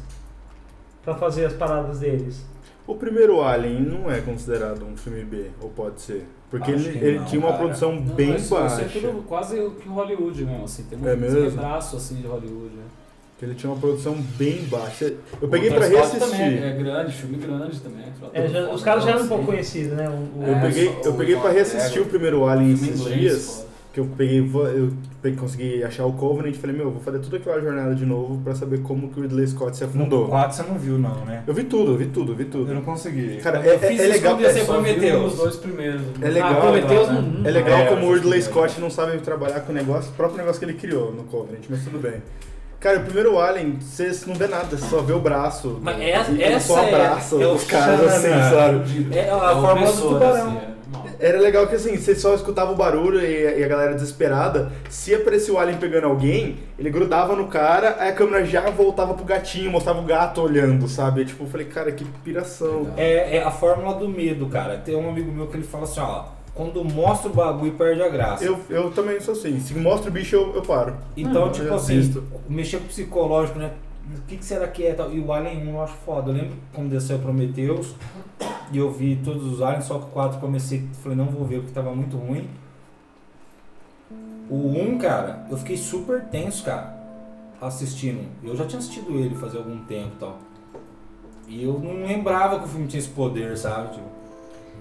[1.02, 2.44] Pra fazer as paradas deles.
[2.86, 6.26] O primeiro Alien não é considerado um filme B, ou pode ser?
[6.50, 7.58] Porque Acho ele, que ele não, tinha uma cara.
[7.62, 8.82] produção Não, bem mas isso baixa.
[8.82, 11.50] é tudo quase o que Hollywood mesmo, assim, tem É um mesmo?
[11.50, 12.84] pedaço assim de Hollywood, né?
[13.38, 15.12] Que ele tinha uma produção bem baixa.
[15.42, 16.28] Eu peguei Transporte reassistir.
[16.30, 18.04] Também é grande, filme grande também.
[18.32, 20.08] É, já- os caras já eram um pouco conhecidos, né?
[20.08, 23.18] O- o- Eu É, peguei, eu peguei pra John reassistir o primeiro Alien esses inglês,
[23.20, 23.66] dias.
[23.92, 27.36] que eu peguei, eu peguei, consegui achar o Covenant e falei, meu, vou fazer tudo
[27.36, 30.28] aquela jornada de novo pra saber como que o Ridley Scott se No afundou.
[30.28, 31.42] 4 você não viu, não, né?
[31.46, 32.72] Eu vi tudo, eu vi tudo, eu vi Eu tudo.
[32.72, 33.36] não consegui.
[33.42, 35.32] Cara, eu é- fiz é legal- é Só vi Prometheus.
[35.34, 36.00] os dois primeiros.
[36.22, 37.32] É legal, Ah, Prometheus né?
[37.38, 37.46] não.
[37.46, 40.14] É legal É, como o eu Ridley Scott não sabe trabalhar com o negócio, o
[40.14, 42.22] próprio negócio que ele criou no Covenant, mas tudo bem.
[42.78, 45.78] Cara, o primeiro Alien, você não vê nada, você só vê o braço.
[45.82, 48.50] Mas essa- essa só é- abraça é o os caras assim, Xana.
[48.50, 49.08] sabe?
[49.16, 50.46] É a É o fórmula do opressor, tubarão.
[50.48, 50.76] assim, é.
[51.18, 54.70] Era legal que assim, você só escutava o barulho e, e a galera desesperada.
[54.90, 59.14] Se aparecia o alien pegando alguém, ele grudava no cara, aí a câmera já voltava
[59.14, 61.24] pro gatinho, mostrava o gato olhando, sabe?
[61.24, 62.88] Tipo, eu falei, cara, que piração.
[62.98, 64.76] É, é a fórmula do medo, cara.
[64.76, 66.24] Tem um amigo meu que ele fala assim, ó,
[66.56, 68.42] quando mostra o bagulho perde a graça.
[68.44, 70.96] Eu, eu também sou assim, se mostra o bicho, eu, eu paro.
[71.16, 72.24] Então, Hum, tipo assim, assisto.
[72.48, 73.72] mexer com o psicológico, né?
[74.16, 74.94] O que, que será que é?
[74.94, 75.12] tal?
[75.12, 76.30] E o Alien 1 eu acho foda.
[76.30, 77.94] Eu lembro quando desceu Prometheus
[78.72, 81.58] e eu vi todos os aliens, só que o 4 comecei, falei, não vou ver
[81.58, 82.48] porque tava muito ruim.
[84.48, 86.94] O 1, cara, eu fiquei super tenso, cara,
[87.60, 88.24] assistindo.
[88.44, 90.38] Eu já tinha assistido ele fazia algum tempo e tal.
[91.48, 93.94] E eu não lembrava que o filme tinha esse poder, sabe?
[93.94, 94.06] Tipo,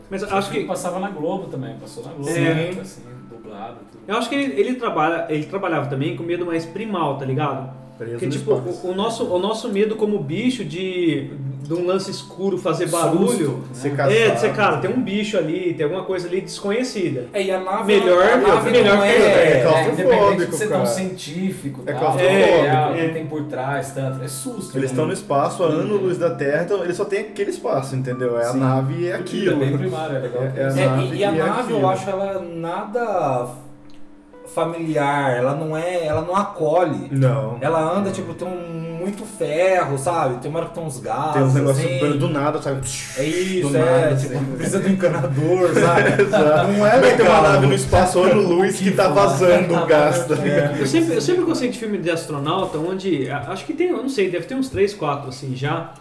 [0.09, 2.73] Mas eu acho que Passava na Globo também, passou na Globo, É.
[2.73, 2.77] né?
[2.81, 4.03] assim, dublado, tudo.
[4.07, 7.73] eu acho que ele, ele trabalha, ele trabalhava também com medo mais primal, tá ligado?
[7.97, 11.31] Preso Porque no tipo, o, o nosso o nosso medo como bicho de
[11.67, 14.17] de um lance escuro fazer barulho, Susto, né?
[14.17, 17.27] é, de ser, cara, tem um bicho ali, tem alguma coisa ali desconhecida.
[17.33, 17.99] É, e a nave.
[17.99, 20.85] Melhor- a nave melhor não que- é, é, É, claustrofóbico, independente de ser tão cara.
[20.85, 23.07] científico, É claustrofóbico, é, o é.
[23.07, 24.71] que tem por trás, tanto, é susto.
[24.77, 24.93] Eles né?
[24.93, 28.37] estão no espaço, a ano luz da Terra, então eles só tem aquele espaço, entendeu?
[28.39, 28.59] É a Sim.
[28.59, 29.57] nave e é É aquilo.
[29.57, 30.43] bem primário, é legal.
[30.55, 33.47] É- é É, e, e a é nave eu acho ela nada
[34.55, 37.09] familiar, ela não é, ela não acolhe.
[37.11, 37.57] Não.
[37.59, 40.41] Ela anda tipo tem um, muito ferro, sabe?
[40.41, 41.33] Tem uma hora que tem uns gases.
[41.33, 42.17] Tem uns negócios assim.
[42.17, 42.79] do nada, sabe?
[43.17, 44.45] É isso, do é, nada, tipo, assim.
[44.55, 46.21] precisa de um encanador, sabe?
[46.21, 46.71] Exato.
[46.71, 47.43] Não é Vai ter uma legal.
[47.43, 50.25] nave no espaço ano luz que tá vazando o gás.
[50.25, 50.77] tá ligado?
[50.79, 53.29] Eu sempre, eu sempre gostei de filme de astronauta, onde.
[53.29, 55.93] Acho que tem, eu não sei, deve ter uns 3, 4 assim já.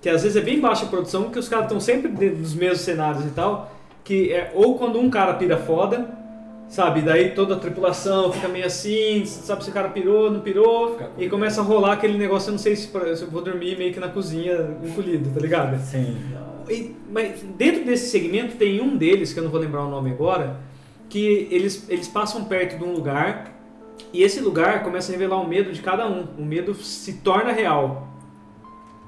[0.00, 2.54] Que às vezes é bem baixa a produção, que os caras estão sempre dentro dos
[2.54, 3.70] mesmos cenários e tal.
[4.02, 6.19] Que é ou quando um cara pira foda,
[6.70, 7.02] sabe?
[7.02, 10.92] Daí toda a tripulação fica meio assim, sabe se o cara pirou, não pirou.
[10.92, 13.92] Fica E começa a rolar aquele negócio, eu não sei se, eu vou dormir meio
[13.92, 15.78] que na cozinha, encolhido, tá ligado?
[15.82, 16.16] Sim.
[16.68, 20.12] E- mas dentro desse segmento tem um deles, que eu não vou lembrar o nome
[20.12, 20.60] agora,
[21.08, 23.52] que eles, eles passam perto de um lugar
[24.12, 26.24] e esse lugar começa a revelar o medo de cada um.
[26.38, 28.06] O medo se torna real.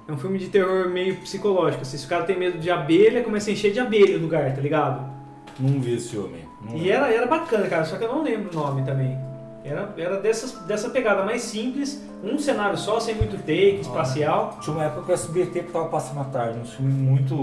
[0.09, 1.83] É um filme de terror meio psicológico.
[1.83, 4.53] assim, se o cara tem medo de abelha, começa a encher de abelha o lugar,
[4.53, 5.09] tá ligado?
[5.61, 6.52] Não vi esse filme.
[6.65, 9.19] Não E era, era bacana, cara, só que eu não lembro o nome também.
[9.65, 14.59] Era, era dessas, dessa pegada mais simples, um cenário só, sem muito take, espacial.
[14.61, 17.35] Tinha uma época que o SBT tava passando à tarde, um filme muito.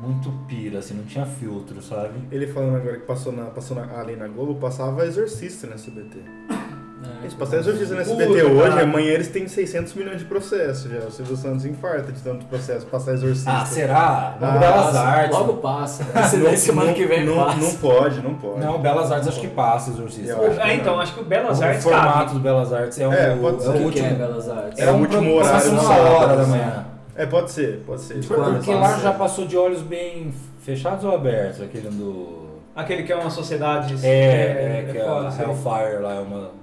[0.00, 2.14] muito pira, assim, não tinha filtro, sabe?
[2.30, 6.18] Ele falando agora que passou na, passou na, ali na Globo, passava Exorcista no SBT.
[7.02, 8.82] É, Eles passaram Exorcista no Puta, SBT hoje, cara.
[8.82, 10.98] amanhã eles têm 600 milhões de processos já.
[11.00, 13.50] O Silvio Santos infarta de tanto processo passar Exorcista.
[13.50, 14.36] Ah, será?
[14.40, 15.36] Não, Ah, Belas Artes.
[15.38, 16.06] Logo passa.
[16.20, 17.58] Esse daí semana que vem não, passa.
[17.58, 18.60] não pode, não pode.
[18.60, 20.32] Não, Belas Artes acho que passa, Exorcista.
[20.32, 20.56] Eu.
[20.60, 22.32] Ah, então, acho que o Belas o Artes formato cabe.
[22.34, 23.68] do Belas Artes é, um, É, pode ser.
[23.68, 24.08] é O o que, último.
[24.08, 24.78] que é Belas Artes?
[24.78, 26.86] É o último horário uma sábado, hora da manhã.
[27.16, 28.20] É, pode ser, pode ser.
[28.20, 28.54] De quando?
[28.56, 30.32] Porque lá já passou de olhos bem
[30.62, 32.42] fechados ou abertos, aquele do...
[32.74, 33.96] Aquele que é uma sociedade.
[34.02, 35.44] É, é, que é, foda, a sei.
[35.44, 36.61] Hellfire lá, é uma...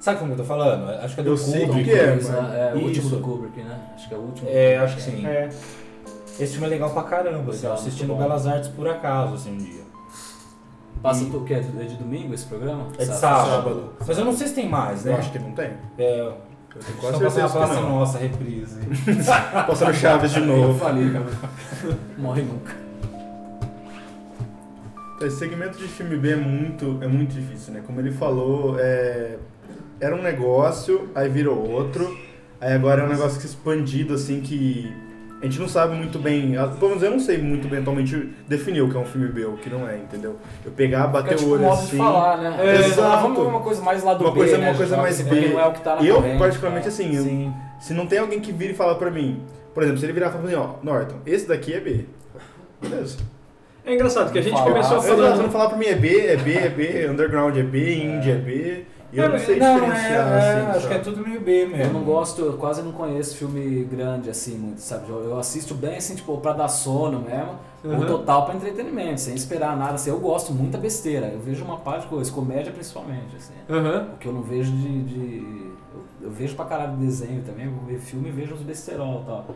[0.00, 0.88] Sabe como eu tô falando?
[0.90, 1.90] Acho que é do Eu sei Kubrick.
[1.90, 2.48] que é, mano.
[2.48, 2.70] né?
[2.72, 3.78] É, o último do Kubrick, né?
[3.94, 4.48] Acho que é o último.
[4.50, 5.26] É, acho que sim.
[5.26, 5.48] É.
[6.38, 8.22] Esse filme é legal pra caramba, assim, eu Legal, assisti muito no bom.
[8.22, 9.82] Belas Artes por acaso, assim, um dia.
[11.02, 11.52] Passa E- o que?
[11.52, 12.86] É de, é de domingo esse programa?
[12.98, 13.50] É de sábado.
[13.50, 13.92] sábado.
[14.06, 15.12] Mas eu não sei se tem mais, né?
[15.12, 15.70] Eu acho que não tem.
[15.98, 16.34] É, Eu
[16.80, 17.90] tenho quase passando certeza que não.
[17.98, 18.80] Nossa, reprise.
[19.66, 20.78] Passando Chaves de Eu novo.
[20.78, 21.26] falei, cara.
[22.16, 22.74] Morre nunca.
[25.20, 27.82] Esse segmento de filme B é muito, é muito difícil, né?
[27.86, 29.36] Como ele falou, é,
[30.00, 32.16] era um negócio, aí virou outro,
[32.60, 34.92] aí agora é um negócio que expandido, assim, que
[35.42, 38.28] a gente não sabe muito bem, a- pelo menos eu não sei muito bem atualmente
[38.46, 40.36] definir o que é um filme B ou o que não é, entendeu?
[40.64, 41.90] Eu pegar, bater Fica tipo o olho modo assim...
[41.92, 42.56] de falar, né?
[42.58, 43.22] É, Ah, exato.
[43.22, 44.68] Vamos uma coisa mais lá do Uma B, coisa- né?
[44.70, 45.48] uma coisa mais B.
[45.48, 48.40] Não é o que tá na eu, corrente, particularmente, assim, eu- se não tem alguém
[48.40, 49.42] que vira e fala pra mim,
[49.72, 52.04] por exemplo, se ele virar e falar mim, ó, Norton, esse daqui é B.
[52.82, 53.18] Beleza.
[53.84, 55.42] É engraçado que a gente Falar, começou Exato, Se falando.
[55.42, 58.34] não falar pra mim é B, é B, é B, underground é B, indie é
[58.34, 61.40] B, eu É, não sei Não, é, diferenciar, é, assim, acho que é tudo meio
[61.40, 61.82] B mesmo.
[61.84, 65.08] Eu não gosto, eu quase não conheço filme grande assim, muito, sabe?
[65.08, 67.98] Eu, eu assisto bem assim, tipo, pra dar sono mesmo, Uhum.
[68.00, 69.94] ou total pra entretenimento, sem esperar nada.
[69.94, 73.54] Assim, eu gosto muita besteira, eu vejo uma parte de coisa, comédia principalmente, assim.
[73.70, 74.10] Aham.
[74.14, 75.02] O que eu não vejo de.
[75.04, 79.22] de- eu, eu vejo pra caralho desenho também, vou ver filme e vejo os besterol
[79.22, 79.46] e tal.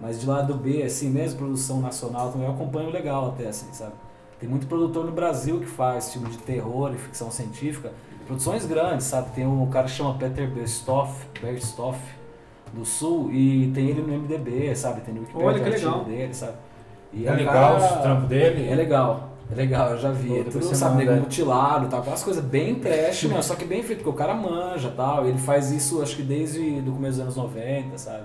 [0.00, 3.92] Mas de lado B, assim mesmo, produção nacional também, eu acompanho legal até, assim, sabe?
[4.40, 7.92] Tem muito produtor no Brasil que faz filme de terror e ficção científica.
[8.26, 9.30] Produções grandes, sabe?
[9.34, 11.98] Tem um cara que chama Peter Berstoff, Berstoff
[12.72, 15.00] do Sul e tem ele no MDB, sabe?
[15.02, 16.04] Tem no Wikipedia Olha, que legal.
[16.04, 16.52] dele, sabe?
[17.12, 18.68] E É legal cara- o trampo dele?
[18.68, 19.30] É legal.
[19.52, 20.28] É legal, eu já vi.
[20.28, 21.98] Pô, Ele tudo, sabe, nego mutilado, tá?
[21.98, 25.26] Aquelas coisas bem trash, meu, só que bem feito, porque o cara manja tal.
[25.26, 28.24] Ele faz isso acho que desde do começo dos anos 90, sabe?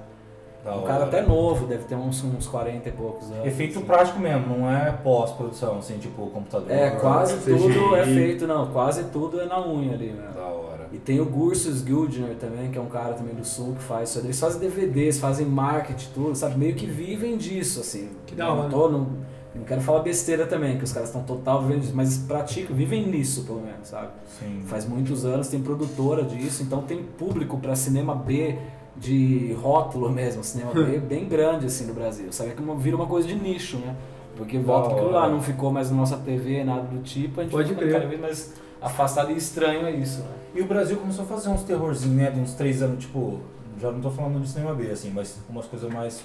[0.63, 1.05] Da O cara hora.
[1.05, 3.45] até novo, deve ter uns, uns 40 e poucos anos.
[3.45, 3.87] Efeito assim.
[3.87, 6.69] prático mesmo, não é pós-produção, assim, tipo computador.
[6.69, 7.73] É, quase CGI.
[7.73, 10.29] tudo é feito, não, quase tudo é na unha ali, né?
[10.35, 10.87] Da hora.
[10.91, 14.09] E tem o Gursus Gildner também, que é um cara também do sul que faz
[14.09, 14.19] isso.
[14.19, 16.57] Eles fazem DVDs, fazem marketing, tudo, sabe?
[16.57, 18.09] Meio que vivem disso, assim.
[18.25, 18.63] Que da hora.
[18.63, 19.07] Não, tô, não,
[19.55, 23.07] não quero falar besteira também, que os caras estão total vivendo disso, mas praticam, vivem
[23.07, 24.09] nisso, pelo menos, sabe?
[24.39, 24.63] Sim.
[24.65, 28.57] Faz muitos anos, tem produtora disso, então tem público pra cinema B
[28.99, 32.31] de rótulo mesmo, cinema B bem grande assim no Brasil.
[32.31, 33.95] Sabe É que uma- vira uma coisa de nicho, né?
[34.35, 37.51] Porque volta aquilo lá, não ficou mais na nossa TV, nada do tipo, a gente
[37.51, 37.93] Pode fica crer.
[37.93, 40.27] cada vez mais afastado e estranho a isso, né?
[40.55, 43.39] E o Brasil começou a fazer uns terrorzinhos, né, de uns três anos, tipo,
[43.79, 46.21] já não tô falando de cinema B, assim, mas umas coisas mais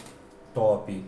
[0.54, 1.04] top.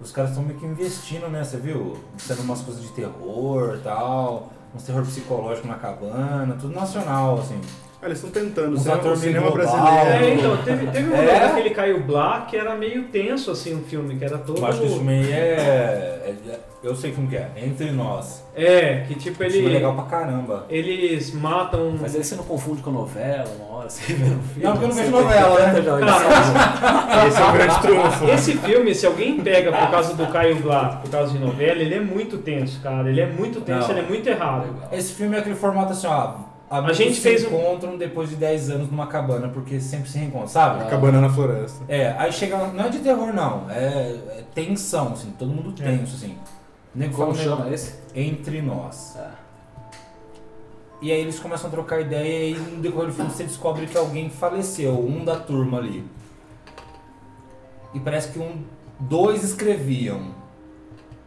[0.00, 1.96] Os caras estão meio que investindo, né, você viu?
[2.18, 7.60] Sendo umas coisas de terror e tal, uns terror psicológico na cabana, tudo nacional, assim.
[8.00, 8.74] Ah, Eles estão tentando.
[8.74, 10.08] O cinema, o cinema brasileiro.
[10.24, 11.16] É, então, teve, teve um É?
[11.16, 14.60] momento daquele Caio Blá que era meio tenso, assim, o filme, que era todo...
[14.60, 18.44] Eu acho que esse filme aí é, é- Eu sei como que é, Entre Nós.
[18.54, 19.78] É, que tipo, Esse filme é ele...
[19.78, 20.64] legal pra caramba.
[20.70, 21.96] Eles matam...
[22.00, 24.62] Mas aí você não confunde com novela, uma hora você vê um filme.
[24.62, 25.72] Não, porque eu não vejo novela, né?
[25.72, 26.20] 30 já
[26.78, 28.24] Cara, Esse é o grande trunfo.
[28.28, 31.96] Esse filme, se alguém pega por causa do Caio Blá, por causa de novela, ele
[31.96, 33.08] é muito tenso, cara.
[33.10, 33.90] Ele é muito tenso, Não.
[33.90, 34.66] ele é muito errado.
[34.92, 36.46] Esse filme é aquele formato assim, ó.
[36.70, 40.18] Amigos gente se fez um- encontram depois de 10 anos numa cabana, porque sempre se
[40.18, 40.88] reencontram, sabe?
[40.90, 41.84] Cabana na floresta.
[41.88, 42.56] É, aí chega.
[42.68, 43.70] Não é de terror, não.
[43.70, 45.32] É, é tensão, assim.
[45.38, 46.36] Todo mundo tenso, assim.
[46.94, 47.94] O nego Como chama esse?
[48.14, 49.16] Entre nós.
[49.18, 49.30] Ah.
[51.00, 53.96] E aí eles começam a trocar ideia e no decorrer do filme você descobre que
[53.96, 56.04] alguém faleceu, um da turma ali.
[57.94, 58.64] E parece que um,
[58.98, 60.36] dois escreviam.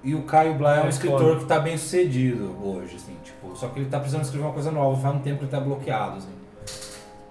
[0.03, 3.15] E o Caio Blá é um É, escritor que tá bem sucedido hoje, assim,
[3.55, 5.59] só que ele tá precisando escrever uma coisa nova, faz um tempo que ele tá
[5.59, 6.41] bloqueado, assim.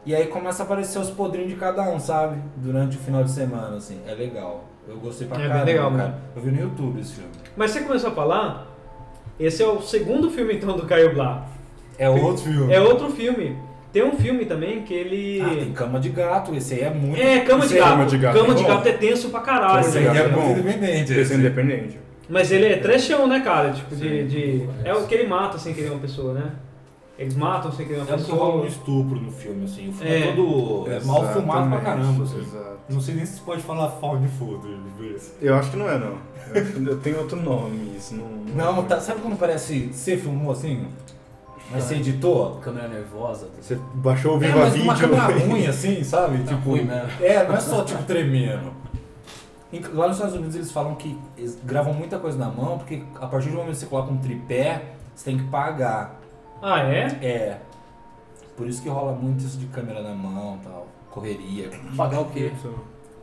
[0.05, 2.39] E aí começa a aparecer os podrinhos de cada um, sabe?
[2.57, 4.01] Durante o final de semana, assim.
[4.07, 4.65] É legal.
[4.89, 6.03] Eu gostei pra É bem caramba, legal cara.
[6.03, 6.21] mesmo.
[6.37, 7.31] Eu vi no YouTube esse filme.
[7.57, 8.67] Mas você começou a falar,
[9.39, 11.47] esse é o segundo filme, então, do Caio Blá.
[11.99, 12.73] É outro filme.
[12.73, 13.57] É outro filme.
[13.93, 15.43] Tem um filme também que ele...
[15.43, 17.21] Ah, tem Cama de Gato, esse aí é muito...
[17.21, 17.91] É, Cama de aí Gato.
[17.91, 18.39] Cama de Gato.
[18.39, 18.69] Cama de Bom.
[18.69, 19.81] Gato é tenso pra caralho.
[19.81, 20.11] Esse né?
[20.11, 20.51] aí é bom.
[20.53, 21.13] independente.
[21.13, 21.99] Esse é independente.
[22.31, 23.73] Mas ele é trechão, né, cara?
[23.73, 24.09] Tipo, de...
[24.23, 24.69] Sim, de...
[24.85, 26.53] É o que ele mata sem querer uma pessoa, né?
[27.19, 28.69] Eles matam sem querer uma É porque rola um pessoa.
[28.69, 29.89] estupro no filme, assim.
[29.91, 30.33] O filme é, É.
[30.35, 32.39] todo é mal filmado pra caramba, assim.
[32.39, 32.79] Exato.
[32.89, 35.33] Não sei nem se pode falar found footage desse.
[35.43, 36.15] Eu acho que não é, não.
[36.87, 38.27] Eu tenho outro nome, isso não...
[38.75, 39.91] Não, tá, sabe quando parece...
[39.93, 40.87] Você filmou assim?
[41.71, 42.57] Mas você editou?
[42.63, 43.47] Câmera nervosa.
[43.47, 44.85] tá Você baixou o É, Viva mas Vídeo.
[44.89, 46.39] uma câmera ruim, assim, sabe?
[46.39, 47.09] Tá tipo, ruim mesmo.
[47.21, 48.73] É, não é só tipo tremendo.
[49.95, 53.27] Lá nos Estados Unidos eles falam que eles gravam muita coisa na mão, porque a
[53.27, 54.83] partir do momento que você coloca um tripé,
[55.15, 56.19] você tem que pagar.
[56.61, 57.07] Ah, é?
[57.23, 57.59] É.
[58.57, 60.89] Por isso que rola muito isso de câmera na mão tal.
[61.11, 61.71] Correria.
[61.97, 62.53] Pagar o quê?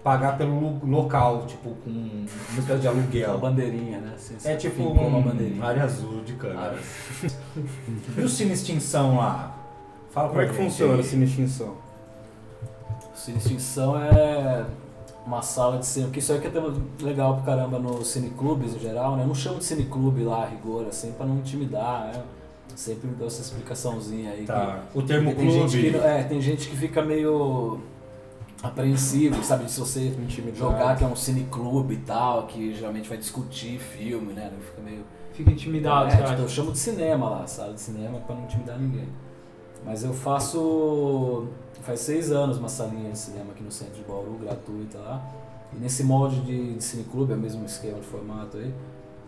[0.03, 3.37] Pagar pelo local, tipo, com uma espécie de Uma aluguel.
[3.39, 4.13] bandeirinha, né?
[4.15, 5.63] Assim, É tipo fincou uma uma bandeirinha.
[5.65, 6.75] área azul de câmera.
[7.25, 7.59] Ah,
[8.17, 9.53] E o Cine Extinção lá?
[10.11, 11.75] Fala Como é que funciona a Cine Extinção?
[13.13, 14.65] Cine Extinção é
[15.27, 16.61] uma sala de cinema, porque isso aí que é até
[17.03, 19.23] legal pra caramba nos cineclubes em geral, né?
[19.23, 22.23] Eu não chamo de cineclube lá, a rigor, assim, pra não intimidar, né?
[22.75, 24.45] Sempre dou essa explicação,zinha aí.
[24.45, 24.83] Tá.
[24.95, 25.91] O que- termo tem gente clube.
[25.91, 27.79] que, é, tem gente que fica meio
[28.63, 29.69] apreensivo, sabe?
[29.69, 30.13] Se você
[30.55, 34.51] jogar que é um cineclube e tal, que geralmente vai discutir filme, né?
[34.69, 35.03] Fica meio
[35.33, 36.29] Fica intimidado, é, cara.
[36.29, 39.07] tipo, eu chamo de cinema lá, sala de cinema, pra não intimidar ninguém.
[39.85, 41.47] Mas eu faço.
[41.87, 45.25] Faz seis anos uma salinha de cinema aqui no centro de Bauru, gratuita lá.
[45.73, 48.73] E nesse molde de, de cineclube, é o mesmo esquema de formato aí,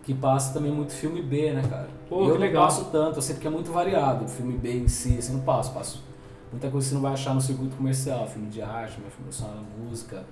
[0.04, 1.88] que passa também muito filme B, né, cara?
[2.10, 2.66] Pô, eu não legal.
[2.66, 4.26] passo tanto, assim, porque é muito variado.
[4.26, 5.74] O filme B em si, assim, não passo.
[5.74, 6.04] Passo
[6.52, 10.26] muita coisa que você não vai achar no circuito comercial, filme de arte, filme música.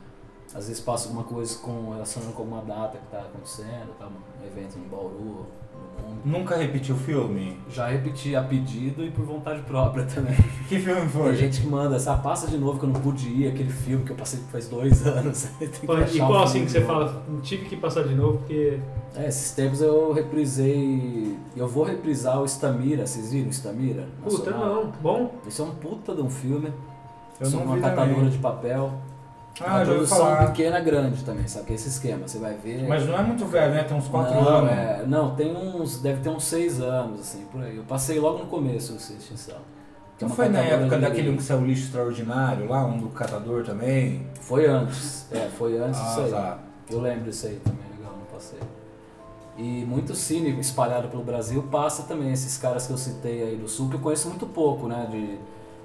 [0.53, 4.07] Às vezes passo alguma coisa com, relacionando com alguma data que tá acontecendo, tá?
[4.07, 5.45] um evento em Bauru.
[6.25, 7.57] Nunca repetiu o filme?
[7.69, 10.35] Já repeti a pedido e por vontade própria também.
[10.67, 11.33] Que filme Tem foi?
[11.35, 14.11] gente que manda, essa passa de novo que eu não pude ir, aquele filme que
[14.11, 15.43] eu passei faz dois anos.
[15.57, 16.91] Tem que Pô, achar E qual assim que você novo.
[16.91, 17.23] fala?
[17.41, 18.77] Tive que passar de novo porque.
[19.15, 21.37] É, esses tempos eu reprisei.
[21.55, 24.07] Eu vou reprisar o Estamira, vocês viram o Estamira?
[24.23, 24.83] Puta, Nacional?
[24.85, 24.91] não.
[25.01, 25.31] Bom?
[25.47, 26.73] Isso é um puta de um filme.
[27.39, 28.29] Eu sobre uma vi catadora também.
[28.31, 28.93] de papel.
[29.65, 31.65] Ah, uma produção pequena grande também, sabe?
[31.65, 32.27] Que é esse esquema.
[32.27, 32.87] Você vai ver.
[32.87, 33.83] Mas não é muito velho, né?
[33.83, 34.71] Tem uns 4 não, anos.
[34.71, 36.01] é- não, tem uns.
[36.01, 37.77] Deve ter uns 6 anos, assim, por aí.
[37.77, 39.55] Eu passei logo no começo do Extinção.
[40.19, 44.25] Uma foi na época daquele um que saiu lixo extraordinário lá, um do catador também?
[44.41, 45.27] Foi antes.
[45.31, 46.31] É, foi antes disso Ah, aí.
[46.31, 46.59] tá.
[46.89, 48.57] Eu lembro disso aí também, legal, não passei.
[49.57, 53.67] E muito cine espalhado pelo Brasil passa também esses caras que eu citei aí do
[53.67, 55.07] sul, que eu conheço muito pouco, né?
[55.09, 55.37] De,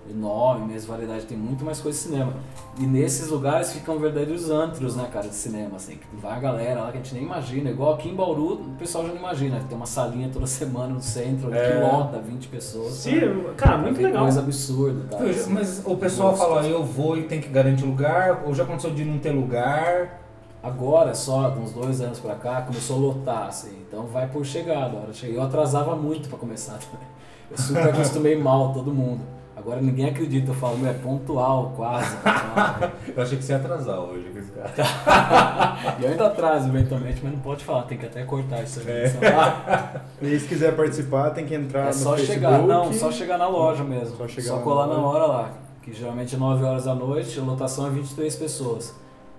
[0.07, 2.33] de nome, mesmo, variedade, tem muito mais coisa de cinema.
[2.79, 6.81] E nesses lugares ficam verdadeiros antros, né, cara, de cinema, assim, que vai a galera
[6.81, 7.71] lá que a gente nem imagina.
[7.71, 10.89] Igual aqui em Bauru, o pessoal já não imagina, que tem uma salinha toda semana
[10.95, 11.71] no centro, É.
[11.73, 12.95] que lota 20 pessoas.
[12.95, 13.55] Sim, sabe?
[13.57, 14.23] cara, muito Tem legal.
[14.25, 15.23] coisa absurda, tá?
[15.25, 15.53] assim.
[15.53, 19.05] Mas o pessoal fala, eu vou e tem que garantir lugar, ou já aconteceu de
[19.05, 20.21] não ter lugar.
[20.63, 23.73] Agora, só de uns dois anos pra cá, começou a lotar, assim.
[23.89, 24.97] Então vai por chegada.
[24.97, 25.11] A hora.
[25.25, 27.07] Eu atrasava muito pra começar também.
[27.51, 29.21] Eu super acostumei mal todo mundo.
[29.55, 32.17] Agora ninguém acredita, eu falo, meu, é pontual, quase.
[32.17, 32.91] pontual.
[33.15, 34.71] Eu achei que você ia atrasar hoje com esse cara.
[36.01, 38.87] e eu ainda atraso eventualmente, mas não pode falar, tem que até cortar isso aí.
[38.89, 40.01] É.
[40.23, 42.35] E se quiser participar, tem que entrar É no só Facebook.
[42.35, 44.17] chegar, não, só chegar na loja mesmo.
[44.17, 45.51] Só Só, colar na hora lá,
[45.83, 48.95] que geralmente é 9 horas da noite, a lotação é 23 pessoas.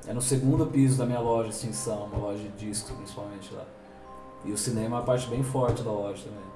[0.07, 3.63] É no segundo piso da minha loja, Extinção, uma loja de discos principalmente lá.
[4.45, 6.52] E o cinema é a parte bem forte da loja também.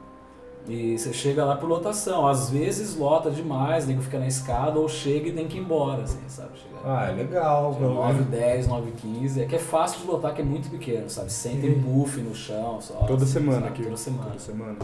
[0.68, 4.90] E você chega lá por lotação, às vezes lota demais, nego fica na escada, ou
[4.90, 6.50] chega e tem que ir embora, assim, sabe?
[6.58, 6.82] Chegar.
[6.86, 7.74] Ah, é legal.
[7.76, 8.28] pelo 9, menos.
[8.30, 9.42] 10, 9, 15.
[9.42, 11.32] É que é fácil de lotar, que é muito pequeno, sabe?
[11.32, 12.96] Senta em buff no chão só.
[13.06, 13.68] Toda assim, semana sabe?
[13.70, 13.84] aqui.
[13.84, 14.24] Toda semana.
[14.26, 14.76] Toda semana.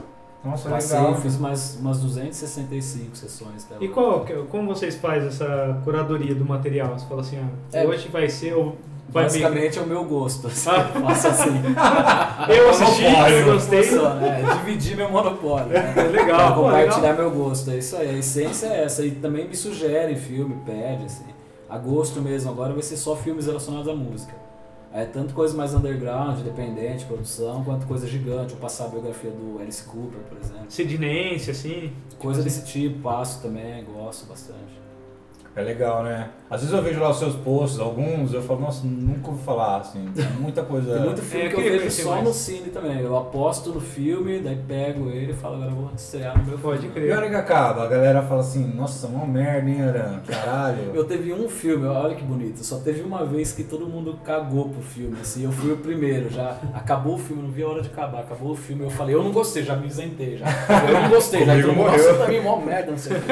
[0.44, 1.14] Nossa, Passei, legal.
[1.14, 3.66] eu fiz mais umas 265 sessões.
[3.70, 6.98] até E qual, que- como vocês fazem essa curadoria do material?
[7.00, 7.86] Você fala assim, ah, É.
[7.88, 8.76] hoje vai ser ou
[9.10, 10.48] vai meio- Basicamente é o meu gosto.
[10.48, 10.92] Assim, Ah.
[10.96, 11.50] eu faço assim.
[12.54, 13.38] Eu assisti, Monopólio.
[13.38, 13.84] eu gostei.
[13.84, 15.68] Funciona, é, dividir meu monopólio.
[15.70, 15.94] Né?
[15.96, 17.30] É legal, pô, compartilhar legal.
[17.30, 17.72] meu gosto.
[17.72, 18.10] É isso aí.
[18.10, 19.06] A essência é essa.
[19.06, 21.26] E também me sugere filme, pede, assim.
[21.70, 22.52] A gosto mesmo.
[22.52, 24.34] Agora vai ser só filmes relacionados à música.
[24.96, 28.52] É tanto coisa mais underground, independente, produção, quanto coisa gigante.
[28.54, 30.66] Vou passar a biografia do Alice Cooper, por exemplo.
[30.70, 31.92] Sidnense, assim.
[32.20, 34.82] Coisa desse tipo, passo também, gosto bastante.
[35.56, 36.30] É legal, né?
[36.54, 39.78] Às vezes eu vejo lá os seus posts, alguns, eu falo, nossa, nunca ouvi falar,
[39.78, 40.08] assim.
[40.16, 40.94] Tem muita coisa.
[40.94, 42.24] Tem muito filme É, eu que eu queria vejo só mais.
[42.26, 43.00] no cine também.
[43.00, 46.60] Eu aposto no filme, daí pego ele e falo, agora eu vou estrear no meu
[46.60, 47.08] Pode crer.
[47.10, 50.20] E a hora que acaba, a galera fala assim, nossa, uma merda, hein, Aran?
[50.28, 50.92] Caralho.
[50.94, 54.70] Eu teve um filme, olha que bonito, só teve uma vez que todo mundo cagou
[54.70, 57.82] pro filme, assim, eu fui o primeiro, já acabou o filme, não vi a hora
[57.82, 60.46] de acabar, acabou o filme, eu falei, eu não gostei, já me isentei, já.
[60.88, 61.98] Eu não gostei, já todo mundo, morreu.
[62.14, 63.32] nossa, também mó merda, não sei o quê.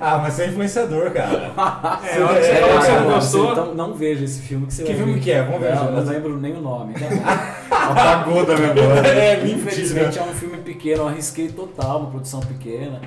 [0.00, 1.52] Ah, mas você é influenciador, cara.
[2.04, 4.40] É, a hora que você É, falou que você não gostou, Então não veja esse
[4.42, 5.20] filme que você Que vai filme ver.
[5.20, 5.42] que é?
[5.42, 6.94] Vamos ver, Não, não lembro nem o nome.
[7.70, 9.08] Apagou da memória.
[9.08, 13.00] É, Infelizmente é um filme pequeno, eu arrisquei total, uma produção pequena,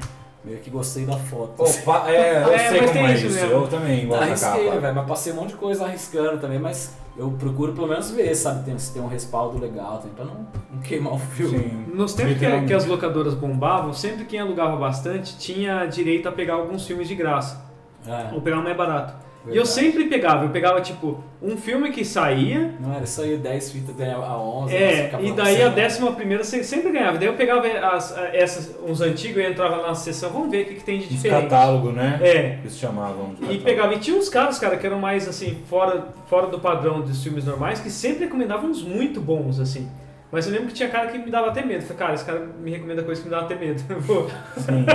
[0.44, 1.64] meio que gostei da foto.
[1.64, 3.52] Opa, é, eu É, sei como é isso mesmo.
[3.52, 4.82] eu também gosto da Arrisquei, né, capa.
[4.82, 4.96] velho?
[4.96, 8.64] Mas passei um monte de coisa arriscando também, mas eu procuro pelo menos ver, sabe?
[8.66, 11.58] Tem, se tem um respaldo legal, tem, pra não, não queimar o filme.
[11.60, 11.86] Sim.
[11.94, 12.68] Nos tempos que, Literalmente.
[12.68, 17.16] que as locadoras bombavam, sempre quem alugava bastante tinha direito a pegar alguns filmes de
[17.16, 17.66] graça.
[18.08, 19.14] É, Ou pegar o mais barato.
[19.48, 19.70] E eu verdade.
[19.70, 24.26] sempre pegava, eu pegava tipo um filme que saía, Não era, aí 10 fitas ganhava
[24.26, 24.76] a 11.
[24.76, 25.76] é, e daí a né?
[25.76, 27.18] décima primeira você sempre ganhava.
[27.18, 30.74] Daí eu pegava as, essas, uns antigos e entrava na sessão, vamos ver o que,
[30.76, 31.44] que tem de diferente.
[31.44, 32.20] catálogo, né?
[32.22, 32.58] É.
[32.62, 36.48] Eles chamavam E pegava, e tinha uns caras, cara, que eram mais assim, fora, fora
[36.48, 39.88] do padrão dos filmes normais, que sempre recomendavam uns muito bons, assim.
[40.30, 41.84] Mas eu lembro que tinha cara que me dava até medo.
[41.84, 43.82] Eu falei, cara, esse cara me recomenda coisa que me dava até medo.
[43.90, 44.28] Eu vou-
[44.58, 44.86] Sim.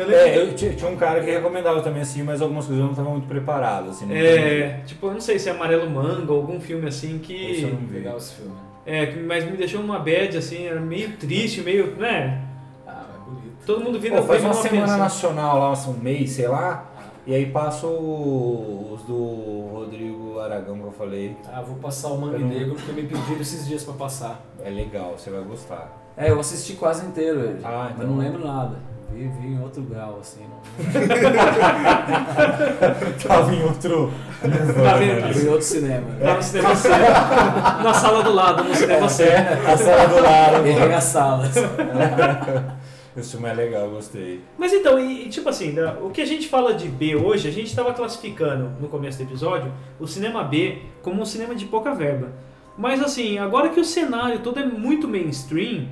[0.00, 2.84] Eu lembro É, eu tinha, um cara que recomendava também assim, mas algumas coisas eu
[2.86, 4.06] não estava muito preparado, assim.
[4.06, 7.62] não É, tipo, eu não sei se é Amarelo Manga ou algum filme assim Esse
[7.62, 7.74] eu que.
[7.74, 7.94] não vi.
[7.94, 8.52] Legal esse filme.
[8.86, 11.96] É, que- mas me deixou numa bad, assim, era meio triste, meio.
[11.96, 12.42] né?
[12.86, 13.54] Ah, é bonito.
[13.64, 14.98] Todo mundo vira Pô, faz uma numa semana pensão.
[14.98, 16.90] nacional lá, um mês, sei lá,
[17.26, 21.34] e aí passa os do Rodrigo Aragão que eu falei.
[21.50, 24.44] Ah, vou passar o Mangue não- Negro porque me pediram esses dias pra passar.
[24.62, 26.02] É legal, você vai gostar.
[26.16, 28.06] É, eu assisti quase inteiro ele, Ah, mas então.
[28.10, 28.76] não lembro nada.
[29.12, 30.40] Vi, vi em outro grau, assim.
[30.42, 30.60] Não...
[33.28, 34.10] Tava em outro.
[34.40, 35.32] Tá vendo?
[35.32, 36.06] Vi em outro cinema.
[36.20, 36.88] Lá no cinema C.
[36.88, 39.24] Na sala do lado, no cinema C.
[39.24, 40.66] A sala do lado.
[40.66, 41.54] Errei as salas.
[43.16, 44.40] Esse filme é legal, gostei.
[44.58, 47.46] Mas então, e, e tipo assim, né, o que a gente fala de B hoje,
[47.46, 51.64] a gente estava classificando no começo do episódio o cinema B como um cinema de
[51.66, 52.32] pouca verba.
[52.76, 55.86] Mas assim, agora que o cenário todo é muito mainstream,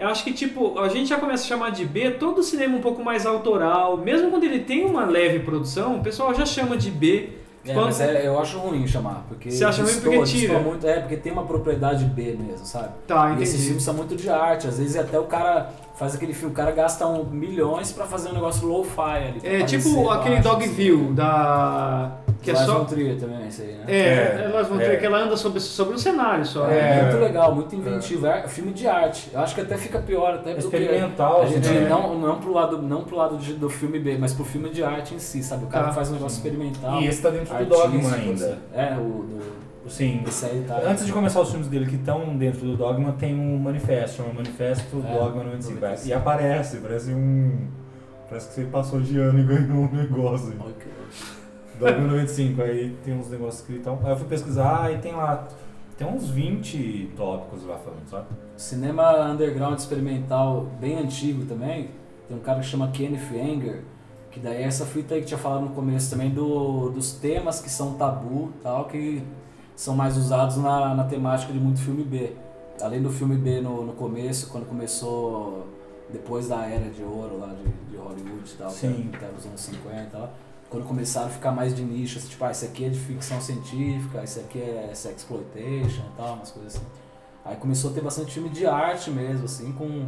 [0.00, 2.76] eu acho que tipo, a gente já começa a chamar de B todo o cinema
[2.76, 6.76] um pouco mais autoral, mesmo quando ele tem uma leve produção, o pessoal já chama
[6.76, 7.30] de B.
[7.62, 10.54] É, Quando- mas é, eu acho ruim chamar, porque Você acha ruim porque tira?
[10.54, 12.88] destoa muito, é, porque tem uma propriedade B mesmo, sabe?
[13.06, 13.64] Tá, E esses entendi.
[13.66, 15.70] filmes são muito de arte, às vezes até o cara
[16.00, 19.40] faz aquele filme, o cara gasta um, milhões pra fazer um negócio low-fi ali.
[19.44, 22.12] É tipo aquele baixo, Dogville da
[22.42, 22.78] Que é Lars só.
[22.78, 23.84] von Trier também, esse aí, né?
[23.86, 24.96] É, É, elas vão ter é.
[24.96, 26.66] que ela anda sobre, sobre o cenário só.
[26.70, 27.02] É, né?
[27.02, 28.26] muito legal, muito inventivo.
[28.26, 29.28] É filme de arte.
[29.30, 31.88] Eu acho que até fica pior, até porque Experimental, a gente assim, né?
[31.90, 34.82] não, não pro lado, não pro lado de- do filme B, mas pro filme de
[34.82, 35.64] arte em si, sabe?
[35.64, 35.92] O cara Tá.
[35.92, 36.98] faz um negócio experimental.
[37.02, 38.46] E esse tá dentro do Dogma ainda.
[38.46, 38.56] assim.
[38.74, 39.69] É, o do.
[39.88, 40.22] Sim.
[40.44, 40.80] Aí tá.
[40.84, 44.34] Antes de começar os filmes dele que estão dentro do Dogma, tem um manifesto, chama
[44.34, 45.80] Manifesto É, Dogma 95.
[45.80, 46.08] 95.
[46.08, 47.68] E aparece, parece um.
[48.28, 50.54] Parece que você passou de ano e ganhou um negócio.
[50.60, 50.92] Ok.
[51.78, 54.00] Dogma 95, aí tem uns negócios escritos e tal.
[54.04, 55.48] Aí eu fui pesquisar e tem lá.
[55.96, 58.26] Tem uns 20 tópicos lá falando, sabe?
[58.56, 61.90] Cinema underground experimental bem antigo também.
[62.28, 63.82] Tem um cara que chama Kenneth Anger,
[64.30, 67.60] que daí é essa fita aí que tinha falado no começo também do, dos temas
[67.60, 69.22] que são tabu tal, que
[69.80, 72.36] são mais usados na, na temática de muito filme B.
[72.82, 75.66] Além do filme B no, no começo, quando começou
[76.12, 79.08] depois da era de ouro lá de, de Hollywood e tal, Sim.
[79.10, 80.34] que era os anos 50 e tal.
[80.68, 83.40] Quando começaram a ficar mais de nicho, assim, tipo, ah, esse aqui é de ficção
[83.40, 86.84] científica, esse aqui é sexploitation e tal, umas coisas assim.
[87.42, 90.06] Aí começou a ter bastante filme de arte mesmo, assim, com,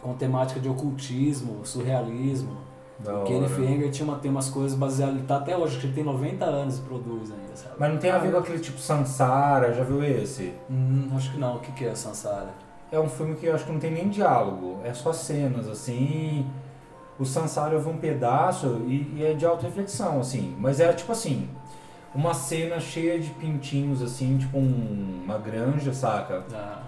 [0.00, 2.56] com temática de ocultismo, surrealismo.
[2.98, 3.52] Da o Kenneth.
[3.58, 6.04] Anger tinha uma, tem umas coisas baseadas, ele tá até hoje, acho que ele tem
[6.04, 7.74] 90 anos e produz ainda, sabe?
[7.78, 10.52] Mas não tem a ver com aquele tipo Sansara, já viu esse?
[10.68, 12.48] Hum, acho que não, o que, que é Sansara?
[12.90, 16.46] É um filme que eu acho que não tem nem diálogo, é só cenas, assim.
[17.18, 20.56] O Sansara eu vi um pedaço e, e é de auto-reflexão, assim.
[20.58, 21.48] Mas é tipo assim,
[22.14, 26.44] uma cena cheia de pintinhos, assim, tipo um- uma granja, saca?
[26.54, 26.82] Ah,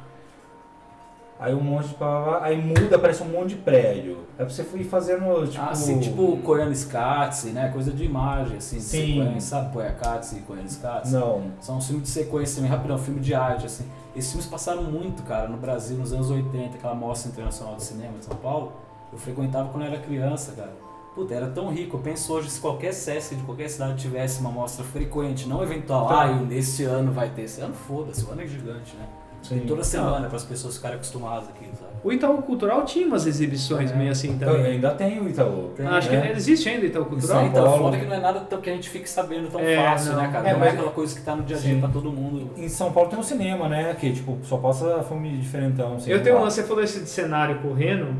[1.41, 1.97] Aí um monte de
[2.43, 4.19] aí muda, parece um monte de prédio.
[4.39, 5.65] É pra você ir fazendo, tipo...
[5.65, 7.71] ah, sim, tipo Korean Skatsi, né?
[7.71, 9.07] Coisa de imagem, assim, de Sim.
[9.07, 9.73] sequência, sabe?
[9.73, 11.15] Poiakatsi e Korean Skatsi.
[11.15, 11.51] Não.
[11.61, 13.87] São uns filmes de sequência também, rapidão, filme de arte, assim.
[14.15, 18.19] Esses filmes passaram muito, cara, no Brasil, nos anos 80, aquela Mostra Internacional de Cinema
[18.19, 18.73] de São Paulo.
[19.11, 20.73] Eu frequentava quando eu era criança, cara.
[21.15, 21.97] Puta, era tão rico.
[21.97, 26.09] Eu penso hoje, se qualquer Sesc de qualquer cidade tivesse uma mostra frequente, não eventual,
[26.11, 27.43] ah, nesse ano vai ter.
[27.43, 29.09] Esse ano, foda-se, o ano é gigante, né?
[29.43, 29.61] Sim.
[29.67, 31.91] toda semana para as pessoas ficarem acostumadas aqui, sabe?
[32.05, 33.95] O Itaú Cultural tinha umas exibições É.
[33.97, 34.73] meio assim Então, também.
[34.73, 35.71] ainda tem o Itaú.
[35.77, 36.21] Tem, Acho é.
[36.21, 37.39] que existe ainda Itaú Cultural?
[37.39, 37.83] São então, Paulo.
[37.85, 40.23] foda que não é nada tão, que a gente fique sabendo tão É, fácil, não.
[40.23, 40.49] né, cara?
[40.49, 41.81] É, não mas- é aquela coisa que tá no dia a dia Sim.
[41.81, 42.51] pra todo mundo.
[42.57, 43.95] Em São Paulo tem um cinema, né?
[43.99, 45.95] Que tipo, só passa filme diferentão.
[45.97, 46.43] Assim, Eu tenho lá.
[46.43, 48.15] uma, você falou esse de cenário correndo.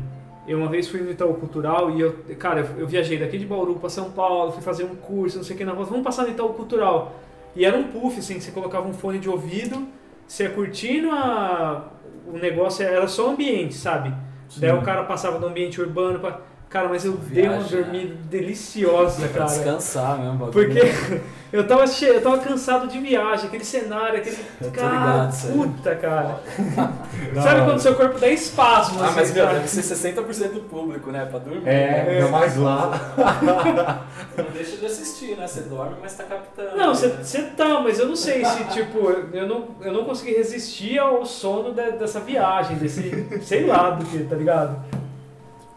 [0.47, 3.45] Eu uma vez fui no Itaú Cultural e eu, cara, eu, eu viajei daqui de
[3.45, 6.03] Bauru pra São Paulo, fui fazer um curso, não sei o que, na volta, vamos
[6.03, 7.13] passar no Itaú Cultural.
[7.55, 9.87] E era um puff, assim, que você colocava um fone de ouvido,
[10.31, 11.91] você ia curtindo a,
[12.25, 14.13] o negócio, era só o ambiente, sabe?
[14.57, 16.39] Daí o cara passava do ambiente urbano pra.
[16.71, 19.45] Cara, mas eu dei uma Viagem, dormida deliciosa, Pra cara.
[19.45, 20.53] descansar mesmo, bagulho.
[20.53, 20.79] Porque
[21.51, 22.05] eu tava, che...
[22.05, 24.37] eu tava cansado de viagem, aquele cenário, aquele.
[24.71, 26.39] Cara, ligado, puta, cara.
[27.43, 31.11] Sabe quando seu corpo dá espasmo, Ah, assim, mas meu, deve ser 60% do público,
[31.11, 31.25] né?
[31.25, 31.67] Pra dormir.
[31.67, 32.91] É, ainda mais lá.
[34.37, 35.45] Não deixa de assistir, né?
[35.47, 36.77] Você dorme, mas tá captando.
[36.77, 37.17] Não, né?
[37.21, 38.97] você tá, mas eu não sei se, tipo,
[39.33, 44.05] eu não, eu não consegui resistir ao sono de- dessa viagem, desse, sei lá do
[44.05, 44.77] que, tá ligado?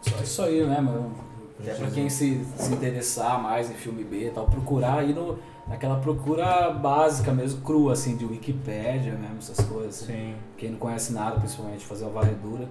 [0.09, 1.11] Só isso aí, né, mano?
[1.59, 5.39] Até pra quem se, se interessar mais em filme B e tal, procurar aí no,
[5.67, 9.95] naquela procura básica mesmo, crua, assim, de Wikipédia mesmo, essas coisas.
[9.95, 10.35] Sim.
[10.57, 12.67] Quem não conhece nada, principalmente, fazer uma varredura.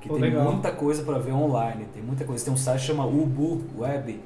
[0.00, 0.44] Que Pô, tem legal.
[0.52, 2.42] muita coisa pra ver online, tem muita coisa.
[2.42, 4.20] Tem um site que chama Ubu Web,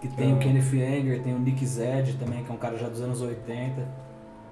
[0.00, 0.38] que tem o Ah.
[0.38, 3.82] Kenneth Anger, tem o Nick Zed também, que é um cara já dos anos 80.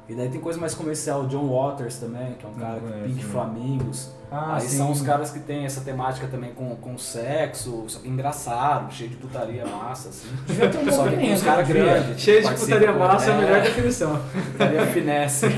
[0.09, 3.09] E daí tem coisa mais comercial, o John Waters também, que é um cara que
[3.09, 3.31] Pink não.
[3.31, 4.11] Flamingos.
[4.31, 4.77] Ah, Aí sim.
[4.79, 9.11] são os caras que tem essa temática também com, com sexo, só que engraçado, cheio
[9.11, 10.29] de putaria massa, assim.
[10.47, 11.85] Devia ter um Só que com os caras devia.
[11.85, 12.21] grandes.
[12.21, 14.21] Cheio de putaria com- massa é a melhor é, definição.
[14.53, 15.47] Putaria finesse.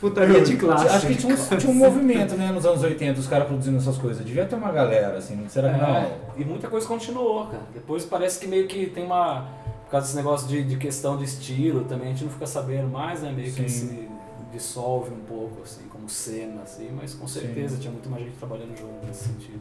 [0.00, 0.88] Putaria de classe.
[0.88, 3.96] Acho que tinha um, tinha um movimento, né, nos anos 80, os caras produzindo essas
[3.96, 4.24] coisas.
[4.24, 6.10] Devia ter uma galera, assim, será que É, não?
[6.36, 7.62] e muita coisa continuou, cara.
[7.72, 9.46] Depois parece que meio que tem uma.
[9.86, 12.88] Por causa desse negócio de, de questão de estilo também, a gente não fica sabendo
[12.88, 13.32] mais, né?
[13.32, 13.88] Meio que Sim.
[13.88, 14.08] se
[14.52, 18.76] dissolve um pouco, assim, como cena, assim, mas com certeza tinha muito mais gente trabalhando
[18.76, 19.60] junto nesse sentido.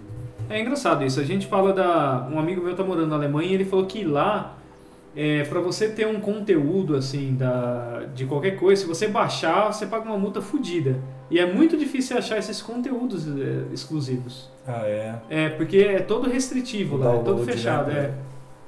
[0.50, 1.20] É engraçado isso.
[1.20, 2.28] A gente fala da.
[2.32, 4.58] Um amigo meu tá morando na Alemanha e ele falou que lá,
[5.16, 9.86] é, para você ter um conteúdo assim da, de qualquer coisa, se você baixar, você
[9.86, 11.00] paga uma multa fodida.
[11.30, 14.50] E é muito difícil achar esses conteúdos é, exclusivos.
[14.68, 15.16] Ah, é.
[15.30, 17.92] É, porque é todo restritivo O lá, é todo download, fechado.
[17.92, 18.14] né?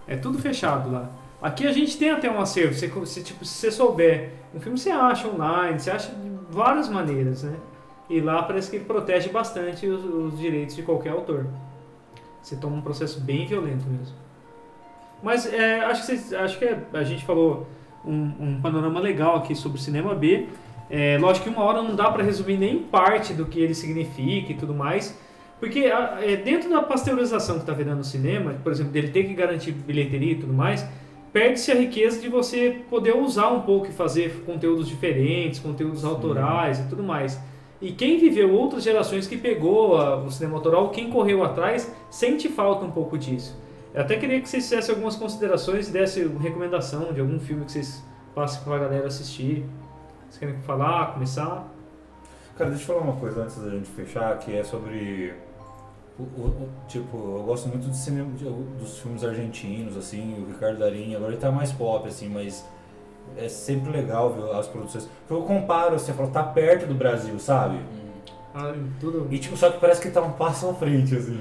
[0.08, 1.10] É, é tudo fechado lá.
[1.42, 2.74] Aqui a gente tem até um acervo.
[2.74, 6.90] Você, você, tipo, se você souber, um filme você acha online, você acha de várias
[6.90, 7.56] maneiras, né?
[8.10, 11.46] E lá parece que ele protege bastante os, os direitos de qualquer autor.
[12.42, 14.16] Você toma um processo bem violento mesmo.
[15.22, 17.68] Mas é, acho, que acho que é- a gente falou
[18.06, 20.48] um, um panorama legal aqui sobre o cinema B.
[20.90, 24.54] É, lógico que uma hora não dá para resumir nem parte do que ele significa
[24.54, 25.18] e tudo mais.
[25.60, 29.34] Porque é, dentro da pasteurização que está virando o cinema, por exemplo, dele ter que
[29.34, 30.88] garantir bilheteria e tudo mais,
[31.34, 36.80] perde-se a riqueza de você poder usar um pouco e fazer conteúdos diferentes, conteúdos autorais
[36.80, 37.40] e tudo mais.
[37.82, 42.50] E quem viveu outras gerações que pegou a- o cinema autoral, quem correu atrás, sente
[42.50, 43.56] falta um pouco disso.
[43.94, 47.66] Eu até queria que vocês fizessem algumas considerações e dessem uma recomendação de algum filme
[47.66, 49.64] que vocês passem pra galera assistir.
[50.30, 51.72] Vocês querem falar, começar?
[52.58, 55.34] Cara, deixa eu falar uma coisa antes da gente fechar, que é sobre.
[56.20, 58.46] O- o- tipo, eu gosto muito do cinema, de-
[58.80, 62.66] dos filmes argentinos, assim, o Ricardo Darín, agora ele tá mais pop, assim, mas
[63.38, 65.08] é sempre legal ver as produções.
[65.28, 67.80] Porque eu comparo, assim, eu falo, tá perto do Brasil, sabe?
[68.56, 69.28] Ah, tudo.
[69.30, 71.40] E tipo, só que parece que tá um passo à frente, assim.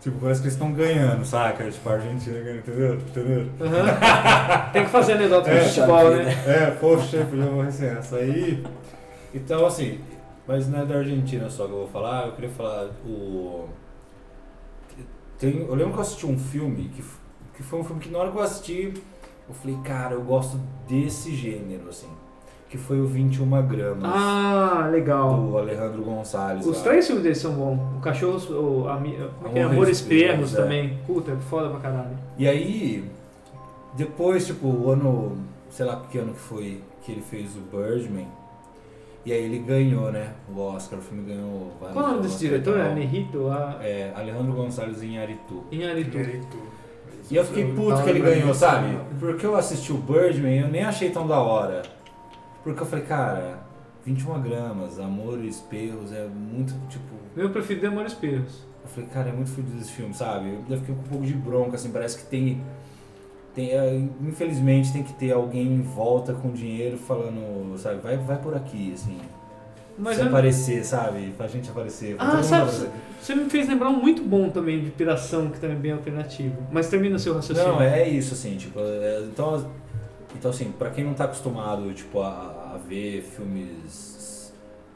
[0.00, 1.68] Tipo, parece que eles estão ganhando, saca?
[1.70, 2.94] Tipo, a Argentina ganhando, entendeu?
[2.94, 3.48] Entendeu?
[3.60, 4.70] Aham.
[4.72, 6.24] Tem que fazer anedota É, de futebol, né?
[6.46, 8.64] É, poxa, podia morrer sem essa aí.
[9.34, 10.00] Então, assim,
[10.46, 13.68] mas não é da Argentina só que eu vou falar, eu queria falar o.
[15.38, 17.02] Tem, eu lembro que eu assisti um filme, que,
[17.54, 18.92] que foi um filme que na hora que eu assisti,
[19.48, 20.58] eu falei, cara, eu gosto
[20.88, 22.08] desse gênero, assim.
[22.68, 24.04] Que foi o 21 gramas.
[24.04, 25.40] Ah, legal.
[25.40, 26.66] Do Alejandro Gonçalves.
[26.66, 26.82] Os lá.
[26.82, 27.78] três filmes deles são bons.
[27.96, 29.62] O Cachorro, o, a, como é é?
[29.62, 30.62] Amores Amores Perros Perros, é.
[30.62, 30.98] também.
[31.06, 32.18] Puta, foda pra caralho.
[32.36, 33.10] E aí,
[33.94, 35.38] depois, tipo, o ano,
[35.70, 38.28] sei lá que ano que foi que ele fez o Birdman.
[39.28, 40.32] E aí ele ganhou, né?
[40.50, 42.80] O Oscar, o filme ganhou vários Qual é o nome desse e diretor?
[42.80, 43.48] É Nerito?
[43.48, 43.78] A...
[43.82, 45.64] É, Alejandro Gonçalves Inharitu.
[45.70, 46.16] Inharitu.
[47.30, 48.98] E eu fiquei puto que ele ganhou, sabe?
[49.20, 51.82] Porque eu assisti o Birdman e eu nem achei tão da hora.
[52.64, 53.58] Porque eu falei, cara,
[54.06, 57.14] 21 gramas, amores, perros, é muito, tipo...
[57.36, 58.66] Meu preferido é Amores Perros.
[58.82, 60.58] Eu falei, cara, é muito fudido esse filme, sabe?
[60.70, 62.62] Eu fiquei com um pouco de bronca, assim, parece que tem.
[63.58, 68.38] Tem é, infelizmente tem que ter alguém em volta com dinheiro falando, sabe, vai, vai
[68.38, 69.18] por aqui, assim.
[69.98, 71.34] Mas se eu- aparecer, sabe?
[71.36, 72.14] Pra gente aparecer.
[72.16, 72.90] pra Ah, mundo sabe, aparecer.
[73.20, 76.56] você me fez lembrar um muito bom também de Piração, que também é bem alternativo.
[76.70, 77.72] Mas termina o seu raciocínio.
[77.72, 79.66] Não, é isso, assim, tipo, é, então,
[80.38, 83.70] então assim, pra quem não tá acostumado, tipo, a, a ver filmes,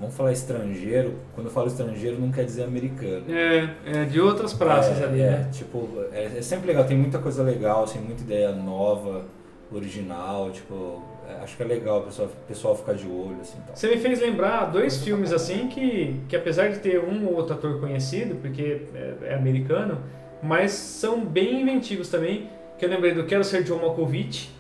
[0.03, 3.25] vamos falar estrangeiro, quando eu falo estrangeiro não quer dizer americano.
[3.29, 5.49] É, é de outras praças é, ali, é, né?
[5.53, 9.25] tipo, é, é sempre legal, tem muita coisa legal, assim, muita ideia nova,
[9.71, 13.59] original, tipo, é, acho que é legal o pessoal, o pessoal ficar de olho, assim,
[13.65, 13.77] tal.
[13.77, 17.55] Você me fez lembrar dois filmes assim que, que apesar de ter um ou outro
[17.55, 19.99] ator conhecido, porque é, é americano,
[20.43, 22.51] mas são bem inventivos também.
[22.77, 24.51] Que eu lembrei do Quero Ser John Malkovich,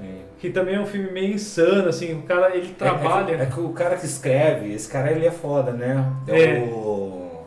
[0.00, 0.18] Sim.
[0.38, 3.32] que também é um filme meio insano, assim, o cara ele trabalha.
[3.32, 6.04] É, é, que, é que o cara que escreve, esse cara ele é foda, né?
[6.26, 6.60] É, É.
[6.62, 7.42] o.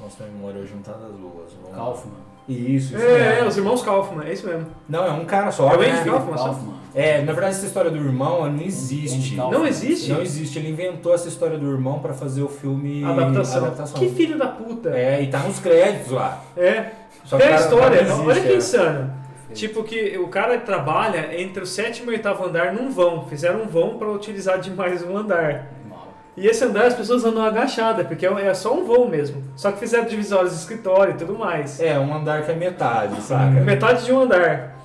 [0.00, 1.52] Nossa, minha memória hoje não tá das boas.
[1.62, 2.22] Vamos- Kaufman.
[2.48, 2.96] Isso, isso.
[2.96, 4.66] É, é, os irmãos Kaufman, é isso mesmo.
[4.88, 5.70] Não, é um cara só.
[5.72, 5.90] É o né?
[5.92, 6.34] Andy Kaufman?
[6.34, 6.72] Kaufman.
[6.94, 9.36] É, na verdade essa história do irmão ela não existe.
[9.36, 10.12] Não existe?
[10.12, 10.58] Não existe.
[10.58, 13.02] Ele inventou essa história do irmão pra fazer o filme.
[13.04, 13.64] Adaptação.
[13.64, 13.98] adaptação.
[13.98, 14.90] Que filho da puta.
[14.90, 16.42] É, e tá nos créditos lá.
[16.56, 16.90] É.
[17.24, 18.56] Só Tem a história, não olha que é.
[18.56, 19.14] insano.
[19.52, 23.26] Tipo que o cara trabalha entre o sétimo e o oitavo andar num vão.
[23.26, 25.68] Fizeram um vão pra utilizar de mais um andar.
[25.88, 26.08] Mal.
[26.36, 29.42] E esse andar as pessoas andam agachadas, porque é é só um vão mesmo.
[29.56, 31.80] Só que fizeram divisórias de escritório e tudo mais.
[31.80, 33.60] É, um andar que é metade, saca?
[33.60, 34.76] Metade de um andar.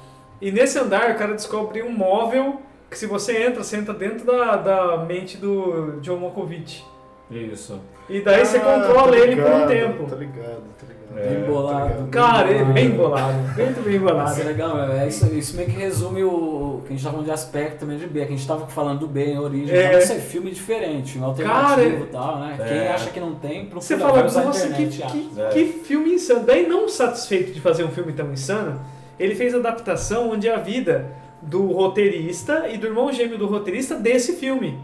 [0.42, 4.26] E nesse andar o cara descobre um móvel que se você entra, você entra dentro
[4.26, 6.86] da, da mente do John Malkovich.
[7.30, 7.80] Isso.
[8.10, 10.06] E daí você Ah, controla tô ele por um tempo.
[10.06, 10.97] Tô ligado, tô ligado.
[11.16, 11.88] É, Bem bolado.
[11.88, 12.10] ligado.
[12.10, 13.34] Cara, é bem bolado.
[13.58, 14.32] Muito bem bolado.
[14.32, 17.26] Isso é legal, é, isso, isso meio que resume o que a gente tá falando
[17.26, 19.88] de aspecto também de B, que a gente tava falando do B em origem, É.
[19.88, 22.58] então isso é filme diferente, filme alternativo e tal, né?
[22.60, 22.64] é.
[22.68, 25.14] Quem acha que não tem, procura Você fala, nossa, que, internet, acha.
[25.18, 25.48] que, É.
[25.50, 26.46] que filme insano.
[26.46, 28.80] Daí, não satisfeito de fazer um filme tão insano,
[29.20, 31.12] ele fez a adaptação onde é a vida
[31.42, 34.78] do roteirista e do irmão gêmeo do roteirista desse filme.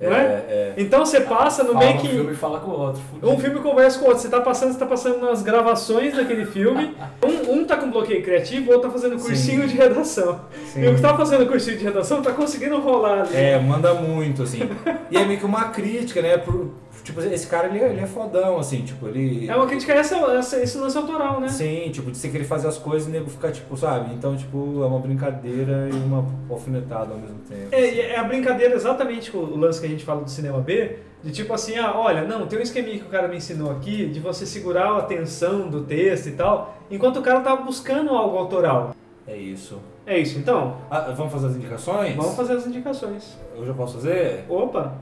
[0.00, 0.10] É, é?
[0.10, 0.74] é.
[0.76, 2.08] Então você passa no meio um que.
[2.08, 3.02] filme e fala com o outro.
[3.22, 4.22] Um filme conversa com o outro.
[4.22, 6.94] Você tá passando, você tá passando nas gravações daquele filme.
[7.26, 9.68] Um, um tá com bloqueio criativo, o outro tá fazendo cursinho Sim.
[9.68, 10.40] de redação.
[10.72, 10.82] Sim.
[10.82, 13.34] E o que tá fazendo cursinho de redação tá conseguindo rolar ali.
[13.34, 14.68] É, manda muito, assim.
[15.10, 16.36] E é meio que uma crítica, né?
[16.36, 16.70] Por,
[17.02, 19.48] tipo, esse cara, ele, é- ele é fodão, assim, tipo, ele...
[19.48, 21.48] É uma crítica a essa, essa, esse lance autoral, né?
[21.48, 24.14] Sim, tipo, de você querer fazer as coisas e o nego ficar, tipo, sabe?
[24.14, 27.68] Então, tipo, é uma brincadeira e uma alfinetada ao mesmo tempo.
[27.72, 30.58] É, e é a brincadeira exatamente com o lance que a gente fala do cinema
[30.60, 33.70] B, de tipo assim, ah, olha, não, tem um esqueminha que o cara me ensinou
[33.72, 38.10] aqui, de você segurar a atenção do texto e tal, enquanto o cara tá buscando
[38.10, 38.94] algo autoral.
[39.26, 39.80] É isso.
[40.06, 42.14] É isso, então, Ah, vamos fazer as indicações?
[42.14, 43.36] vamos fazer as indicações.
[43.56, 44.44] Eu já posso fazer?
[44.48, 44.94] Opa!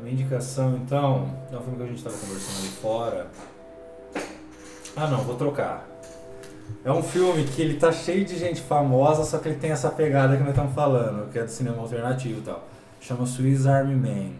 [0.00, 3.26] A minha indicação, então, é um filme que a gente tava conversando ali fora.
[4.96, 5.86] Ah, não, vou trocar.
[6.82, 9.90] É um filme que ele tá cheio de gente famosa, só que ele tem essa
[9.90, 12.66] pegada que nós estamos falando, que é do cinema alternativo e tal.
[12.98, 14.30] Chama Swiss Army Man.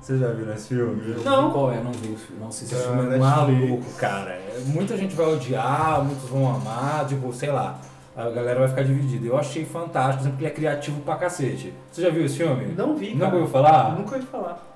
[0.00, 1.14] Vocês já viram esse filme?
[1.24, 1.50] Não.
[1.50, 1.82] Qual é?
[1.82, 2.74] Não vi, não assisti.
[2.76, 3.36] Esse Ah, filme é Netflix.
[3.68, 4.30] maluco, cara.
[4.30, 7.76] É, Muita gente vai odiar, muitos vão amar, tipo, sei lá.
[8.26, 9.26] A galera vai ficar dividida.
[9.26, 11.72] Eu achei fantástico, por exemplo, que ele é criativo pra cacete.
[11.90, 12.74] Você já viu esse filme?
[12.76, 13.32] Não vi, cara.
[13.34, 13.96] ouviu falar?
[13.98, 14.66] Nunca ouvi falar.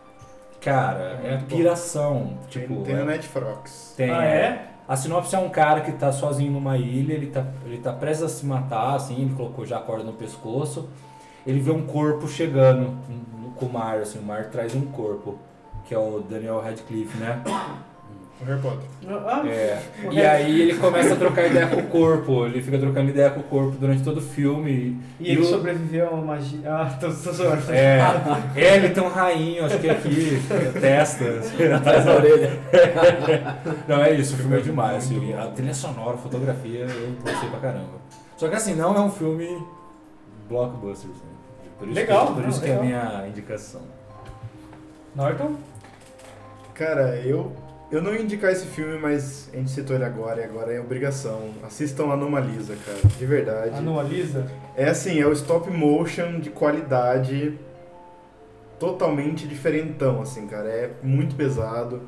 [0.60, 1.46] Cara, é bom.
[1.56, 2.38] piração.
[2.48, 3.94] Tipo, Tem, tem é- no Netflix.
[3.96, 4.68] tem, ah, é?
[4.88, 8.24] A sinopse é um cara que tá sozinho numa ilha, ele tá, ele tá prestes
[8.24, 10.88] a se matar, assim, ele colocou já a corda no pescoço.
[11.46, 15.38] Ele vê um corpo chegando no- com o mar, assim, o mar traz um corpo,
[15.86, 17.42] que é o Daniel Radcliffe, né?
[18.40, 18.80] O Harry Potter.
[19.08, 19.80] Ah, É.
[20.04, 23.30] o E aí ele começa a trocar ideia com o corpo, ele fica trocando ideia
[23.30, 25.00] com o corpo durante todo o filme.
[25.20, 26.60] E ele o- sobreviveu a magia.
[26.68, 27.62] Ah, tô, tô zoando.
[27.72, 28.00] É,
[28.56, 30.42] é, ele tem um rainho, acho que é aqui,
[30.80, 31.24] testa.
[31.76, 32.50] Atrás da orelha.
[33.88, 34.96] Não, é isso, o filme é demais.
[35.04, 38.04] Assim, a trilha sonora, a fotografia, eu gostei pra caramba.
[38.36, 39.64] Só que assim, não é um filme
[40.48, 41.08] blockbuster.
[41.08, 41.22] Assim.
[41.78, 43.82] Por isso Legal, que, por não, isso que é a minha indicação.
[45.14, 45.54] Norton?
[46.74, 47.52] Cara, eu,
[47.90, 50.80] eu não ia indicar esse filme, mas a gente citou ele agora e agora é
[50.80, 51.50] obrigação.
[51.62, 53.76] Assistam Anomalisa, cara, de verdade.
[53.76, 54.50] Anualiza?
[54.76, 57.58] É assim, é o stop motion de qualidade
[58.78, 60.68] totalmente diferentão, assim, cara.
[60.68, 62.02] É muito pesado.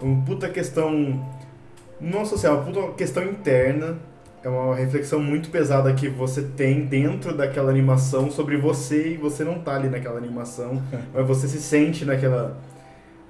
[0.00, 1.24] Uma puta questão
[2.00, 3.98] não social, uma puta questão interna.
[4.42, 9.42] É uma reflexão muito pesada que você tem dentro daquela animação sobre você e você
[9.42, 10.82] não tá ali naquela animação,
[11.14, 12.54] mas você se sente naquela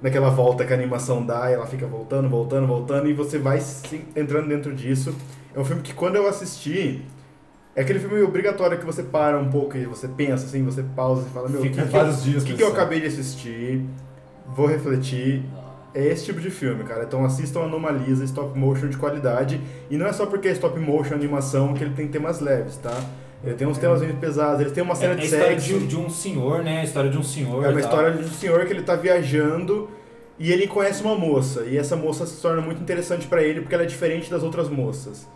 [0.01, 3.59] naquela volta que a animação dá, e ela fica voltando, voltando, voltando e você vai
[3.61, 5.15] se- entrando dentro disso.
[5.55, 7.03] É um filme que quando eu assisti,
[7.75, 11.25] é aquele filme obrigatório que você para um pouco e você pensa assim, você pausa
[11.27, 12.01] e fala, meu, o que, que, eu-
[12.45, 13.85] que, que eu acabei de assistir?
[14.55, 15.43] Vou refletir.
[15.93, 17.05] É esse tipo de filme, cara.
[17.05, 19.61] Então assistam Anomalisa, stop motion de qualidade.
[19.89, 22.93] E não é só porque é stop motion animação que ele tem temas leves, tá?
[23.43, 25.45] Ele tem uns temas muito pesados, ele tem uma É, cena é a de história
[25.59, 25.79] sexo.
[25.79, 26.81] de, de um senhor, né?
[26.81, 27.63] A história de um senhor.
[27.65, 29.89] É uma história de um senhor que ele tá viajando
[30.39, 31.61] e ele conhece uma moça.
[31.65, 34.67] E essa moça se torna muito interessante pra ele porque ela é diferente das outras
[34.69, 35.27] moças.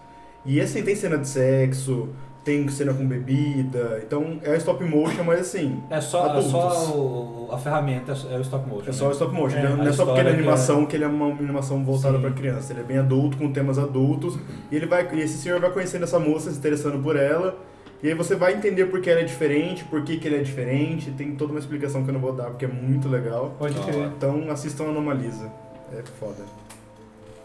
[0.45, 2.09] E assim, tem cena de sexo,
[2.43, 4.01] tem cena com bebida.
[4.03, 5.79] Então é stop motion, mas assim.
[5.91, 8.89] É só, é só o- a ferramenta, é o stop motion.
[8.89, 9.13] É só o né?
[9.13, 9.57] stop motion.
[9.57, 12.17] É, não é só porque ele é que animação que ele é uma animação voltada
[12.17, 12.73] pra criança.
[12.73, 14.39] Ele é bem adulto, com temas adultos.
[14.71, 15.07] E ele vai.
[15.13, 17.55] E esse senhor vai conhecendo essa moça, se interessando por ela.
[18.01, 20.41] E aí você vai entender por que ela é diferente, por que, que ele é
[20.43, 21.11] diferente.
[21.11, 23.53] Tem toda uma explicação que eu não vou dar, porque é muito legal.
[23.59, 24.07] Pode crer.
[24.15, 25.51] Então assistam Anomalisa.
[25.91, 26.43] É foda.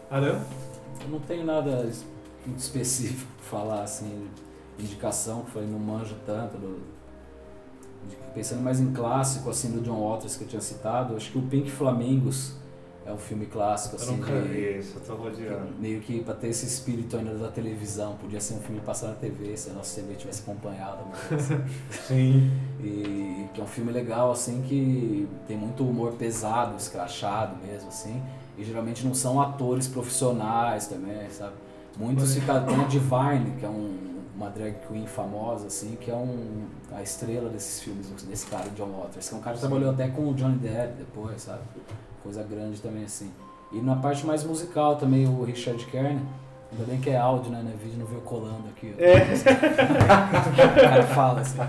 [0.09, 0.39] Arão?
[1.01, 1.89] Eu não tenho nada
[2.45, 4.27] muito específico pra falar, assim,
[4.79, 6.57] indicação, que eu falei, não manjo tanto.
[6.57, 6.95] do-
[8.09, 11.37] de- pensando mais em clássico, assim, do John Waters que eu tinha citado, acho que
[11.39, 12.53] o Pink Flamingos
[13.05, 15.73] é um filme clássico, assim, de- isso, eu tô rodeando.
[15.79, 19.15] meio que pra ter esse espírito ainda da televisão, podia ser um filme passado na
[19.17, 21.03] TV, se a nossa TV tivesse acompanhado.
[21.09, 21.61] mas, assim,
[22.07, 22.51] Sim.
[22.79, 28.21] e que é um filme legal, assim, que tem muito humor pesado, escrachado mesmo, assim.
[28.57, 31.53] E geralmente não são atores profissionais também, sabe?
[31.97, 32.65] Muitos ficam...
[32.65, 37.01] Tem a Divine, que é um- uma drag queen famosa, assim, que é um, a
[37.01, 39.29] estrela desses filmes, desse cara, John Waters.
[39.29, 41.61] Que é um cara que trabalhou até com o Johnny Depp depois, sabe?
[42.25, 43.31] Coisa grande também, assim.
[43.71, 46.19] E na parte mais musical também, o Richard Kern.
[46.71, 47.61] Ainda bem que é áudio, né?
[47.63, 48.95] Não é vídeo, não veio colando aqui.
[48.97, 49.01] ó.
[49.01, 49.21] É.
[50.65, 51.59] o cara fala assim.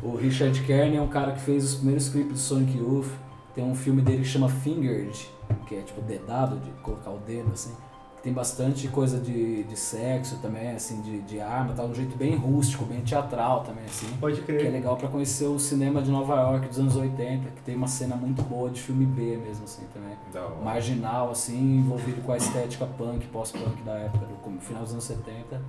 [0.00, 3.10] O Richard Kern é um cara que fez os primeiros clipes do Sonic Youth.
[3.52, 5.28] Tem um filme dele que chama Fingered,
[5.66, 7.74] que é tipo dedado, de colocar o dedo assim.
[8.22, 11.84] Tem bastante coisa de, de sexo também, assim, de, de arma, tá?
[11.84, 14.08] De um jeito bem rústico, bem teatral também, assim.
[14.20, 14.72] Pode Que é crer.
[14.72, 18.16] legal pra conhecer o cinema de Nova York dos anos 80, que tem uma cena
[18.16, 20.16] muito boa de filme B mesmo, assim, também.
[20.64, 25.04] Marginal, assim, envolvido com a estética punk, pós-punk da época, do como- final dos anos
[25.04, 25.62] 70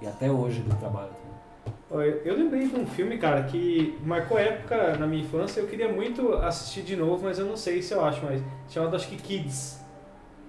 [0.00, 2.12] e até hoje do trabalho também.
[2.24, 5.60] Eu lembrei de um filme, cara, que marcou época na minha infância.
[5.60, 8.42] Eu queria muito assistir de novo, mas eu não sei se eu acho mais.
[8.68, 9.81] Chamado, acho que Kids.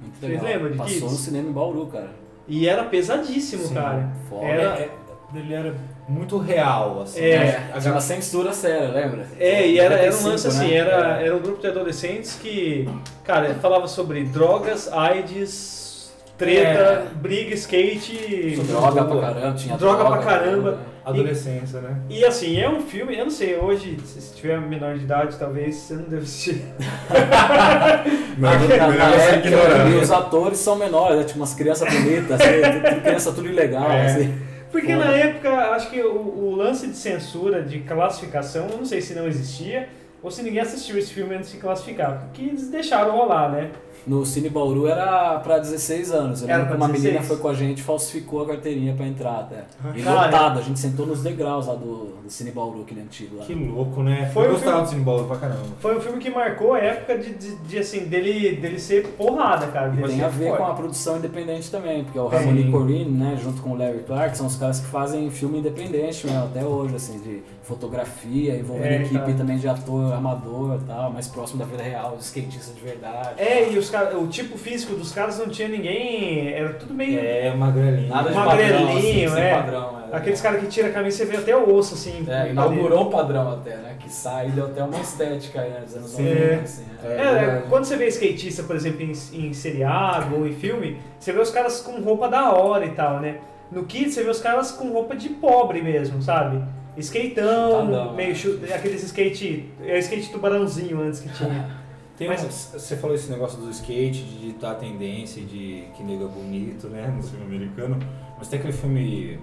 [0.04, 0.46] Muito Vocês legal.
[0.46, 1.12] lembram de Passou Kids?
[1.12, 2.10] no cinema em Bauru, cara.
[2.48, 3.74] E era pesadíssimo, Sim.
[3.74, 4.10] cara.
[4.30, 4.46] Foda.
[4.46, 5.76] Era- É, é, ele era
[6.08, 7.22] muito real, assim.
[7.22, 7.38] É.
[7.40, 7.72] né?
[7.74, 9.26] A Tinha uma censura séria, lembra?
[9.40, 10.76] É, e era, era um 95, lance assim, né?
[10.76, 12.88] era, era um grupo de adolescentes que,
[13.24, 15.93] cara, falava sobre drogas, AIDS,
[16.38, 17.06] treta, É.
[17.16, 18.56] briga, skate.
[18.68, 20.72] Droga pra caramba, tinha Droga droga, pra caramba.
[20.72, 20.78] né?
[21.06, 21.98] Adolescência, né?
[22.10, 25.76] E assim, é um filme, eu não sei, hoje, se tiver menor de idade, talvez
[25.76, 26.62] você não deve assistir.
[28.38, 31.24] Melhor, Na- na época, e os atores são menores, né?
[31.26, 34.06] Tipo umas crianças bonitas, assim, criança tudo ilegal, É.
[34.06, 34.34] assim.
[34.72, 39.02] Porque na época, acho que o, o lance de censura, de classificação, eu não sei
[39.02, 39.88] se não existia,
[40.22, 43.70] ou se ninguém assistiu esse filme antes de classificar, porque eles deixaram rolar, né?
[44.06, 46.42] No Cine Bauru era pra 16 anos.
[46.42, 47.28] Eu Era lembro que pra uma menina 16?
[47.28, 49.64] foi com a gente e falsificou a carteirinha pra entrar até.
[49.96, 53.38] E Cara, lotado, a gente sentou nos degraus lá do, do Cine Bauru, aquele antigo
[53.38, 53.46] lá.
[53.46, 54.30] Que louco, né?
[54.34, 55.64] Foi eu um gostava filme- do Cine Bauru pra caramba.
[55.80, 59.68] Foi um filme que marcou a época de, de, de, assim, dele, dele ser porrada,
[59.68, 59.90] cara.
[59.90, 60.58] Dele Tem a ver forte.
[60.58, 62.40] com a produção independente também, porque é o Tem.
[62.40, 66.26] Harmony Corrine, né, junto com o Larry Clark, são os caras que fazem filme independente
[66.28, 69.34] mesmo, até hoje, assim, de fotografia, envolvendo É, equipe cara.
[69.34, 73.42] também de ator amador e tal, mais próximo da vida real, de skatista de verdade.
[73.42, 76.50] É, e os cara, o tipo físico dos caras não tinha ninguém.
[76.54, 77.20] Era tudo meio.
[77.20, 78.10] É, magrelinho.
[78.10, 79.54] Nada de Magrelinho, padrão, assim, sem é.
[79.56, 80.04] padrão.
[80.12, 80.18] É.
[80.18, 82.26] Aqueles caras que tiram a camisa, você vê até o osso, assim.
[82.28, 83.96] É, inaugurou o padrão até, né?
[84.00, 85.82] Que sai e deu até uma estética aí, né?
[85.82, 86.24] Dos anos Sim.
[86.30, 86.86] 90, assim.
[87.04, 87.12] É, É.
[87.14, 91.40] é, quando você vê skatista, por exemplo, em, em seriado ou em filme, você vê
[91.40, 93.38] os caras com roupa da hora e tal, né?
[93.72, 96.62] No Kid, você vê os caras com roupa de pobre mesmo, sabe?
[96.98, 98.36] Skateão, meio né?
[98.36, 99.70] chu- aqueles skate.
[99.84, 101.83] É skate tubarãozinho antes que tinha.
[102.18, 106.04] Tem Mas- um- você falou esse negócio do skate, de ditar a tendência, de que
[106.04, 107.98] nega bonito, né, no filme americano.
[108.38, 109.40] Mas tem aquele filme,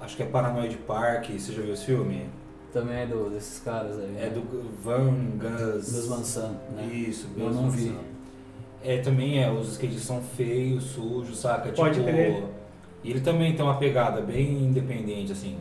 [0.00, 2.26] acho que é Paranoid Park, você já viu esse filme?
[2.72, 4.16] Também é do, desses caras aí.
[4.18, 4.30] É né?
[4.30, 4.42] do
[4.82, 5.92] Van Gus.
[5.92, 6.86] Gus Van Sant, né?
[6.86, 7.96] Isso, Eu Gus não Van vi.
[8.82, 11.70] É, também é, os skates são feios, sujos, saca?
[11.72, 12.44] Pode tipo, crer.
[13.02, 15.56] E ele também tem uma pegada bem independente, assim.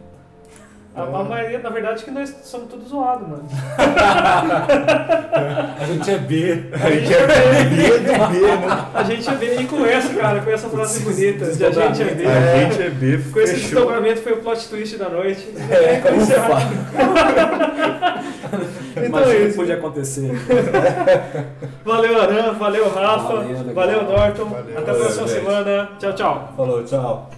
[0.96, 3.44] A, a maioria, na verdade, que nós somos todos zoados, mano.
[5.78, 6.64] A gente é B.
[6.74, 8.86] A gente é B do B, né?
[8.94, 11.52] A gente é B e com essa, cara, com essa frase bonita.
[11.52, 12.26] De a gente é B.
[12.26, 15.54] A gente é B, Com esse desdobramento foi o plot twist da noite.
[15.70, 16.62] É, como encerrar.
[18.96, 19.58] Então é Imagina isso.
[19.58, 20.32] podia acontecer.
[21.84, 24.46] Valeu, Aran, valeu, Rafa, Valeu, valeu, Norton.
[24.46, 24.78] Valeu.
[24.78, 25.90] Até a próxima semana.
[26.00, 26.54] Tchau, tchau.
[26.56, 27.30] Falou, tchau.